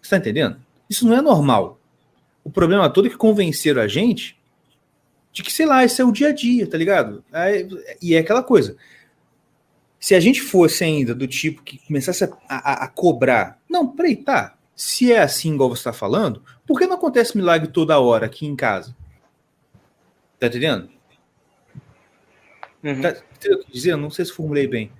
[0.00, 0.56] Você está entendendo?
[0.90, 1.78] Isso não é normal.
[2.42, 4.36] O problema todo é que convenceram a gente
[5.32, 7.22] de que, sei lá, esse é o dia a dia, tá ligado?
[8.02, 8.76] e é aquela coisa.
[10.00, 14.16] Se a gente fosse ainda do tipo que começasse a, a, a cobrar, não, peraí,
[14.16, 14.57] tá.
[14.80, 18.46] Se é assim, igual você está falando, por que não acontece milagre toda hora aqui
[18.46, 18.94] em casa?
[20.38, 20.88] Tá entendendo?
[22.84, 23.02] Uhum.
[23.02, 23.96] Tá entendendo o que eu dizer?
[23.96, 24.92] Não sei se formulei bem.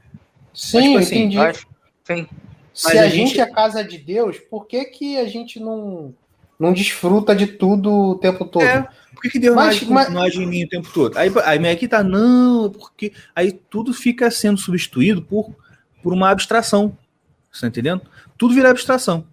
[0.53, 1.39] Sim, Mas, tipo eu entendi.
[1.39, 1.67] Acho-
[2.03, 2.27] Sim.
[2.75, 5.61] Se Mas a, a gente gente- é casa de Deus, por que, que a gente
[5.61, 6.13] não,
[6.59, 8.65] não desfruta de tudo o tempo todo?
[8.65, 8.83] É,
[9.15, 11.17] por que, que Deus Mas- não, age, mas- não age em mim o tempo todo?
[11.17, 15.55] Aí, aí aqui tá, não, porque aí tudo fica sendo substituído por,
[16.03, 16.99] por uma abstração.
[17.53, 18.03] Você tá entendendo?
[18.37, 19.25] Tudo vira abstração.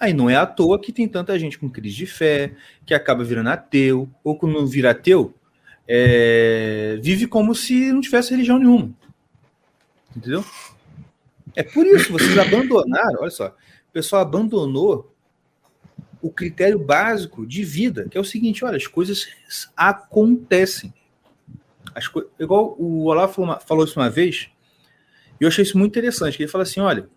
[0.00, 2.52] Aí não é à toa que tem tanta gente com crise de fé,
[2.86, 5.34] que acaba virando ateu, ou quando vira ateu,
[5.86, 8.90] é, vive como se não tivesse religião nenhuma.
[10.16, 10.44] Entendeu?
[11.56, 15.12] É por isso, vocês abandonaram, olha só, o pessoal abandonou
[16.20, 19.28] o critério básico de vida, que é o seguinte: olha, as coisas
[19.76, 20.92] acontecem.
[21.94, 22.24] As co...
[22.38, 24.50] Igual o Olavo falou, uma- falou isso uma vez,
[25.40, 26.36] e eu achei isso muito interessante.
[26.36, 27.08] Que ele fala assim: olha,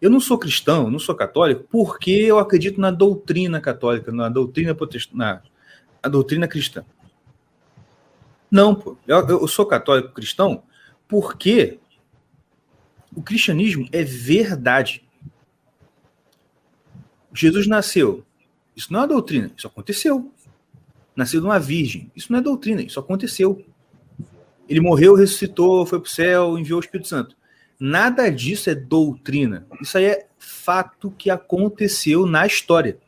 [0.00, 4.74] eu não sou cristão, não sou católico, porque eu acredito na doutrina católica, na doutrina
[4.74, 5.18] protestante,
[6.02, 6.84] na doutrina cristã.
[8.50, 10.62] Não, pô, eu, eu sou católico cristão
[11.06, 11.78] porque
[13.14, 15.04] o cristianismo é verdade.
[17.32, 18.24] Jesus nasceu.
[18.74, 20.32] Isso não é doutrina, isso aconteceu.
[21.14, 22.10] Nasceu de uma virgem.
[22.16, 23.64] Isso não é doutrina, isso aconteceu.
[24.68, 27.36] Ele morreu, ressuscitou, foi para o céu, enviou o Espírito Santo.
[27.80, 29.66] Nada disso é doutrina.
[29.80, 32.98] Isso aí é fato que aconteceu na história.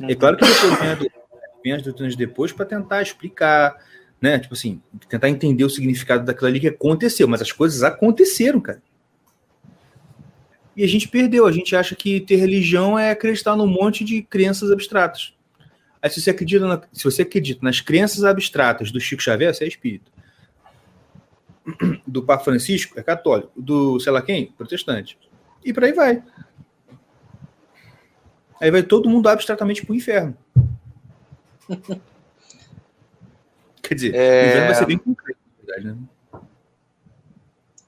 [0.00, 1.24] É claro que depois vem, a doutrina,
[1.64, 3.76] vem as doutrinas depois para tentar explicar,
[4.20, 4.38] né?
[4.38, 8.80] Tipo assim, tentar entender o significado daquilo ali que aconteceu, mas as coisas aconteceram, cara.
[10.76, 11.44] E a gente perdeu.
[11.46, 15.34] A gente acha que ter religião é acreditar num monte de crenças abstratas.
[16.00, 19.64] Aí, se você acredita, na- se você acredita nas crenças abstratas do Chico Xavier, você
[19.64, 20.10] é espírita.
[22.06, 23.50] Do Papa Francisco, é católico.
[23.56, 25.18] Do sei lá quem, protestante.
[25.64, 26.22] E por aí vai.
[28.60, 30.36] Aí vai todo mundo abstratamente pro inferno.
[33.82, 34.44] Quer dizer, É.
[34.44, 35.96] o inferno vai ser bem concreto, na verdade, né?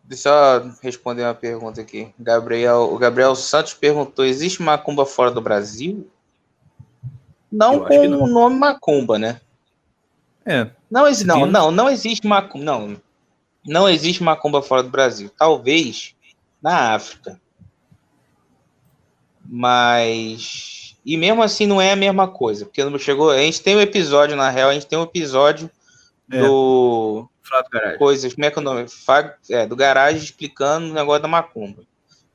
[0.06, 2.12] Deixa eu responder uma pergunta aqui.
[2.18, 6.09] Gabriel, o Gabriel Santos perguntou: existe macumba fora do Brasil?
[7.51, 8.22] Não Eu com não.
[8.22, 9.40] o nome macumba, né?
[10.44, 10.68] É.
[10.90, 12.64] Não, não, não, não existe macumba.
[12.64, 12.96] Não,
[13.66, 15.30] não existe macumba fora do Brasil.
[15.36, 16.14] Talvez
[16.62, 17.40] na África.
[19.44, 20.96] Mas.
[21.04, 22.64] E mesmo assim não é a mesma coisa.
[22.64, 23.30] Porque não chegou.
[23.30, 25.70] A gente tem um episódio, na real, a gente tem um episódio
[26.30, 26.40] É.
[26.40, 28.86] do Flávio coisas, como é que é o nome?
[29.50, 31.82] É, do garagem explicando o negócio da macumba.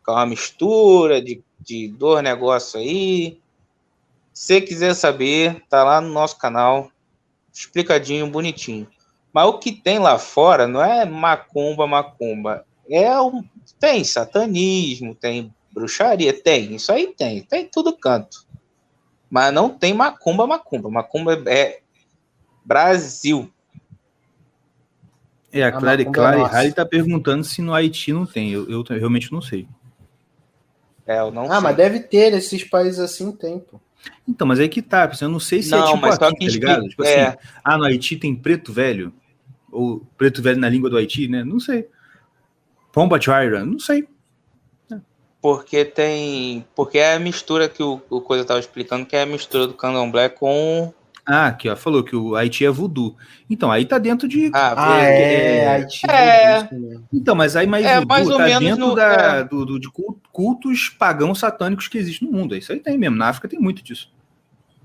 [0.05, 3.39] Que é uma mistura de, de dois negócios aí.
[4.31, 6.91] Se você quiser saber, tá lá no nosso canal,
[7.51, 8.87] explicadinho, bonitinho.
[9.33, 12.65] Mas o que tem lá fora não é macumba, macumba.
[12.89, 13.43] É um,
[13.79, 16.75] tem satanismo, tem bruxaria, tem.
[16.75, 18.45] Isso aí tem, tem em todo canto.
[19.29, 20.89] Mas não tem macumba, macumba.
[20.89, 21.79] Macumba é
[22.65, 23.51] Brasil.
[25.51, 26.41] É, a A Clary, é Clary.
[26.41, 28.51] Halley tá perguntando se no Haiti não tem.
[28.51, 29.67] Eu, eu realmente não sei.
[31.05, 31.61] É, eu não Ah, sei.
[31.61, 33.79] mas deve ter, esses países assim tem, pô.
[34.27, 36.25] Então, mas aí que tá, porque eu não sei se é Não, tipo mas só
[36.25, 36.87] aqui, que tá ligado?
[36.87, 37.27] Tipo é.
[37.27, 39.11] assim, ah, no Haiti tem preto velho?
[39.71, 41.43] Ou preto velho na língua do Haiti, né?
[41.43, 41.87] Não sei.
[42.91, 43.63] Pomba Gyra?
[43.65, 44.07] Não sei.
[45.41, 46.65] Porque tem.
[46.75, 49.73] Porque é a mistura que o, o Coisa tava explicando, que é a mistura do
[49.73, 50.93] candomblé com.
[51.25, 53.15] Ah, aqui, ó, falou que o Haiti é voodoo.
[53.47, 54.49] Então, aí tá dentro de...
[54.51, 56.09] Ah, Ah, é- é, Haiti.
[56.09, 56.67] É.
[56.71, 57.05] mesmo.
[57.13, 59.43] Então, mas aí mais É, voodoo mais ou tá menos dentro no- da, é.
[59.43, 62.55] do, do- de cul- cultos pagãos satânicos que existem no mundo.
[62.55, 63.15] Isso aí tem mesmo.
[63.15, 64.11] Na África tem muito disso.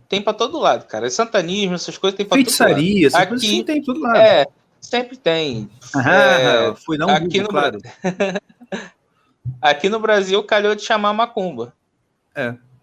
[0.07, 1.09] tem pra todo lado, cara.
[1.09, 4.13] Santanismo, essas coisas tem pra todo Feitiçaria, essas Aqui- coisas assim tem em todo lado.
[4.13, 4.23] lado.
[4.27, 4.47] É,
[4.85, 5.69] sempre tem.
[5.95, 7.79] Ah, É, dar um aqui Google, no claro.
[9.61, 11.75] aqui no Brasil calhou de chamar macumba.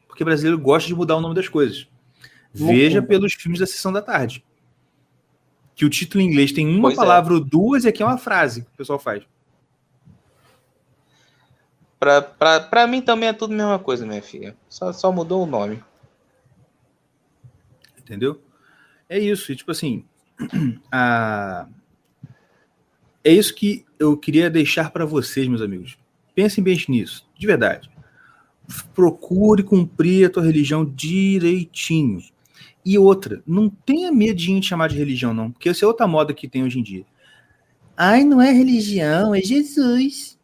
[0.08, 1.88] Porque brasileiro gosta de mudar o nome das coisas.
[2.54, 2.78] Loucura.
[2.78, 4.44] Veja pelos filmes da Sessão da Tarde.
[5.76, 6.98] Que o título em inglês tem uma Pois é.
[6.98, 9.24] palavra ou duas e aqui é uma frase que o pessoal faz.
[12.00, 14.56] pra, pra, pra mim também é tudo a mesma coisa, minha filha.
[14.70, 15.82] Só, só mudou o nome.
[17.98, 18.42] Entendeu?
[19.08, 19.52] É isso.
[19.52, 20.06] E, tipo assim,
[20.92, 21.68] a...
[23.24, 25.98] é isso que eu queria deixar para vocês, meus amigos.
[26.34, 27.90] Pensem bem nisso, de verdade.
[28.94, 32.22] Procure cumprir a tua religião direitinho.
[32.84, 36.34] E outra, não tenha medo de chamar de religião, não, porque essa é outra moda
[36.34, 37.06] que tem hoje em dia.
[37.96, 40.40] Ai, não é religião, é Jesus.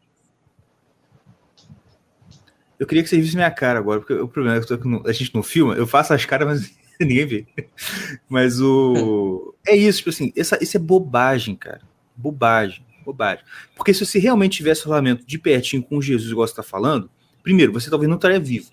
[2.79, 5.33] Eu queria que você visse minha cara agora, porque o problema é que a gente
[5.33, 7.47] não filma, eu faço as caras, mas ninguém vê.
[8.29, 9.55] Mas o.
[9.65, 11.81] É isso, tipo assim, essa, isso é bobagem, cara.
[12.17, 13.45] Bobagem, bobagem.
[13.75, 17.09] Porque se você realmente tivesse relacionamento de pertinho com Jesus, igual você está falando,
[17.43, 18.71] primeiro, você talvez não estaria vivo.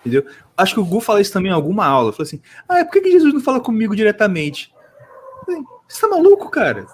[0.00, 0.26] Entendeu?
[0.56, 2.12] Acho que o Gu fala isso também em alguma aula.
[2.12, 4.72] Falou assim: ah, por que Jesus não fala comigo diretamente?
[5.88, 6.86] Você tá maluco, cara?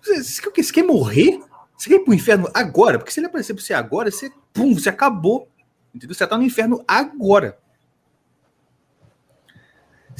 [0.00, 1.40] Você, você, você quer morrer?
[1.76, 2.98] Você quer ir pro inferno agora?
[2.98, 5.48] Porque se ele aparecer pra você agora, você, pum, você acabou.
[5.94, 6.14] Entendeu?
[6.14, 7.58] Você tá no inferno agora.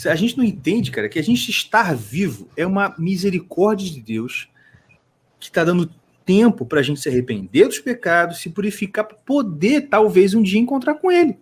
[0.04, 4.48] A gente não entende, cara, que a gente estar vivo é uma misericórdia de Deus
[5.40, 5.90] que está dando
[6.24, 10.60] tempo para a gente se arrepender dos pecados, se purificar, para poder, talvez, um dia
[10.60, 11.38] encontrar com Ele.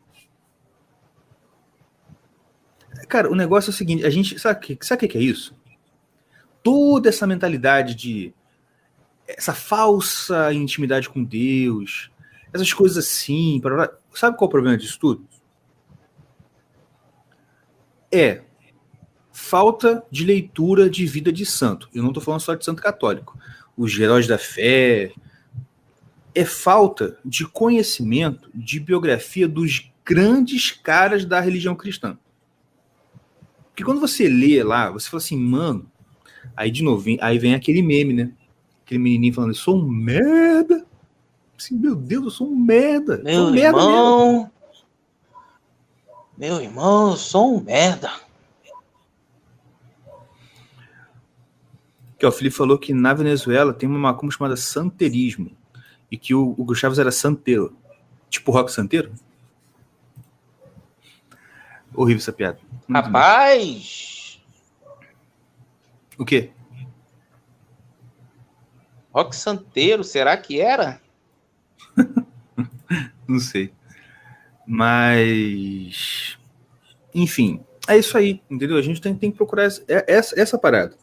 [3.09, 4.39] Cara, o negócio é o seguinte: a gente.
[4.39, 5.55] Sabe o sabe que é isso?
[6.63, 8.33] Toda essa mentalidade de.
[9.27, 12.11] Essa falsa intimidade com Deus,
[12.53, 13.61] essas coisas assim.
[14.15, 15.27] Sabe qual é o problema disso tudo?
[18.15, 18.45] É
[19.35, 21.89] falta de leitura de vida de santo.
[21.93, 23.37] Eu não estou falando só de santo católico.
[23.77, 25.13] Os heróis da fé.
[26.33, 32.17] É falta de conhecimento de biografia dos grandes caras da religião cristã.
[33.69, 35.91] Porque quando você lê lá, você fala assim, mano.
[36.57, 38.33] Aí de novo, vem, aí vem aquele meme, né?
[38.85, 40.85] Aquele menininho falando, eu sou um merda.
[41.59, 43.21] Assim, meu Deus, eu sou um merda.
[43.25, 44.33] Meu um irmão.
[44.33, 44.54] Merda
[46.37, 48.11] meu irmão, eu sou um merda.
[52.19, 55.51] Que o Felipe falou que na Venezuela tem uma macumba chamada santerismo.
[56.11, 57.77] E que o, o Chaves era santeiro.
[58.31, 59.13] Tipo rock santeiro?
[61.95, 62.59] Horrível essa piada.
[62.91, 64.41] Rapaz!
[66.19, 66.51] O quê?
[69.13, 71.01] Rock Santeiro, será que era?
[73.29, 73.73] Não sei.
[74.67, 76.39] Mas.
[77.15, 78.77] Enfim, é isso aí, entendeu?
[78.77, 80.97] A gente tem, tem que procurar essa, é, essa, essa, parada.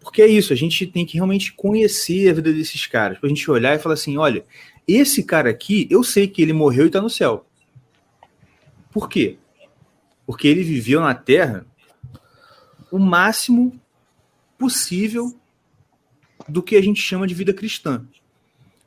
[0.00, 3.18] Porque é isso, a gente tem que realmente conhecer a vida desses caras.
[3.18, 4.44] Pra gente olhar e falar assim: olha,
[4.86, 7.46] esse cara aqui, eu sei que ele morreu e tá no céu.
[8.90, 9.38] Por quê?
[10.26, 11.66] Porque ele viveu na Terra
[12.90, 13.80] o máximo
[14.58, 15.34] possível
[16.48, 18.06] do que a gente chama de vida cristã.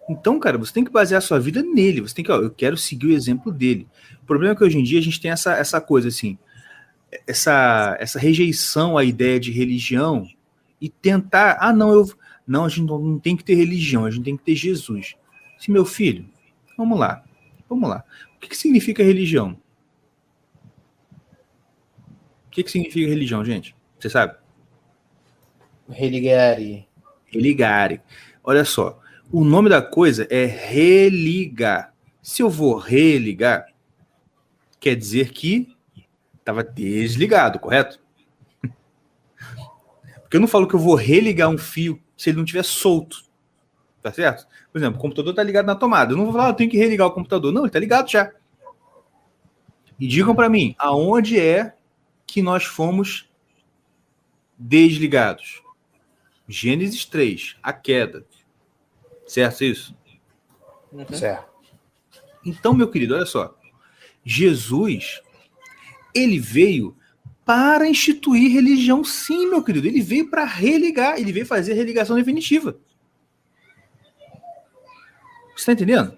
[0.10, 2.02] Então, cara, você tem que basear a sua vida nele.
[2.02, 3.88] Você tem que, ó, eu quero seguir o exemplo dele.
[4.22, 6.38] O problema é que hoje em dia a gente tem essa, essa coisa assim,
[7.28, 10.28] essa, essa rejeição à ideia de religião
[10.80, 12.10] e tentar, ah, não, eu
[12.46, 15.16] não, a gente não, não tem que ter religião, a gente tem que ter Jesus.
[15.58, 16.26] Se meu filho,
[16.78, 17.24] vamos lá,
[17.70, 18.04] vamos lá.
[18.36, 19.58] O que, que significa religião?
[22.48, 23.76] O que, que significa religião, gente?
[23.98, 24.36] Você sabe?
[25.90, 26.88] Religare.
[27.26, 28.02] Religare.
[28.44, 29.00] Olha só,
[29.34, 31.92] o nome da coisa é religar.
[32.22, 33.66] Se eu vou religar,
[34.80, 35.76] quer dizer que
[36.38, 38.00] estava desligado, correto?
[40.22, 43.24] Porque eu não falo que eu vou religar um fio se ele não estiver solto.
[44.04, 44.48] Tá certo?
[44.72, 46.14] Por exemplo, o computador está ligado na tomada.
[46.14, 47.52] Eu não vou falar, ah, eu tenho que religar o computador.
[47.52, 48.32] Não, ele está ligado já.
[50.00, 51.74] E digam para mim, aonde é
[52.28, 53.28] que nós fomos
[54.60, 55.64] desligados.
[56.48, 58.28] Gênesis 3, a queda.
[59.26, 59.96] Certo isso?
[60.92, 61.06] Uhum.
[61.12, 61.52] Certo.
[62.46, 63.58] Então, meu querido, olha só.
[64.24, 65.22] Jesus,
[66.14, 66.96] ele veio
[67.46, 69.88] para instituir religião, sim, meu querido.
[69.88, 72.78] Ele veio para religar, ele veio fazer a religação definitiva.
[75.56, 76.18] Você está entendendo?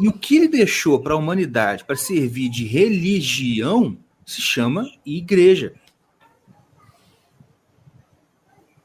[0.00, 5.74] E o que ele deixou para a humanidade para servir de religião se chama igreja.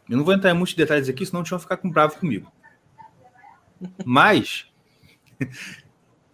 [0.09, 2.51] Eu não vou entrar em muitos detalhes aqui, senão vão ficar com bravo comigo.
[4.05, 4.65] Mas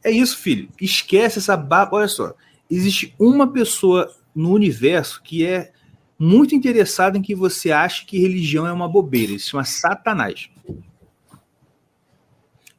[0.03, 0.70] é isso, filho.
[0.80, 1.98] Esquece essa baba.
[1.98, 2.34] Olha só,
[2.70, 5.72] existe uma pessoa no universo que é
[6.18, 9.32] muito interessada em que você ache que religião é uma bobeira.
[9.32, 10.49] Ele se chama Satanás.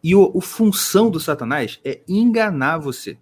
[0.02, 3.16] E o, o função do Satanás é enganar você.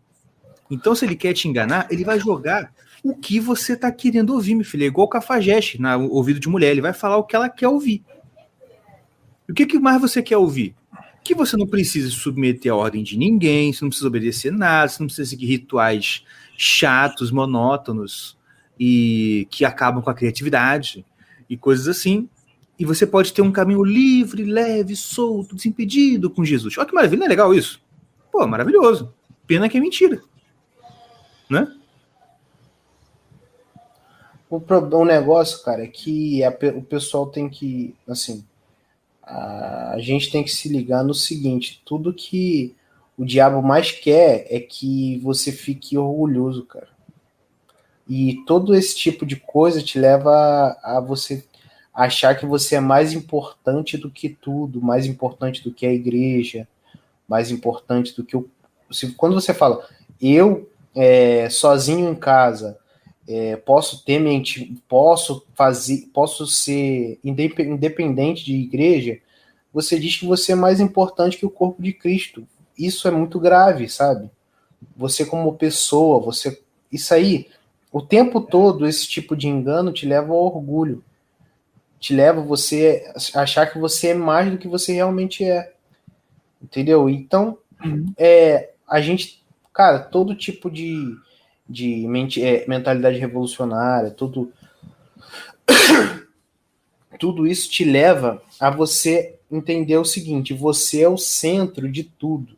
[0.70, 2.72] Então, se ele quer te enganar, ele vai jogar
[3.04, 4.84] o que você está querendo ouvir, meu filho.
[4.84, 6.70] É igual o cafajeste no ouvido de mulher.
[6.70, 8.04] Ele vai falar o que ela quer ouvir.
[9.48, 10.74] O que, que mais você quer ouvir?
[11.24, 14.88] Que você não precisa se submeter à ordem de ninguém, você não precisa obedecer nada,
[14.88, 16.24] você não precisa seguir rituais
[16.56, 18.36] chatos, monótonos
[18.78, 21.04] e que acabam com a criatividade
[21.48, 22.28] e coisas assim.
[22.78, 26.76] E você pode ter um caminho livre, leve, solto, desimpedido com Jesus.
[26.76, 27.80] Olha que maravilha, não é legal isso?
[28.30, 29.14] Pô, maravilhoso.
[29.46, 30.20] Pena que é mentira.
[31.48, 31.70] Né?
[34.50, 38.44] O, o negócio, cara, é que a o pessoal tem que, assim,
[39.22, 42.74] a, gente tem que se ligar no seguinte: tudo que
[43.16, 46.88] o diabo mais quer é que você fique orgulhoso, cara.
[48.08, 51.44] E todo esse tipo de coisa te leva a, você
[51.94, 56.66] achar que você é mais importante do que tudo, mais importante do que a igreja,
[57.28, 58.48] mais importante do que o.
[59.16, 59.86] Quando você fala,
[60.20, 62.78] eu é, sozinho em casa
[63.28, 69.18] é, posso ter mente, posso fazer, posso ser indep- independente de igreja,
[69.72, 72.46] você diz que você é mais importante que o corpo de Cristo.
[72.78, 74.30] Isso é muito grave, sabe?
[74.96, 77.48] Você como pessoa, você isso aí,
[77.90, 81.02] o tempo todo esse tipo de engano te leva ao orgulho.
[81.98, 85.72] Te leva você a achar que você é mais do que você realmente é.
[86.60, 87.08] Entendeu?
[87.08, 87.58] Então,
[88.16, 89.42] é, a gente,
[89.72, 91.16] cara, todo tipo de
[91.72, 94.52] de mente, é, mentalidade revolucionária, tudo,
[97.18, 102.54] tudo isso te leva a você entender o seguinte: você é o centro de tudo.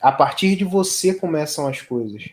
[0.00, 2.30] A partir de você começam as coisas.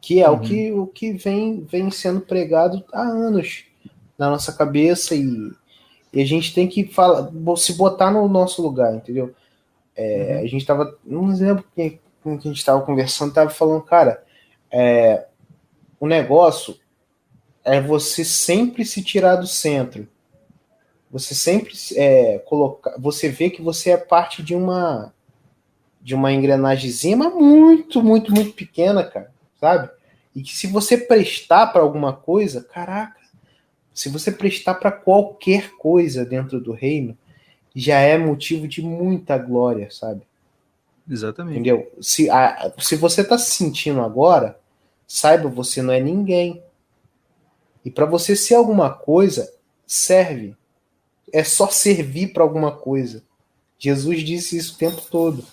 [0.00, 3.64] Que é o, que, o que vem, vem sendo pregado há anos
[4.18, 5.52] na nossa cabeça e,
[6.12, 9.34] e a gente tem que falar, se botar no nosso lugar, entendeu?
[9.94, 10.96] É, A gente tava.
[11.04, 14.24] Não lembro quem, com quem a gente tava conversando, tava falando, cara,
[14.70, 15.26] é,
[15.98, 16.78] o negócio
[17.64, 20.08] é você sempre se tirar do centro.
[21.10, 22.94] Você sempre é, colocar.
[22.98, 25.12] Você vê que você é parte de uma
[26.02, 29.30] de uma engrenagemzinha, mas muito, muito, muito pequena, cara,
[29.60, 29.90] sabe?
[30.34, 33.20] E que se você prestar para alguma coisa, caraca,
[33.92, 37.18] se você prestar para qualquer coisa dentro do reino,
[37.74, 40.22] já é motivo de muita glória, sabe?
[41.10, 41.54] Exatamente.
[41.58, 41.90] Entendeu?
[42.00, 44.58] Se, a, se você tá se sentindo agora,
[45.06, 46.62] saiba, você não é ninguém.
[47.84, 49.52] E para você ser alguma coisa,
[49.86, 50.54] serve.
[51.32, 53.24] É só servir para alguma coisa.
[53.78, 55.44] Jesus disse isso o tempo todo.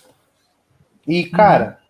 [1.06, 1.80] E, cara,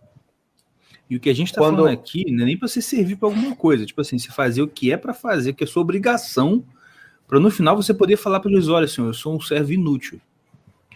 [1.09, 3.15] E o que a gente tá Quando- falando aqui não é nem para você servir
[3.17, 5.81] para alguma coisa, tipo assim, você fazer o que é para fazer, que é sua
[5.81, 6.63] obrigação,
[7.27, 10.21] para no final você poder falar para Jesus, olha, senhor, eu sou um servo inútil.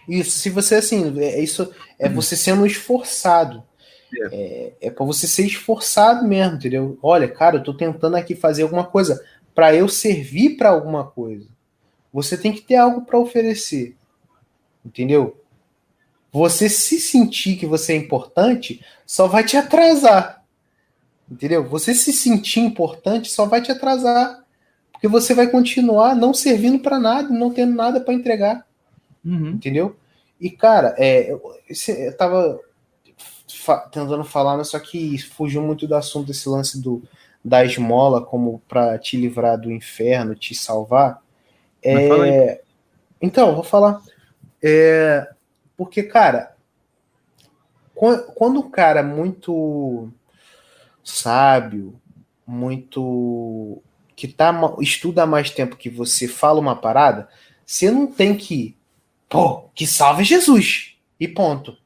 [0.08, 3.62] Isso, se você assim, é isso é você sendo esforçado.
[4.30, 6.98] É, é para você ser esforçado mesmo, entendeu?
[7.02, 9.22] Olha, cara, eu tô tentando aqui fazer alguma coisa
[9.54, 11.48] para eu servir para alguma coisa.
[12.12, 13.96] Você tem que ter algo para oferecer.
[14.84, 15.40] Entendeu?
[16.30, 20.44] Você se sentir que você é importante só vai te atrasar.
[21.30, 21.64] Entendeu?
[21.68, 24.44] Você se sentir importante só vai te atrasar.
[24.92, 28.66] Porque você vai continuar não servindo para nada, não tendo nada para entregar.
[29.24, 29.50] Uhum.
[29.50, 29.96] Entendeu?
[30.40, 32.60] E, cara, é, eu, esse- eu tava
[33.48, 37.02] fa- tentando falar, mas só que fugiu muito do assunto desse lance do,
[37.44, 41.22] da esmola como para te livrar do inferno, te salvar.
[41.82, 42.62] É,
[43.20, 44.02] então, vou falar.
[44.62, 45.28] É,
[45.76, 46.54] porque, cara,
[47.94, 50.10] quan- quando um cara é muito
[51.02, 52.00] sábio,
[52.46, 53.82] muito.
[54.16, 57.28] que tá, estuda há mais tempo que você fala uma parada,
[57.66, 58.76] você não tem que.
[59.28, 60.96] Pô, que salve Jesus!
[61.18, 61.76] E ponto.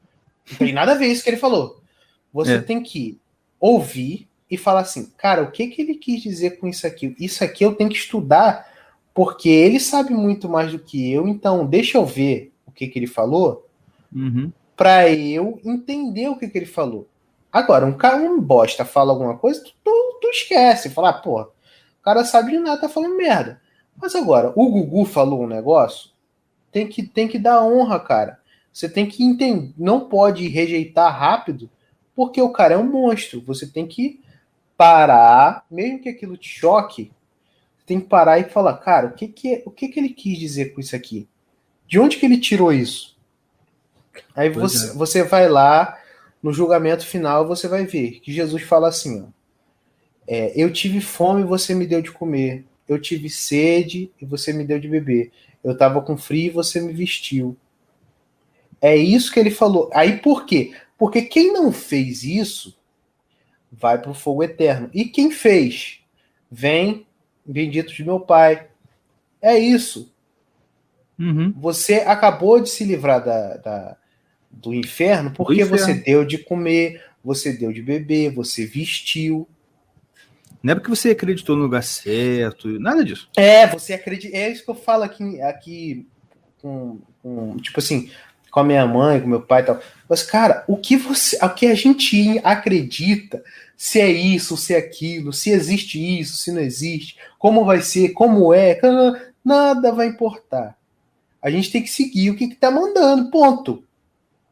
[0.51, 1.81] Não tem nada a ver isso que ele falou.
[2.33, 2.61] Você É.
[2.61, 3.19] tem que
[3.61, 7.15] ouvir e falar assim, cara, o que, que ele quis dizer com isso aqui?
[7.19, 8.67] Isso aqui eu tenho que estudar,
[9.13, 12.99] porque ele sabe muito mais do que eu, então deixa eu ver o que, que
[12.99, 13.67] ele falou
[14.15, 14.51] Uhum.
[14.75, 17.07] para eu entender o que, que ele falou.
[17.53, 21.45] Agora, um cara, um bosta fala alguma coisa, tu, tu, tu esquece, fala, ah, porra,
[21.45, 23.61] o cara sabe de nada, tá falando merda.
[24.01, 26.11] Mas agora, o Gugu falou um negócio,
[26.79, 28.39] tem que, tem que dar honra, cara.
[28.73, 31.69] Você tem que entender, não pode rejeitar rápido,
[32.15, 33.43] porque o cara é um monstro.
[33.43, 34.21] Você tem que
[34.77, 37.11] parar, mesmo que aquilo te choque,
[37.85, 40.75] tem que parar e falar, cara, o que que, o que que ele quis dizer
[40.75, 41.27] com isso aqui?
[41.87, 43.17] De onde que ele tirou isso?
[44.37, 44.95] Aí Pois você, é.
[44.95, 45.99] você vai lá,
[46.43, 49.27] no julgamento final, você vai ver que Jesus fala assim: ó,
[50.27, 52.65] é, Eu tive fome e você me deu de comer.
[52.87, 55.33] Eu tive sede e você me deu de beber.
[55.63, 57.57] Eu estava com frio e você me vestiu.
[58.81, 59.91] É isso que ele falou.
[59.93, 60.73] Aí por quê?
[60.97, 62.77] Porque quem não fez isso
[63.71, 64.89] vai para o fogo eterno.
[64.95, 66.01] E quem fez?
[66.51, 67.07] Vem,
[67.45, 68.69] bendito de meu Pai.
[69.43, 70.13] É isso.
[71.19, 71.53] Uhum.
[71.57, 73.97] Você acabou de se livrar da, da-
[74.51, 75.77] do inferno porque inferno.
[75.79, 79.47] você deu de comer, você deu de beber, você vestiu.
[80.63, 83.29] Não é porque você acreditou no lugar certo, nada disso.
[83.37, 84.37] É, você acredita.
[84.37, 86.07] É isso que eu falo aqui, aqui
[86.61, 88.11] com, com- tipo assim,
[88.51, 89.81] com a minha mãe, com meu pai e tal.
[90.09, 91.37] Mas, cara, o que você.
[91.45, 93.43] O que a gente acredita,
[93.77, 98.11] se é isso, se é aquilo, se existe isso, se não existe, como vai ser,
[98.11, 98.79] como é,
[99.45, 100.77] nada vai importar.
[101.41, 103.85] A gente tem que seguir o que, que tá mandando, ponto.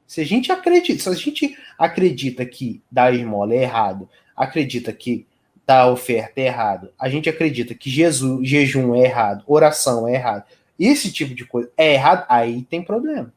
[0.07, 5.27] Se a gente acredita, se a gente acredita que dar esmola é errado, acredita que
[5.67, 10.45] dar oferta é errado, a gente acredita que Jesus, jejum é errado, oração é errado,
[10.79, 13.33] esse tipo de coisa é errado, aí tem problema.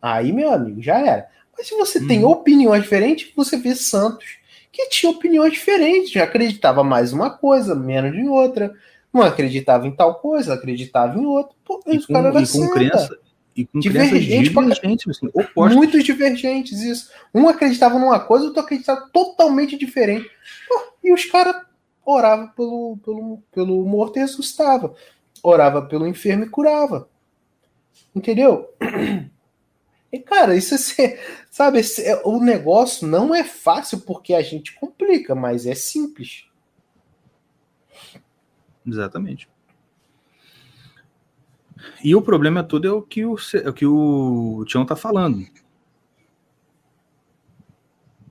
[0.00, 1.28] Aí, meu amigo, já era.
[1.56, 2.30] Mas se você tem Uhum.
[2.30, 4.36] opiniões diferentes, você vê santos
[4.72, 8.74] que tinham opiniões diferentes, já acreditava mais uma coisa, menos em outra.
[9.12, 11.54] Não acreditava em tal coisa, acreditava em outra.
[11.64, 12.72] Pô, E com, cara era e com santa.
[12.74, 13.18] crença,
[13.56, 15.30] e com Divergente crenças pra divergentes, assim.
[15.56, 17.10] Muitos divergentes, isso.
[17.32, 20.28] Um acreditava numa coisa, outro acreditava totalmente diferente.
[20.68, 21.64] Pô, e os caras
[22.04, 24.94] oravam pelo, pelo, pelo morto e ressuscitava.
[25.42, 27.08] Orava pelo enfermo e curava.
[28.14, 28.68] Entendeu?
[30.12, 31.18] E, cara, isso é,
[31.50, 36.46] sabe, é- o negócio não é fácil porque a gente complica, mas é simples.
[38.86, 39.48] Exatamente.
[42.04, 45.44] E o problema todo é o que o, é o, que o Tião tá falando.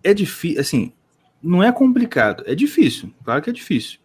[0.02, 0.94] É difícil, assim,
[1.44, 4.00] não é complicado, é difícil, claro que é difícil.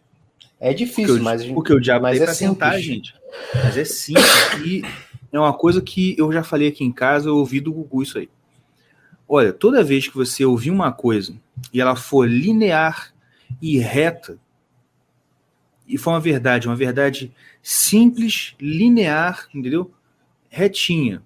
[0.59, 3.13] É Porque, difícil, o- mas, porque o diabo mas tem é pra tentar, gente.
[3.63, 4.25] Mas é simples
[4.65, 4.83] e
[5.31, 8.17] é uma coisa que eu já falei aqui em casa, eu ouvi do Gugu isso
[8.17, 8.29] aí.
[9.27, 11.33] Olha, toda vez que você ouvir uma coisa
[11.71, 13.13] e ela for linear
[13.61, 14.37] e reta,
[15.87, 17.31] e for uma verdade, uma verdade
[17.63, 19.91] simples, linear, entendeu?
[20.49, 21.21] Retinha.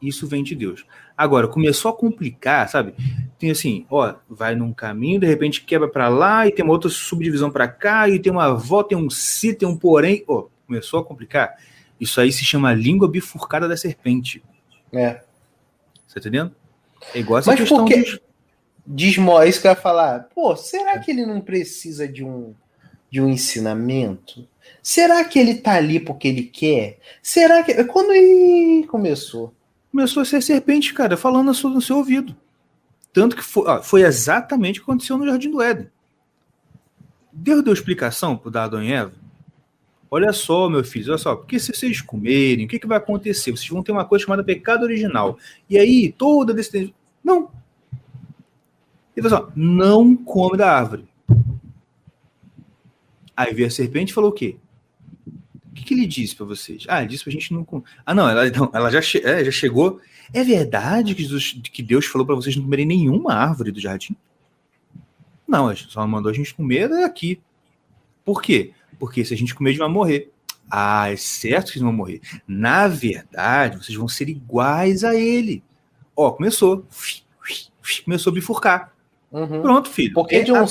[0.00, 0.84] Isso vem de Deus.
[1.16, 2.94] Agora, começou a complicar, sabe?
[3.38, 6.90] Tem assim, ó, vai num caminho, de repente quebra pra lá, e tem uma outra
[6.90, 10.24] subdivisão pra cá, e tem uma avó, tem um se, tem um porém.
[10.26, 11.54] Ó, começou a complicar.
[12.00, 14.42] Isso aí se chama língua bifurcada da serpente.
[14.92, 15.14] É.
[15.14, 16.52] Tá entendendo?
[17.14, 18.02] É igual essa Mas questão por quê?
[18.02, 18.20] de-
[18.90, 20.28] Desmo, é isso que eu ia falar.
[20.34, 22.54] Pô, será que ele não precisa de um,
[23.10, 24.48] de um ensinamento?
[24.82, 26.98] Será que ele tá ali porque ele quer?
[27.22, 27.84] Será que.
[27.84, 29.52] Quando Ih, começou.
[29.92, 32.34] Começou a ser serpente, cara, falando no seu ouvido.
[33.12, 35.90] Tanto que foi, ó, foi exatamente o que aconteceu no Jardim do Éden.
[37.32, 39.12] Deus deu explicação para dar Adão e Eva.
[40.10, 43.50] Olha só, meu filho, olha só, porque se vocês comerem, o que, que vai acontecer?
[43.50, 45.38] Vocês vão ter uma coisa chamada pecado original.
[45.68, 46.94] E aí, toda descendência.
[47.22, 47.50] Não.
[49.14, 51.06] Ele falou assim, não come da árvore.
[53.36, 54.56] Aí veio a serpente e falou o quê?
[55.78, 56.84] O que, que ele disse para vocês?
[56.88, 57.84] Ah, ele disse pra gente não comer.
[58.04, 60.00] Ah, não, ela, não, ela já, che- é, já chegou.
[60.32, 64.16] É verdade que, Jesus- que Deus falou para vocês não comerem nenhuma árvore do jardim?
[65.46, 67.40] Não, a só mandou a gente comer daqui.
[68.24, 68.72] Por quê?
[68.98, 70.30] Porque se a gente comer, a gente vai morrer.
[70.70, 72.20] Ah, é certo que vocês vão morrer.
[72.46, 75.62] Na verdade, vocês vão ser iguais a ele.
[76.14, 76.84] Ó, começou.
[78.04, 78.92] Começou a bifurcar.
[79.32, 79.62] Uhum.
[79.62, 80.12] Pronto, filho.
[80.12, 80.66] Porque é de um- a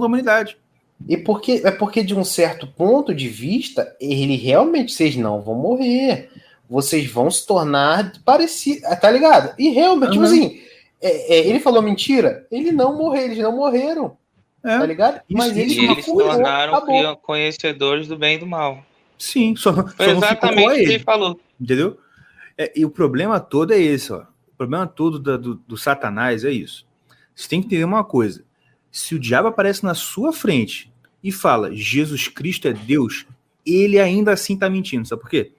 [0.00, 0.58] da humanidade.
[1.08, 5.54] E porque é porque, de um certo ponto de vista, ele realmente, vocês não vão
[5.54, 6.30] morrer.
[6.68, 8.82] Vocês vão se tornar parecidos.
[9.00, 9.54] Tá ligado?
[9.58, 10.30] E realmente, tipo Uhum.
[10.30, 10.60] assim,
[11.00, 12.46] é- é, ele falou mentira?
[12.50, 14.16] Ele não morreu, eles não morreram.
[14.64, 15.20] É, Tá ligado?
[15.30, 17.16] Mas ele E eles se tornaram acabou.
[17.18, 18.84] conhecedores do bem e do mal.
[19.18, 20.98] sim, só, só exatamente o que ele ele.
[21.04, 21.38] falou.
[21.60, 21.98] Entendeu?
[22.58, 24.22] É, e o problema todo é esse, ó.
[24.22, 26.84] O problema todo da- do, do Satanás é isso.
[27.34, 28.42] Você tem que entender uma coisa.
[28.96, 30.90] Se o diabo aparece na sua frente
[31.22, 33.26] e fala Jesus Cristo é Deus,
[33.64, 35.06] ele ainda assim está mentindo.
[35.06, 35.52] Sabe por quê?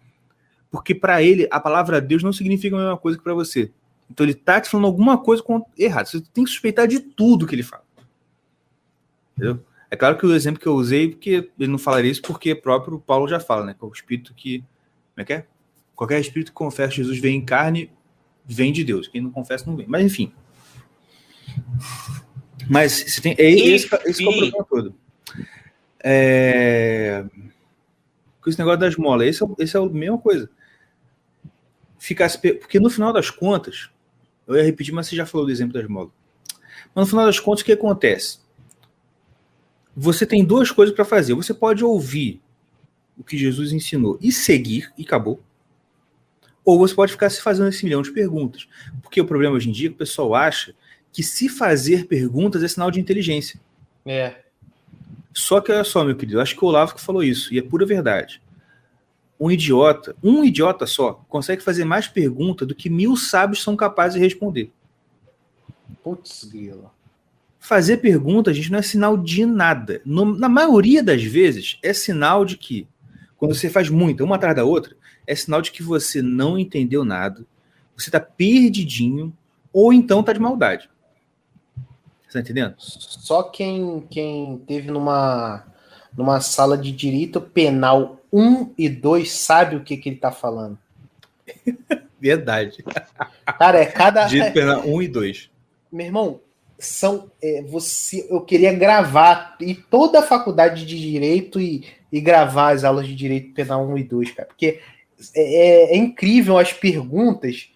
[0.72, 3.72] Porque para ele a palavra Deus não significa a mesma coisa que para você.
[4.10, 5.44] Então ele tá te falando alguma coisa
[5.78, 6.10] errada.
[6.10, 7.84] Você tem que suspeitar de tudo que ele fala.
[9.34, 9.64] Entendeu?
[9.92, 13.00] É claro que o exemplo que eu usei, porque ele não falaria isso, porque próprio
[13.00, 13.76] Paulo já fala, né?
[13.78, 14.62] Que o espírito que.
[15.14, 15.46] Como é que é?
[15.96, 17.92] Qualquer espírito que confessa Jesus vem em carne,
[18.44, 19.08] vem de Deus.
[19.08, 19.86] Quem não confessa, não vem.
[19.88, 20.34] Mas enfim.
[22.70, 23.36] Mas você tem.
[23.38, 24.96] É, esse, esse é o problema todo.
[26.04, 27.26] É...
[28.42, 30.50] Com esse negócio das molas, esse é, o- esse é a mesma coisa.
[32.00, 33.90] Ficar Porque no final das contas,
[34.48, 36.12] eu ia repetir, mas você já falou do exemplo das molas.
[36.96, 38.40] Mas no final das contas, o que acontece?
[39.96, 41.34] Você tem duas coisas para fazer.
[41.34, 42.42] Você pode ouvir
[43.18, 45.42] o que Jesus ensinou e seguir, e acabou.
[46.64, 48.68] Ou você pode ficar se fazendo esse milhão de perguntas.
[49.02, 50.76] Porque o problema hoje em dia é que o pessoal acha
[51.12, 53.60] que se fazer perguntas é sinal de inteligência.
[54.06, 54.36] É.
[55.34, 57.62] Só que olha só, meu querido, acho que o Olavo que falou isso, e é
[57.62, 58.42] pura verdade.
[59.40, 64.16] um idiota, um idiota só, consegue fazer mais pergunta do que mil sábios são capazes
[64.16, 64.72] de responder.
[66.04, 66.90] Putz, grilo.
[67.60, 70.02] Fazer pergunta, gente, não é sinal de nada.
[70.06, 72.88] No- na maioria das vezes, é sinal de que,
[73.38, 74.96] quando você faz muita, uma atrás da outra,
[75.28, 77.46] é sinal de que você não entendeu nada,
[77.96, 79.32] você tá perdidinho,
[79.72, 80.90] ou então tá de maldade.
[82.28, 82.76] Você tá entendendo?
[82.78, 85.64] Só quem, quem teve numa,
[86.16, 90.78] numa sala de direito penal 1 e 2 sabe o que, que ele tá falando.
[92.20, 92.84] Verdade.
[93.58, 94.26] Cara, é cada.
[94.26, 95.50] Direito penal 1 e 2.
[95.92, 96.40] Meu irmão,
[96.78, 97.32] são.
[97.42, 102.84] é, você, eu queria gravar e toda a faculdade de direito e, e gravar as
[102.84, 104.48] aulas de direito penal 1 e 2, cara.
[104.50, 104.80] Porque
[105.34, 107.70] é, é- é incrível as perguntas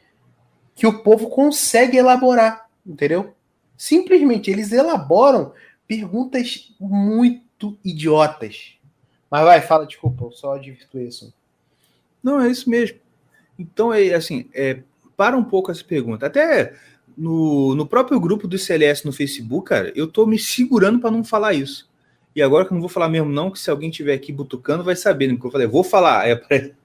[0.76, 3.34] que o povo consegue elaborar, entendeu?
[3.82, 5.54] Simplesmente eles elaboram
[5.88, 8.76] perguntas muito idiotas.
[9.28, 11.34] Mas vai, fala, desculpa, eu só desvirtuei isso.
[12.22, 13.00] Não, é isso mesmo.
[13.58, 14.84] Então, é assim, é,
[15.18, 16.28] para um pouco essa pergunta.
[16.28, 16.76] Até
[17.18, 21.24] no, no próprio grupo do CLS no Facebook, cara, eu tô me segurando para não
[21.24, 21.90] falar isso.
[22.36, 24.84] E agora que eu não vou falar mesmo, não, que se alguém tiver aqui butucando,
[24.84, 25.34] vai saber, né?
[25.34, 26.20] Porque eu falei, vou falar.
[26.22, 26.76] Aí aparece-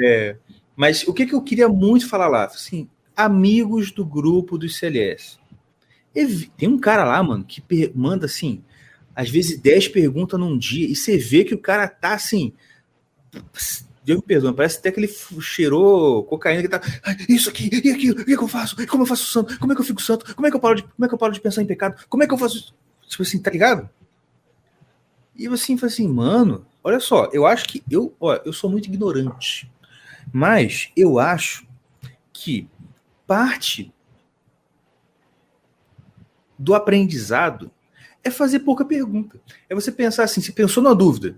[0.00, 0.36] É.
[0.76, 2.44] Mas o que, que eu queria muito falar lá?
[2.44, 5.42] Assim, amigos do grupo do CLS.
[6.56, 7.62] Tem um cara lá, mano, que
[7.94, 8.62] manda assim,
[9.14, 12.52] às vezes 10 perguntas num dia, e você vê que o cara tá assim.
[14.04, 15.08] Deus me perdoa, parece até que ele
[15.40, 16.80] cheirou cocaína que tá.
[17.02, 18.76] "Ai, Isso aqui, e aquilo, o que, que eu faço?
[18.86, 19.58] Como eu faço santo?
[19.58, 20.34] Como é que eu fico santo?
[20.34, 22.04] Como é que eu paro de, como é que eu paro de pensar em pecado?
[22.08, 22.74] Como é que eu faço isso?
[23.08, 23.88] Tipo assim, tá ligado?
[25.34, 28.68] E eu assim, falei assim, mano, olha só, eu acho que eu, ó, eu sou
[28.70, 29.70] muito ignorante.
[30.32, 31.66] Mas eu acho
[32.32, 32.68] que
[33.26, 33.92] parte
[36.58, 37.70] do aprendizado
[38.22, 39.40] é fazer pouca pergunta.
[39.68, 41.36] É você pensar assim, se pensou na dúvida.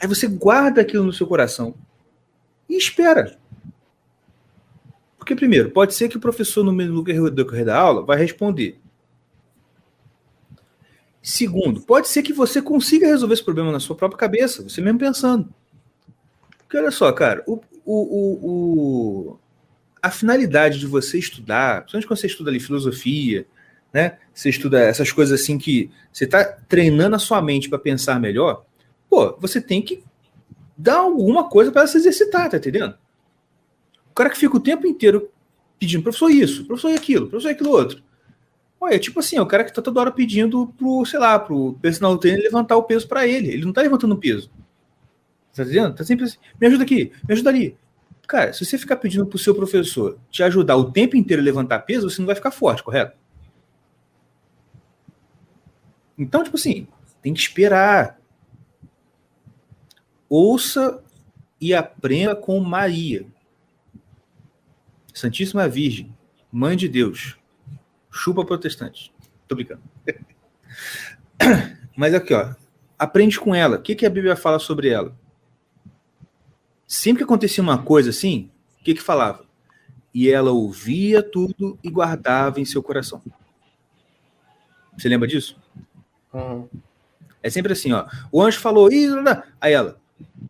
[0.00, 1.74] Aí você guarda aquilo no seu coração
[2.68, 3.38] e espera.
[5.18, 8.80] Porque, primeiro, pode ser que o professor, no meio do da aula, vai responder.
[11.20, 14.98] Segundo, pode ser que você consiga resolver esse problema na sua própria cabeça, você mesmo
[14.98, 15.52] pensando.
[16.58, 18.48] Porque olha só, cara, o, o,
[19.32, 19.38] o-
[20.02, 23.46] a finalidade de você estudar, principalmente quando você estuda ali filosofia,
[23.92, 24.18] né?
[24.32, 28.64] Você estuda essas coisas assim que você está treinando a sua mente para pensar melhor,
[29.08, 30.02] pô, você tem que
[30.76, 32.94] dar alguma coisa para se exercitar, tá entendendo?
[34.10, 35.30] O cara que fica o tempo inteiro
[35.78, 38.02] pedindo, professor, isso, professor, aquilo, professor, aquilo outro.
[38.80, 41.38] Olha, é tipo assim, é o cara que tá toda hora pedindo pro, sei lá,
[41.38, 43.48] pro personal trainer levantar o peso para ele.
[43.48, 44.50] Ele não tá levantando o peso.
[45.54, 45.96] Tá entendendo?
[45.96, 47.76] Tá sempre assim, me ajuda aqui, me ajuda ali.
[48.28, 51.80] Cara, se você ficar pedindo pro seu professor te ajudar o tempo inteiro a levantar
[51.80, 53.17] peso, você não vai ficar forte, correto?
[56.18, 56.88] Então, tipo assim,
[57.22, 58.18] tem que esperar.
[60.28, 61.02] Ouça
[61.60, 63.26] e aprenda com Maria.
[65.14, 66.14] Santíssima Virgem,
[66.50, 67.36] Mãe de Deus.
[68.10, 69.12] Chupa protestante.
[69.46, 69.82] Tô brincando.
[71.96, 72.54] Mas aqui, ó.
[72.98, 73.76] Aprende com ela.
[73.76, 75.16] O que, que a Bíblia fala sobre ela?
[76.86, 78.50] Sempre que acontecia uma coisa assim,
[78.80, 79.44] o que, que falava?
[80.12, 83.22] E ela ouvia tudo e guardava em seu coração.
[84.96, 85.56] Você lembra disso?
[86.32, 86.68] Uhum.
[87.42, 88.06] É sempre assim, ó.
[88.32, 88.88] O anjo falou,
[89.60, 89.96] aí ela.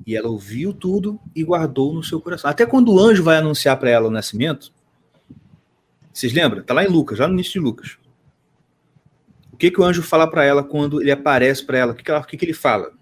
[0.06, 2.50] E ela ouviu tudo e guardou no seu coração.
[2.50, 4.72] Até quando o anjo vai anunciar para ela o nascimento,
[6.12, 6.62] vocês lembram?
[6.62, 7.98] Tá lá em Lucas, lá no início de Lucas.
[9.52, 11.92] O que que o anjo fala para ela quando ele aparece para ela?
[11.92, 12.92] O que que, ela, o que que ele fala?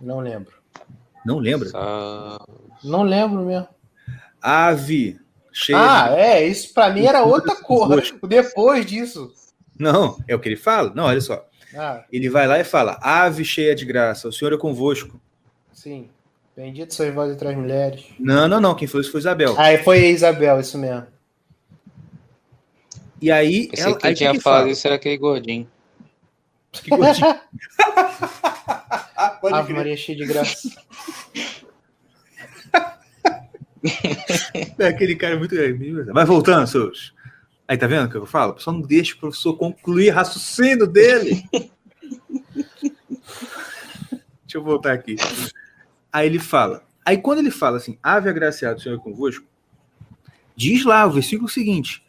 [0.00, 0.52] Não lembro.
[1.24, 1.68] Não lembra?
[1.68, 2.44] Só-
[2.84, 3.68] Não lembro mesmo.
[4.40, 5.18] Ave
[5.52, 6.14] cheia Ah, de...
[6.16, 8.02] é, isso pra mim era outra coisa.
[8.26, 9.32] Depois disso.
[9.78, 10.92] Não, é o que ele fala?
[10.94, 11.46] Não, olha só.
[11.76, 15.20] Ah, Ele vai lá e fala: Ave cheia de graça, o Senhor é convosco.
[15.72, 16.08] sim.
[16.56, 18.04] Bendito sois vós entre as mulheres.
[18.18, 18.74] Não, não, não.
[18.74, 19.54] Quem falou isso foi Isabel.
[19.56, 21.06] Aí foi a Isabel, isso mesmo.
[23.22, 24.72] E aí, Pensei ela, que quem aí tinha que falado fala?
[24.72, 25.68] isso era aquele gordinho.
[26.72, 27.38] Que gordinho.
[29.40, 29.76] Pode Ave crer.
[29.76, 30.68] Maria cheia de graça.
[34.78, 35.54] É, Aquele cara é muito.
[36.12, 37.14] Mas voltando, seus.
[37.68, 38.58] Aí tá vendo o que eu falo?
[38.58, 41.44] Só não deixa o professor concluir raciocínio dele.
[44.48, 45.16] Deixa eu voltar aqui.
[46.10, 46.82] Aí ele fala.
[47.04, 49.44] Aí quando ele fala assim, ave agraciado, Senhor é convosco,
[50.56, 52.02] diz lá o versículo seguinte.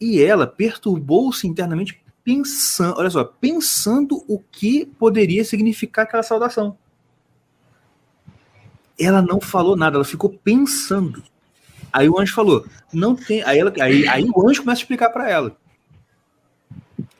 [0.00, 6.78] E ela perturbou-se internamente pensando, olha só, pensando o que poderia significar aquela saudação.
[8.96, 11.24] Ela não falou nada, ela ficou pensando.
[11.92, 13.42] Aí o anjo falou, não tem.
[13.42, 15.56] Aí, ela, aí, aí o anjo começa a explicar para ela.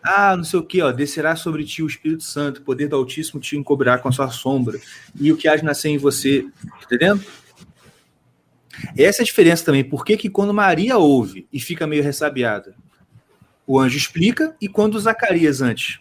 [0.02, 2.96] Ah, não sei o que, ó, descerá sobre ti o Espírito Santo, o poder do
[2.96, 4.80] Altíssimo te encobrirá com a sua sombra,
[5.14, 7.22] e o que há de nascer em você, tá entendendo?
[8.96, 12.74] Essa é a diferença também, por que quando Maria ouve e fica meio ressabiada,
[13.66, 16.00] o anjo explica, e quando Zacarias antes,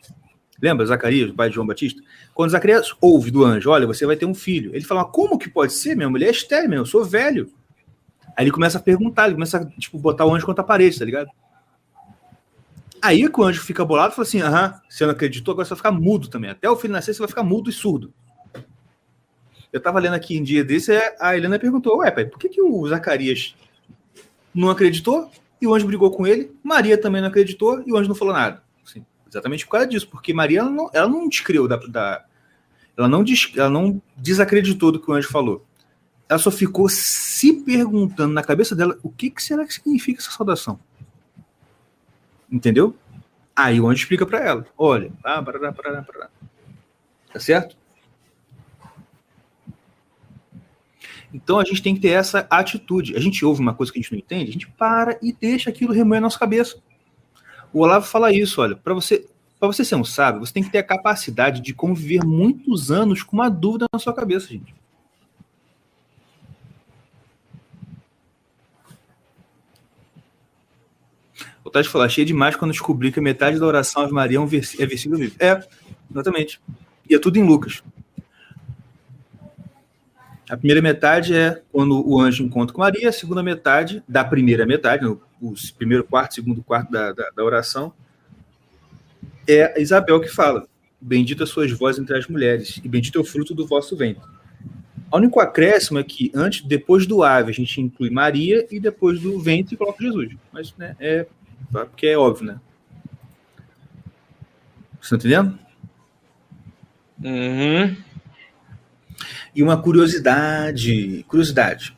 [0.62, 2.02] lembra Zacarias, o pai de João Batista?
[2.34, 5.50] Quando Zacarias ouve do anjo, olha, você vai ter um filho, ele fala, como que
[5.50, 5.94] pode ser?
[5.94, 7.52] Minha mulher é estéril, eu sou velho.
[8.36, 10.98] Aí ele começa a perguntar, ele começa a, tipo, botar o anjo contra a parede,
[10.98, 11.30] tá ligado?
[13.02, 15.70] Aí que o anjo fica bolado e fala assim: aham, você não acreditou, agora você
[15.70, 16.50] vai ficar mudo também.
[16.50, 18.14] Até o filho nascer, você vai ficar mudo e surdo.
[19.72, 22.62] Eu tava lendo aqui em dia desse, a Helena perguntou: Ué, pai, por que, que
[22.62, 23.56] o Zacarias
[24.54, 25.32] não acreditou
[25.62, 26.52] e o anjo brigou com ele?
[26.64, 28.62] Maria também não acreditou e o anjo não falou nada.
[28.86, 31.30] Assim, exatamente por causa disso, porque Maria ela não, ela não
[31.68, 32.26] da, da
[32.98, 35.66] ela, não des, ela não desacreditou do que o anjo falou.
[36.30, 40.30] Ela só ficou se perguntando na cabeça dela o que, que será que significa essa
[40.30, 40.80] saudação.
[42.52, 42.96] Entendeu?
[43.56, 46.30] Aí o anjo explica para ela: olha, ah, parará, parará, parará.
[47.34, 47.76] tá certo?
[51.34, 53.16] Então a gente tem que ter essa atitude.
[53.16, 55.70] A gente ouve uma coisa que a gente não entende, a gente para e deixa
[55.70, 56.78] aquilo remoer na nossa cabeça.
[57.74, 59.28] O Olavo fala isso, olha, para você,
[59.60, 63.22] para você ser um sábio, você tem que ter a capacidade de conviver muitos anos
[63.22, 64.79] com uma dúvida na sua cabeça, gente.
[71.64, 74.42] O Tati falou, achei demais quando descobri que a metade da oração Ave Maria é,
[74.42, 75.44] um vers é versículo bíblico.
[75.44, 75.62] É,
[76.10, 76.60] exatamente.
[77.10, 77.84] E é tudo em Lucas.
[80.50, 84.66] A primeira metade é quando o anjo encontra com Maria, a segunda metade, da primeira
[84.66, 85.20] metade, o
[85.78, 87.94] primeiro quarto, segundo quarto da, da, da oração,
[89.48, 90.68] é Isabel que fala:
[91.00, 94.24] Bendita sois vós entre as mulheres, e bendito é o fruto do vosso ventre.
[95.12, 99.20] O único acréscimo é que antes, depois do ave, a gente inclui Maria e depois
[99.20, 100.36] do ventre coloca Jesus.
[100.52, 101.26] Mas né, é
[101.72, 102.60] porque é óbvio, né?
[105.02, 105.60] Você tá entendendo?
[107.24, 107.98] Uhum.
[109.56, 111.98] E uma curiosidade, curiosidade.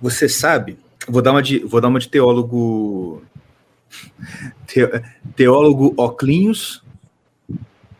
[0.00, 3.22] Você sabe, vou dar uma de, vou dar uma de teólogo
[4.66, 4.80] te,
[5.34, 6.82] teólogo Oclinhos,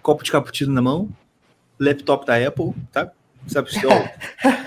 [0.03, 1.09] copo de cappuccino na mão,
[1.79, 3.11] laptop da Apple, tá?
[3.47, 4.11] Sabe o teólogo?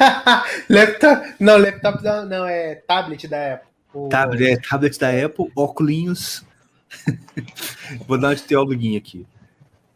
[0.70, 3.71] laptop, não, laptop não, não, é tablet da Apple.
[3.94, 4.08] O...
[4.10, 6.46] Tablet, é, tablet da Apple, óculos.
[8.08, 9.26] Vou dar uma de teologuinha aqui.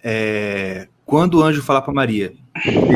[0.03, 2.33] É, quando o anjo falar para Maria,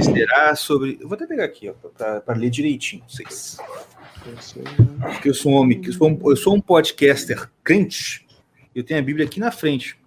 [0.02, 0.98] será sobre.
[1.02, 3.58] Eu vou até pegar aqui, para ler direitinho, vocês.
[5.02, 8.28] Porque eu sou um homem, eu sou um, eu sou um podcaster crente,
[8.76, 9.98] eu tenho a Bíblia aqui na frente.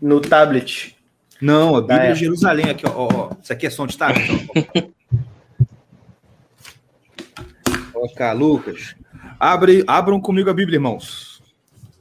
[0.00, 0.96] No tablet.
[1.40, 4.46] Não, a Bíblia de Jerusalém aqui, ó, ó, Isso aqui é som de tablet.
[7.92, 8.94] Colocar, Lucas.
[9.38, 11.42] Abre, abram comigo a Bíblia, irmãos.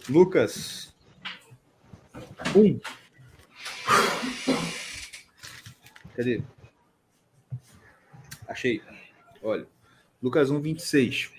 [0.08, 0.96] Lucas
[2.56, 2.80] 1.
[6.16, 6.42] Cadê?
[8.48, 8.82] Achei.
[9.44, 9.68] Olha.
[10.24, 11.30] Lucas 1, 26.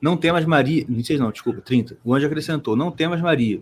[0.00, 0.84] Não temas Maria.
[0.88, 1.98] 26 não, desculpa, 30.
[2.04, 3.60] O anjo acrescentou: Não temas Maria.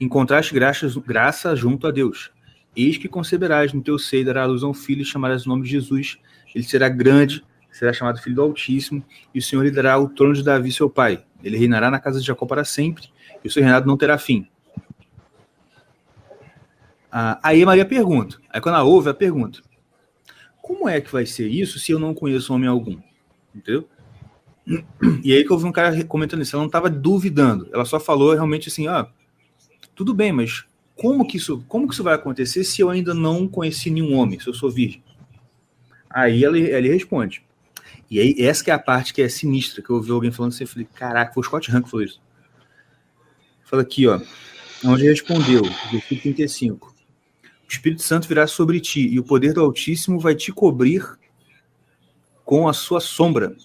[0.00, 2.32] Encontraste graça, graça junto a Deus.
[2.74, 5.64] Eis que conceberás no teu seio, dará luz a um filho e chamarás o nome
[5.64, 6.18] de Jesus.
[6.54, 7.44] Ele será grande
[7.76, 9.04] será chamado Filho do Altíssimo,
[9.34, 11.22] e o Senhor lhe dará o trono de Davi, seu pai.
[11.44, 13.08] Ele reinará na casa de Jacó para sempre,
[13.44, 14.48] e o seu reinado não terá fim.
[17.12, 19.60] Ah, aí Maria pergunta, aí quando ela ouve, ela pergunta,
[20.62, 22.98] como é que vai ser isso se eu não conheço homem algum?
[23.54, 23.88] Entendeu?
[25.22, 28.00] E aí que eu vi um cara comentando isso, ela não estava duvidando, ela só
[28.00, 29.06] falou realmente assim, ah,
[29.94, 30.64] tudo bem, mas
[30.96, 34.40] como que isso, como que isso vai acontecer se eu ainda não conheci nenhum homem,
[34.40, 35.04] se eu sou virgem?
[36.10, 37.45] Aí ele, ele responde:
[38.10, 40.52] e aí, essa que é a parte que é sinistra, que eu ouvi alguém falando
[40.52, 42.20] assim, eu falei, caraca, foi o Scott Rank que falou isso.
[43.64, 44.20] Fala aqui, ó,
[44.84, 46.94] onde respondeu, versículo 35.
[47.68, 51.04] O Espírito Santo virá sobre ti, e o poder do Altíssimo vai te cobrir
[52.44, 53.56] com a sua sombra.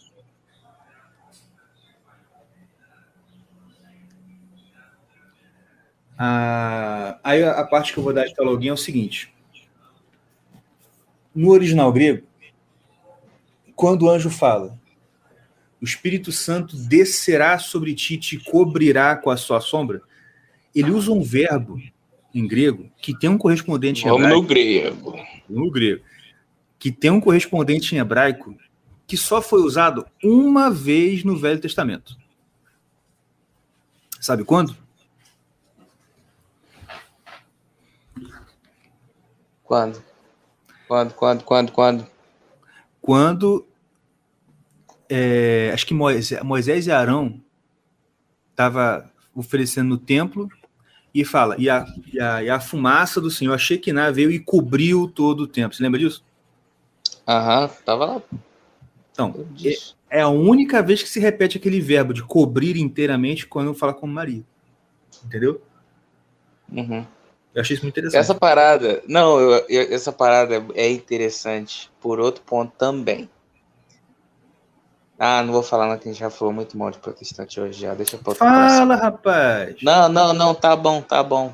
[6.18, 9.34] Ah, aí a, parte que eu vou dar de alguém é o seguinte.
[11.34, 12.28] No original grego,
[13.82, 14.80] quando o anjo fala,
[15.82, 20.04] o Espírito Santo descerá sobre ti, te cobrirá com a sua sombra,
[20.76, 21.82] ele usa um verbo
[22.32, 24.36] em grego que tem um correspondente em hebraico.
[24.36, 25.16] no grego.
[25.50, 26.04] No grego.
[26.78, 28.56] Que tem um correspondente em hebraico
[29.08, 32.16] que só foi usado uma vez no Velho Testamento.
[34.20, 34.78] Sabe quando?
[39.64, 40.04] Quando?
[40.88, 42.08] Quando, quando, quando, quando?
[43.02, 43.71] Quando
[45.14, 47.42] é, acho que Moisés, Moisés e Arão
[48.52, 50.50] estava oferecendo no templo
[51.14, 54.40] e fala, e a, e a, e a fumaça do Senhor, a Shekinah veio e
[54.40, 55.76] cobriu todo o templo.
[55.76, 56.24] Você lembra disso?
[57.28, 58.22] Aham, tava lá.
[59.12, 59.46] Então,
[60.10, 63.94] é, é a única vez que se repete aquele verbo de cobrir inteiramente quando fala
[63.94, 64.44] com Maria.
[65.26, 65.62] Entendeu?
[66.72, 67.06] Uhum.
[67.54, 68.22] Eu achei isso muito interessante.
[68.22, 73.30] Essa parada, não, eu- eu- essa parada é interessante por outro ponto também.
[75.24, 77.80] Ah, não vou falar, não, que a gente já falou muito mal de protestante hoje
[77.80, 77.94] já.
[77.94, 79.76] Deixa eu Fala, rapaz.
[79.84, 81.54] Não, não, não, tá bom, tá bom.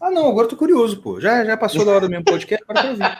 [0.00, 1.20] Ah, não, agora eu tô curioso, pô.
[1.20, 3.18] Já, já passou da hora do mesmo podcast, agora eu ouvir.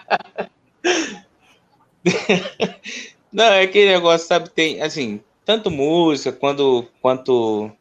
[3.33, 7.73] Não, é aquele negócio, sabe, tem, assim, tanto música quando, quanto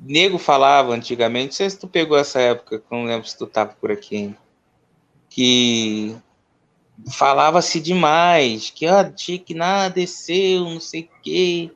[0.00, 3.36] nego falava antigamente, não sei se tu pegou essa época, que eu não lembro se
[3.36, 4.38] tu tava por aqui ainda,
[5.28, 6.16] que
[7.10, 11.70] falava-se demais, que ah, tinha que nada desceu, não sei o quê,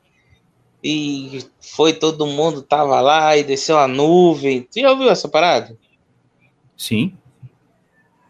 [0.82, 4.62] e foi todo mundo tava lá e desceu a nuvem.
[4.62, 5.77] Tu já ouviu essa parada?
[6.77, 7.16] Sim.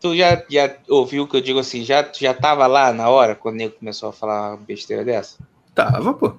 [0.01, 3.09] Tu já, já ouviu o que eu digo assim, já, tu já tava lá na
[3.09, 5.39] hora, quando o nego começou a falar besteira dessa?
[5.75, 6.35] Tava, pô.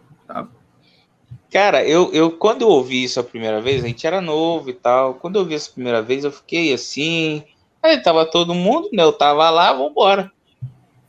[1.52, 4.74] Cara, eu, eu quando eu ouvi isso a primeira vez, a gente era novo e
[4.74, 5.16] tal.
[5.16, 7.44] Quando eu ouvi isso a primeira vez, eu fiquei assim.
[7.82, 9.04] Aí tava todo mundo, né?
[9.04, 10.32] Eu tava lá, vambora.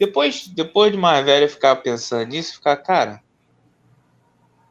[0.00, 3.22] Depois, depois de mais velho, eu ficava pensando nisso, ficar, cara.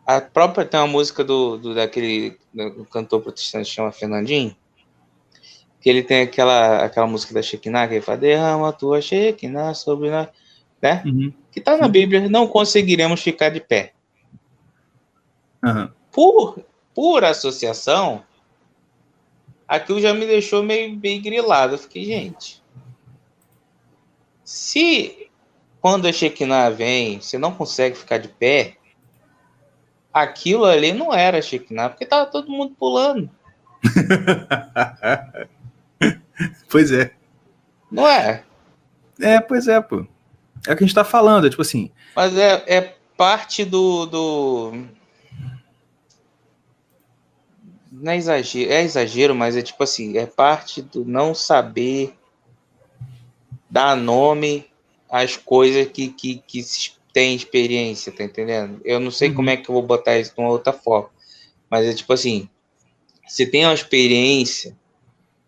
[0.04, 4.56] A própria tem uma música do, do daquele do cantor protestante que chama Fernandinho.
[5.80, 9.76] Que ele tem aquela, aquela música da Shekinah, que ele fala, derrama a tua Shekinah
[9.76, 10.30] sobre nós,
[10.82, 11.04] né?
[11.06, 11.32] Uhum.
[11.52, 13.94] Que tá na Bíblia, não conseguiremos ficar de pé.
[15.64, 15.94] Aham.
[16.12, 16.60] por,
[16.96, 18.24] por associação,
[19.68, 21.76] aquilo já me deixou meio, meio grilado.
[21.76, 22.59] Eu fiquei, gente,
[24.50, 25.30] se
[25.80, 28.78] quando a Shekinah vem, você não consegue ficar de pé,
[30.12, 33.30] aquilo ali não era Shekinah, porque tava todo mundo pulando,
[36.68, 37.12] Pois é.
[37.92, 38.44] não é?
[39.22, 40.08] É, pois é, pô.
[40.68, 41.92] É o que a gente tá falando, é tipo assim.
[42.16, 44.74] Mas é, é parte do, do.
[47.92, 52.18] Não é exagero, é exagero, mas é tipo assim, é parte do não saber
[53.70, 54.66] dar nome
[55.10, 56.64] às coisas que, que, que
[57.14, 58.82] tem experiência, tá entendendo?
[58.84, 61.10] Eu não sei como é que eu vou botar isso de uma outra forma,
[61.70, 62.50] mas é tipo assim,
[63.28, 64.76] se tem uma experiência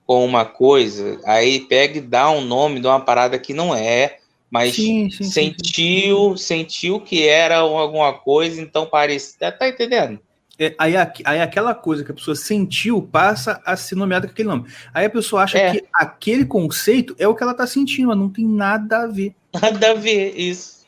[0.06, 4.20] com uma coisa, aí pega e dá um nome de uma parada que não é,
[4.50, 5.32] mas Sim, sim, sim, sim.
[5.32, 10.20] sentiu, sentiu que era alguma coisa, então parecia, tá entendendo?
[10.64, 10.94] É, aí,
[11.26, 14.70] aí aquela coisa que a pessoa sentiu passa a ser nomeada com aquele nome.
[14.94, 15.72] Aí a pessoa acha É.
[15.72, 19.34] que aquele conceito é o que ela tá sentindo, mas não tem nada a ver.
[19.60, 20.86] Nada a ver isso.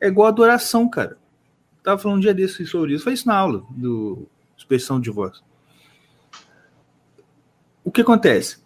[0.00, 1.16] É igual adoração, cara.
[1.84, 3.04] Tava falando um dia desse sobre isso.
[3.04, 4.26] Foi isso na aula do
[4.58, 5.44] expressão de divórcio.
[7.84, 8.58] O que acontece?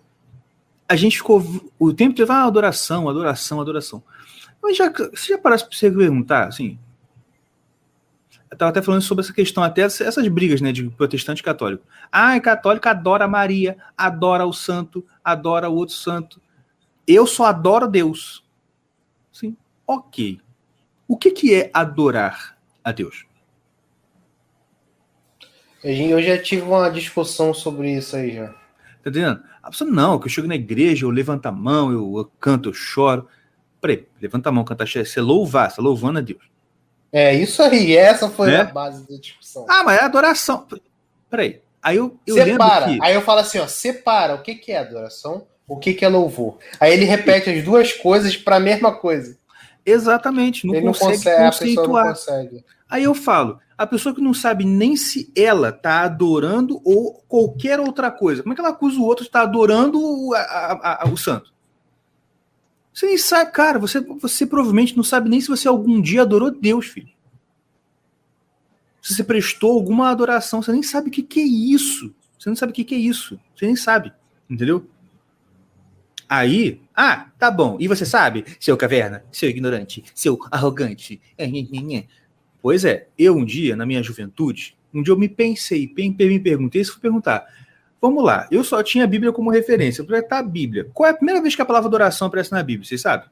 [0.88, 1.44] A gente ficou
[1.78, 4.02] o tempo inteiro, ah, adoração, adoração, adoração.
[4.62, 6.78] Mas já, você já parasse para você perguntar, assim?
[8.50, 11.44] Eu tava até falando sobre essa questão, até essa- essas brigas, né, de protestante e
[11.44, 11.84] católico.
[12.10, 16.40] Ah, católico adora Maria, adora o santo, adora o outro santo.
[17.06, 18.44] Eu só adoro Deus.
[19.32, 19.56] Sim,
[19.86, 20.40] ok.
[21.06, 23.24] O que, que é adorar a Deus?
[25.82, 28.48] Eu já tive uma discussão sobre isso aí já.
[28.48, 29.42] Tá entendendo?
[29.62, 32.68] A pessoa, não, que eu chego na igreja, eu levanto a mão, eu, eu canto,
[32.68, 33.26] eu choro.
[33.80, 34.84] Peraí, levanta a mão, canta.
[34.86, 36.49] Você louvar, você tá louvando a Deus.
[37.12, 38.60] É isso aí, essa foi Né?
[38.60, 39.66] a base da discussão.
[39.68, 40.66] Ah, mas é adoração.
[41.28, 41.60] Peraí.
[41.82, 42.86] Aí eu, eu separa.
[42.86, 43.06] lembro que.
[43.08, 46.08] Aí eu falo assim, ó, separa o que, que é adoração, o que, que é
[46.08, 46.58] louvor.
[46.78, 49.36] Aí ele repete as duas coisas para a mesma coisa.
[49.84, 51.74] Exatamente, não ele não consegue consegue, a pessoa não
[52.04, 52.08] conceituar.
[52.08, 52.64] consegue.
[52.88, 57.80] Aí eu falo, a pessoa que não sabe nem se ela tá adorando ou qualquer
[57.80, 61.04] outra coisa, como é que ela acusa o outro de estar adorando o- a- a-
[61.04, 61.50] a- o santo?
[62.92, 66.50] Você nem sabe, cara, você, você provavelmente não sabe nem se você algum dia adorou
[66.50, 67.08] Deus, filho.
[69.00, 72.14] Se você prestou alguma adoração, você nem sabe o que, que é isso.
[72.38, 73.38] Você não sabe o que, que é isso.
[73.56, 74.12] Você nem sabe,
[74.48, 74.86] entendeu?
[76.28, 77.76] Aí, ah, tá bom.
[77.80, 81.20] E você sabe, seu caverna, seu ignorante, seu arrogante.
[81.36, 81.46] É.
[82.62, 86.38] Pois é, eu um dia, na minha juventude, um dia eu me pensei, pen- me
[86.38, 87.44] perguntei se fui perguntar.
[88.00, 90.02] Vamos lá, eu só tinha a Bíblia como referência.
[90.08, 90.88] Eu tá, a Bíblia.
[90.94, 92.86] Qual é a primeira vez que a palavra adoração aparece na Bíblia?
[92.88, 93.28] Vocês sabem?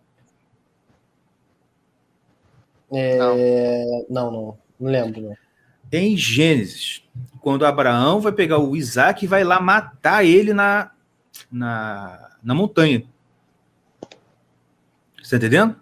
[2.93, 3.17] É,
[4.09, 5.21] Não, não, não lembro.
[5.21, 5.37] Não.
[5.91, 7.03] Em Gênesis,
[7.41, 10.91] quando Abraão vai pegar o Isaac e vai lá matar ele na,
[11.51, 13.05] na, na montanha.
[15.23, 15.77] Você tá entendendo?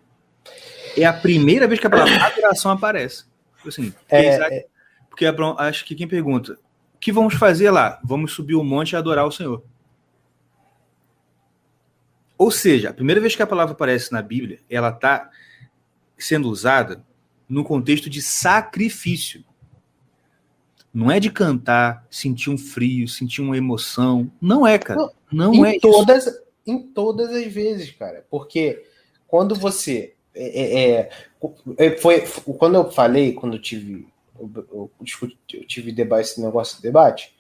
[0.97, 3.25] É a primeira vez que a palavra adoração aparece.
[3.67, 4.67] Assim, porque É, Isaac-
[5.11, 6.57] Porque Abraão- acho que quem pergunta,
[7.07, 8.01] que vamos fazer lá?
[8.03, 9.63] Vamos subir o monte e adorar o Senhor.
[12.37, 15.31] Ou seja, a primeira vez que a palavra aparece na Bíblia, ela está
[16.19, 17.07] sendo usada
[17.49, 19.45] no contexto de sacrifício.
[20.93, 24.29] Não é de cantar, sentir um frio, sentir uma emoção.
[24.43, 25.09] Não é, cara.
[25.31, 25.83] Não em é isso.
[25.83, 28.27] todas, em todas as vezes, cara.
[28.29, 28.85] Porque
[29.29, 30.17] quando você.
[30.35, 31.11] é, é,
[31.79, 32.23] é, foi,
[32.59, 34.09] quando eu falei, quando eu tive.
[34.41, 37.35] Eu, eu discuti- eu tive debate, esse negócio de debate,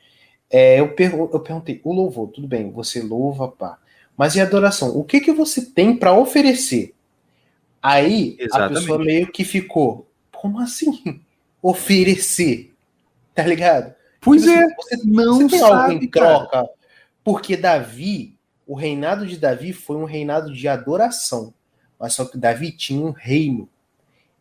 [0.50, 3.78] é, eu, pergu- eu perguntei, o louvor, tudo bem, você louva, pá.
[4.16, 4.96] Mas e a adoração?
[4.96, 6.94] O que, que você tem para oferecer?
[7.82, 8.80] Aí a Exatamente.
[8.80, 11.20] pessoa meio que ficou, como assim?
[11.62, 12.72] Oferecer?
[13.34, 13.94] Tá ligado?
[14.20, 16.26] Pois Tipo é, assim, você não você tem algo sabe, em cara.
[16.26, 16.70] troca?
[17.22, 18.36] Porque Davi,
[18.66, 21.52] o reinado de Davi foi um reinado de adoração.
[21.98, 23.68] Mas só que Davi tinha um reino.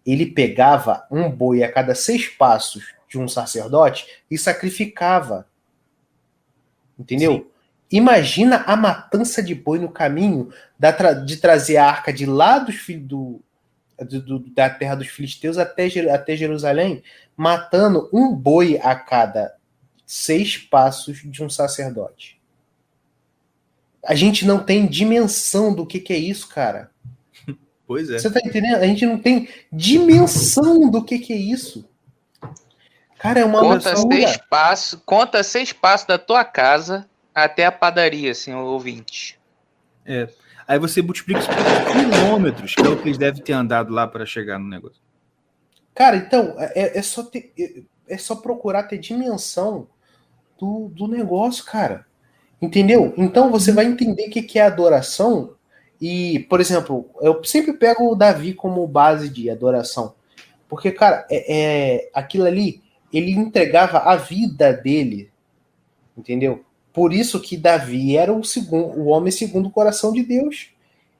[0.05, 5.47] Ele pegava um boi a cada seis passos de um sacerdote e sacrificava.
[6.97, 7.51] Entendeu?
[7.91, 12.59] Imagina a matança de boi no caminho da tra- de trazer a arca de lá
[12.59, 13.41] dos do,
[13.99, 17.03] do- do- da terra dos filisteus até, até Jerusalém,
[17.37, 19.55] matando um boi a cada
[20.05, 22.39] seis passos de um sacerdote.
[24.03, 26.91] A gente não tem dimensão do que, que é isso, cara.
[27.87, 28.17] Pois é.
[28.17, 28.75] Você tá entendendo?
[28.77, 31.87] A gente não tem dimensão do que, que é isso.
[33.19, 38.33] Cara, é uma Conta seis passos, conta seis passos da tua casa até a padaria,
[38.33, 39.39] senhor ouvinte.
[40.67, 44.07] Aí você multiplica isso por quilômetros, que é o que eles devem ter andado lá
[44.07, 44.99] para chegar no negócio.
[45.93, 49.87] Cara, então, é, é só ter- é- é só procurar ter dimensão
[50.59, 52.05] do, do negócio, cara.
[52.61, 53.13] Entendeu?
[53.17, 55.55] Então você vai entender o que, que é adoração.
[56.01, 60.13] E, por exemplo, eu sempre pego o Davi como base de adoração.
[60.67, 61.45] Porque, cara, é,
[61.97, 62.81] é- aquilo ali,
[63.13, 65.29] ele entregava a vida dele.
[66.17, 66.63] Entendeu?
[66.93, 70.69] Por isso que Davi era o segundo, o homem segundo o coração de Deus.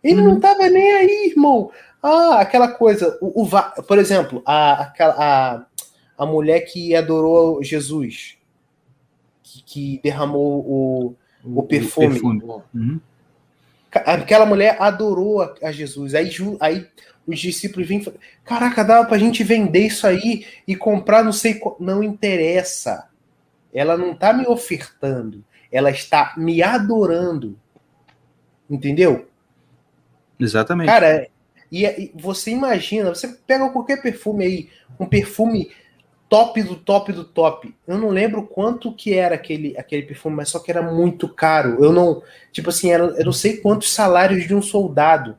[0.03, 1.71] Ele não tava nem aí, irmão.
[2.01, 5.65] Ah, aquela coisa, o, o va- por exemplo, a, aquela, a,
[6.17, 8.37] a mulher que adorou Jesus,
[9.43, 12.07] que, que derramou o, o perfume.
[12.73, 12.99] Uhum.
[13.99, 16.13] Aquela mulher adorou a, a Jesus.
[16.13, 16.87] Aí, aí
[17.25, 21.33] os discípulos vêm e falam: Caraca, dava pra gente vender isso aí e comprar não
[21.33, 21.77] sei qual.
[21.79, 23.09] Não interessa.
[23.73, 25.43] Ela não tá me ofertando.
[25.71, 27.59] Ela está me adorando.
[28.69, 29.27] Entendeu?
[30.39, 30.87] Exatamente.
[30.87, 31.27] Cara,
[31.71, 34.69] e, e você imagina, você pega qualquer perfume aí,
[34.99, 35.71] um perfume
[36.29, 37.73] top do top do top.
[37.87, 41.83] Eu não lembro quanto que era aquele, aquele perfume, mas só que era muito caro.
[41.83, 42.21] Eu não,
[42.51, 45.37] tipo assim, era, eu não sei quantos salários de um soldado.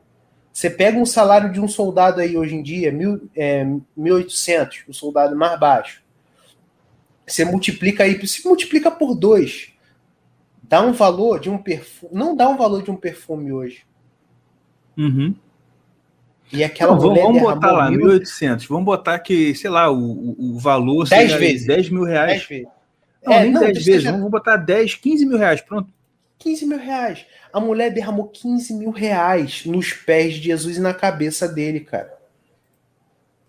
[0.52, 3.62] Você pega um salário de um soldado aí hoje em dia, mil, é,
[3.98, 6.02] 1.800, o soldado mais baixo.
[7.26, 9.72] Você multiplica aí, se multiplica por dois.
[10.62, 12.12] Dá um valor de um perfume.
[12.14, 13.84] Não dá um valor de um perfume hoje.
[14.96, 15.34] Uhum.
[16.52, 18.66] E aquela Não, vamos, mulher vamos botar lá, mil- 1.800.
[18.68, 21.66] Vamos botar que, sei lá, o, o, valor Dez seja vezes.
[21.66, 22.28] 10 mil reais.
[22.32, 22.68] Dez vezes.
[23.24, 24.02] Não, É, nem não, 10 que vezes.
[24.02, 25.60] seja- Vamos botar 10, 15 mil reais.
[25.60, 25.92] Pronto.
[26.38, 27.26] 15 mil reais.
[27.52, 32.14] A mulher derramou 15 mil reais nos pés de Jesus e na cabeça dele, cara.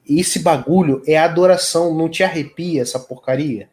[0.09, 1.93] Esse bagulho é adoração.
[1.93, 3.69] Não te arrepia essa porcaria?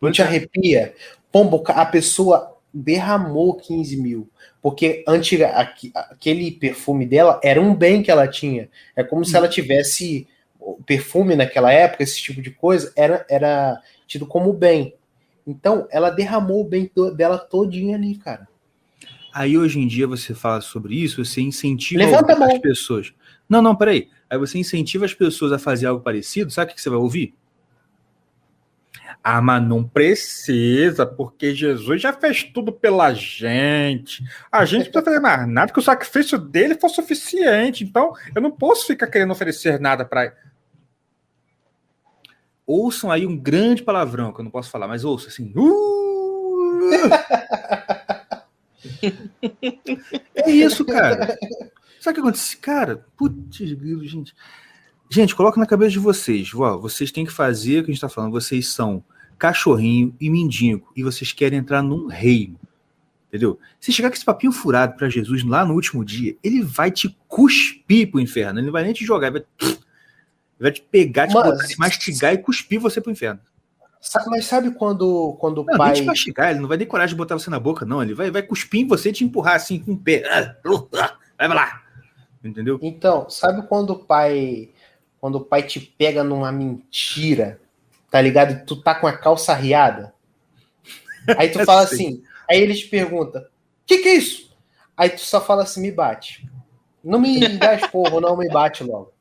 [0.00, 0.94] Não te arrepia?
[1.30, 4.28] Pombo, a pessoa derramou 15 mil.
[4.60, 8.68] Porque antiga, aque- aquele perfume dela era um bem que ela tinha.
[8.96, 10.26] É como se ela tivesse.
[10.58, 14.94] O perfume naquela época, esse tipo de coisa, era, era tido como bem.
[15.46, 18.48] Então, ela derramou o bem dela todinha ali, cara.
[19.32, 22.00] Aí hoje em dia você fala sobre isso, você incentiva
[22.46, 23.12] as pessoas.
[23.48, 24.08] Não, não, peraí.
[24.30, 27.34] Aí você incentiva as pessoas a fazer algo parecido, sabe o que você vai ouvir?
[29.26, 34.22] Ah, mas não precisa, porque Jesus já fez tudo pela gente.
[34.52, 37.82] A gente não precisa fazer mais nada, porque o sacrifício dele foi suficiente.
[37.84, 40.34] Então, eu não posso ficar querendo oferecer nada para.
[42.66, 45.50] Ouçam aí um grande palavrão, que eu não posso falar, mas ouçam assim.
[45.56, 46.90] Uh!
[50.34, 51.38] É isso, cara.
[51.98, 52.58] Sabe o que acontece?
[52.58, 54.34] Cara, putz, grilo, gente.
[55.10, 56.54] Gente, coloca na cabeça de vocês.
[56.54, 58.32] Ó, vocês têm que fazer o que a gente tá falando.
[58.32, 59.02] Vocês são
[59.44, 60.90] cachorrinho e mendigo.
[60.96, 62.58] E vocês querem entrar num reino.
[63.28, 63.58] Entendeu?
[63.78, 67.14] Se chegar com esse papinho furado para Jesus lá no último dia, ele vai te
[67.28, 68.58] cuspir pro inferno.
[68.58, 69.26] Ele não vai nem te jogar.
[69.26, 69.78] Ele vai, ele
[70.60, 73.38] vai te pegar, te Mas- botar, te mastigar e cuspir você pro inferno.
[74.28, 75.92] Mas sabe quando, quando o Não, pai.
[75.92, 78.02] nem te mastigar, ele não vai ter coragem de botar você na boca, não.
[78.02, 80.22] Ele vai, vai cuspir em você e te empurrar assim com o pé.
[81.36, 81.82] Vai lá.
[82.42, 82.78] Entendeu?
[82.80, 84.70] Então, sabe quando o pai.
[85.20, 87.60] Quando o pai te pega numa mentira,
[88.14, 88.64] tá ligado?
[88.64, 90.14] Tu tá com a calça riada.
[91.36, 93.46] Aí tu fala assim, aí eles perguntam: o
[93.84, 94.56] que, que é isso?
[94.96, 96.48] Aí tu só fala assim: me bate.
[97.02, 99.12] Não me dá esporro, não me bate logo.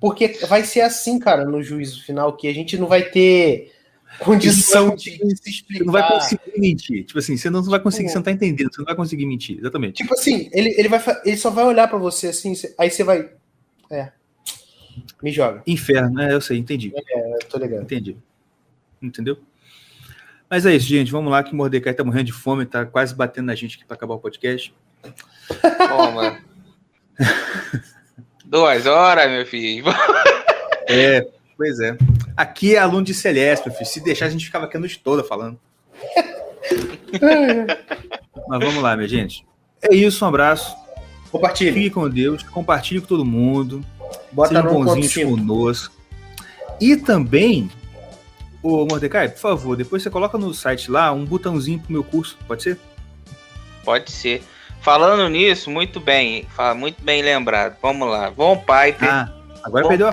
[0.00, 3.70] Porque vai ser assim, cara, no juízo final, que a gente não vai ter
[4.18, 5.84] condição de se Você explicar.
[5.84, 7.04] não vai conseguir mentir.
[7.04, 8.10] Tipo assim, você não vai conseguir, Pô.
[8.10, 9.58] você não tá entendendo, você não vai conseguir mentir.
[9.60, 10.02] Exatamente.
[10.02, 13.30] Tipo assim, ele, ele, vai, ele só vai olhar pra você assim, aí você vai.
[13.88, 14.10] É.
[15.22, 15.62] Me joga.
[15.64, 16.34] Inferno, né?
[16.34, 16.92] Eu sei, entendi.
[16.92, 17.84] É, eu tô ligado.
[17.84, 18.16] Entendi.
[19.02, 19.38] Entendeu?
[20.48, 21.10] Mas é isso, gente.
[21.10, 23.86] Vamos lá que o Mordecai tá morrendo de fome, tá quase batendo na gente aqui
[23.86, 24.74] pra acabar o podcast.
[26.14, 26.38] Mano.
[28.44, 29.86] Duas horas, meu filho.
[30.88, 31.26] É,
[31.56, 31.96] pois é.
[32.36, 33.88] Aqui é aluno de Celeste, meu filho.
[33.88, 35.58] Se deixar, a gente ficava aqui a noite toda falando.
[38.48, 39.46] Mas vamos lá, minha gente.
[39.80, 40.76] É isso, um abraço.
[41.30, 41.72] Compartilhe.
[41.72, 43.82] Fique com Deus, compartilhe com todo mundo.
[44.32, 45.30] Bota Sejam bonzinhos 5.
[45.30, 45.94] conosco.
[46.80, 47.70] E também,
[48.62, 52.38] ô Mordecai, por favor, depois você coloca no site lá um botãozinho pro meu curso,
[52.46, 52.78] pode ser?
[53.84, 54.42] Pode ser.
[54.80, 56.44] Falando nisso, muito bem.
[56.56, 57.76] Fala, muito bem lembrado.
[57.80, 58.30] Vamos lá.
[58.30, 59.08] Von Piper.
[59.08, 59.32] Ah,
[59.62, 60.10] agora perdeu a.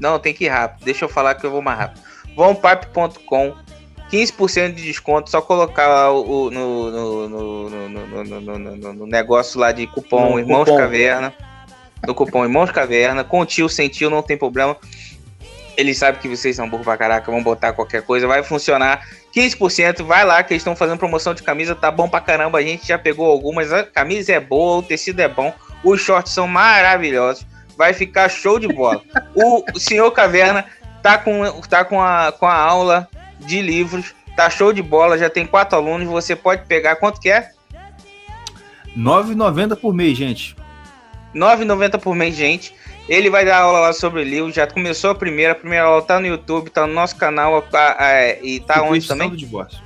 [0.00, 0.84] Não, tem que ir rápido.
[0.84, 2.02] Deixa eu falar que eu vou mais rápido.
[2.34, 3.54] Vonpipe.com.
[4.10, 8.76] 15% de desconto, só colocar lá o, o- no, no, no, no, no, no- no-
[8.76, 10.76] no- no negócio lá de cupom No Irmãos cupom.
[10.76, 11.32] Caverna.
[12.06, 13.24] No cupom Irmãos Caverna.
[13.24, 14.76] Com tio, sem tio, não tem problema.
[15.76, 19.06] Eles sabem que vocês são burro pra caraca, vão botar qualquer coisa, vai funcionar.
[19.34, 22.58] 15%, vai lá que eles estão fazendo promoção de camisa, tá bom pra caramba.
[22.58, 26.32] A gente já pegou algumas, a camisa é boa, o tecido é bom, os shorts
[26.32, 27.46] são maravilhosos.
[27.76, 29.02] Vai ficar show de bola.
[29.34, 30.66] o, o senhor Caverna
[31.02, 33.08] tá com, tá com, a, com a aula
[33.40, 37.30] de livros, tá show de bola, já tem quatro alunos, você pode pegar quanto que
[37.30, 37.50] é?
[38.96, 40.54] 9,90 por mês, gente.
[41.34, 42.74] 9,90 por mês, gente.
[43.12, 44.54] Ele vai dar aula lá sobre livros.
[44.54, 45.52] Já começou a primeira.
[45.52, 47.62] A primeira aula tá no YouTube, tá no nosso canal.
[48.42, 49.28] e tá onde também?
[49.28, 49.78] do divórcio.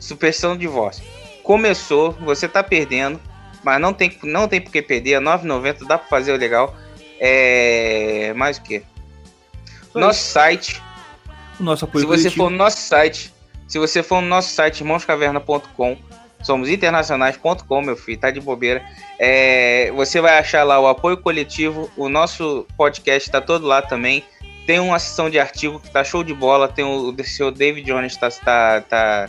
[0.00, 1.04] Superstição do divórcio.
[1.42, 3.20] Começou, você tá perdendo,
[3.62, 5.12] mas não tem, não tem por que perder.
[5.12, 6.74] É 9,90, dá pra fazer o legal.
[7.20, 8.32] É.
[8.34, 8.82] Mais o quê?
[9.94, 10.82] Nosso site.
[11.60, 12.44] O nosso apoio Se você coletivo.
[12.44, 13.34] for no nosso site,
[13.66, 15.98] se você for no nosso site, irmãoscaverna.com,
[16.42, 18.82] somos internacionais.com, meu filho, tá de bobeira.
[19.18, 24.22] É, você vai achar lá o apoio coletivo, o nosso podcast tá todo lá também.
[24.66, 26.68] Tem uma seção de artigo que tá show de bola.
[26.68, 29.28] Tem o, o senhor David Jones tá, tá, tá-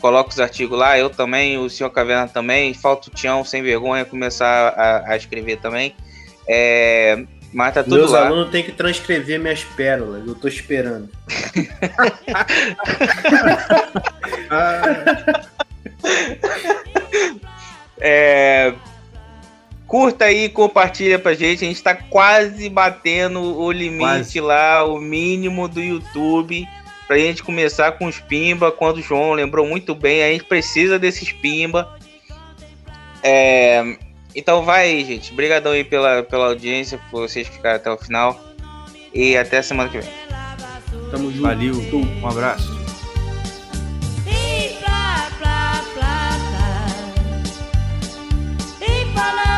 [0.00, 2.74] Coloca os artigos lá, eu também, o senhor Caverna também.
[2.74, 5.94] Falta o Tião, sem vergonha, começar a, a escrever também.
[6.48, 8.26] É, mas tá tudo Meus lá.
[8.26, 10.26] alunos têm que transcrever minhas pérolas.
[10.26, 11.08] Eu tô esperando.
[14.50, 15.42] Ah,
[18.04, 18.74] É,
[19.92, 21.66] Curta aí, compartilha pra gente.
[21.66, 24.40] A gente tá quase batendo o limite Quase.
[24.40, 26.66] lá, o mínimo do YouTube.
[27.06, 28.72] Pra gente começar com os pimba.
[28.72, 31.94] Quando o João lembrou muito bem, a gente precisa desses pimba.
[33.22, 33.98] É,
[34.34, 35.30] Então vai aí, gente.
[35.30, 38.42] Obrigadão aí pela, pela audiência, por vocês ficarem até o final.
[39.12, 40.08] E até semana que vem.
[41.10, 41.42] Tamo junto.
[41.42, 42.81] valeu, um abraço.
[49.14, 49.51] E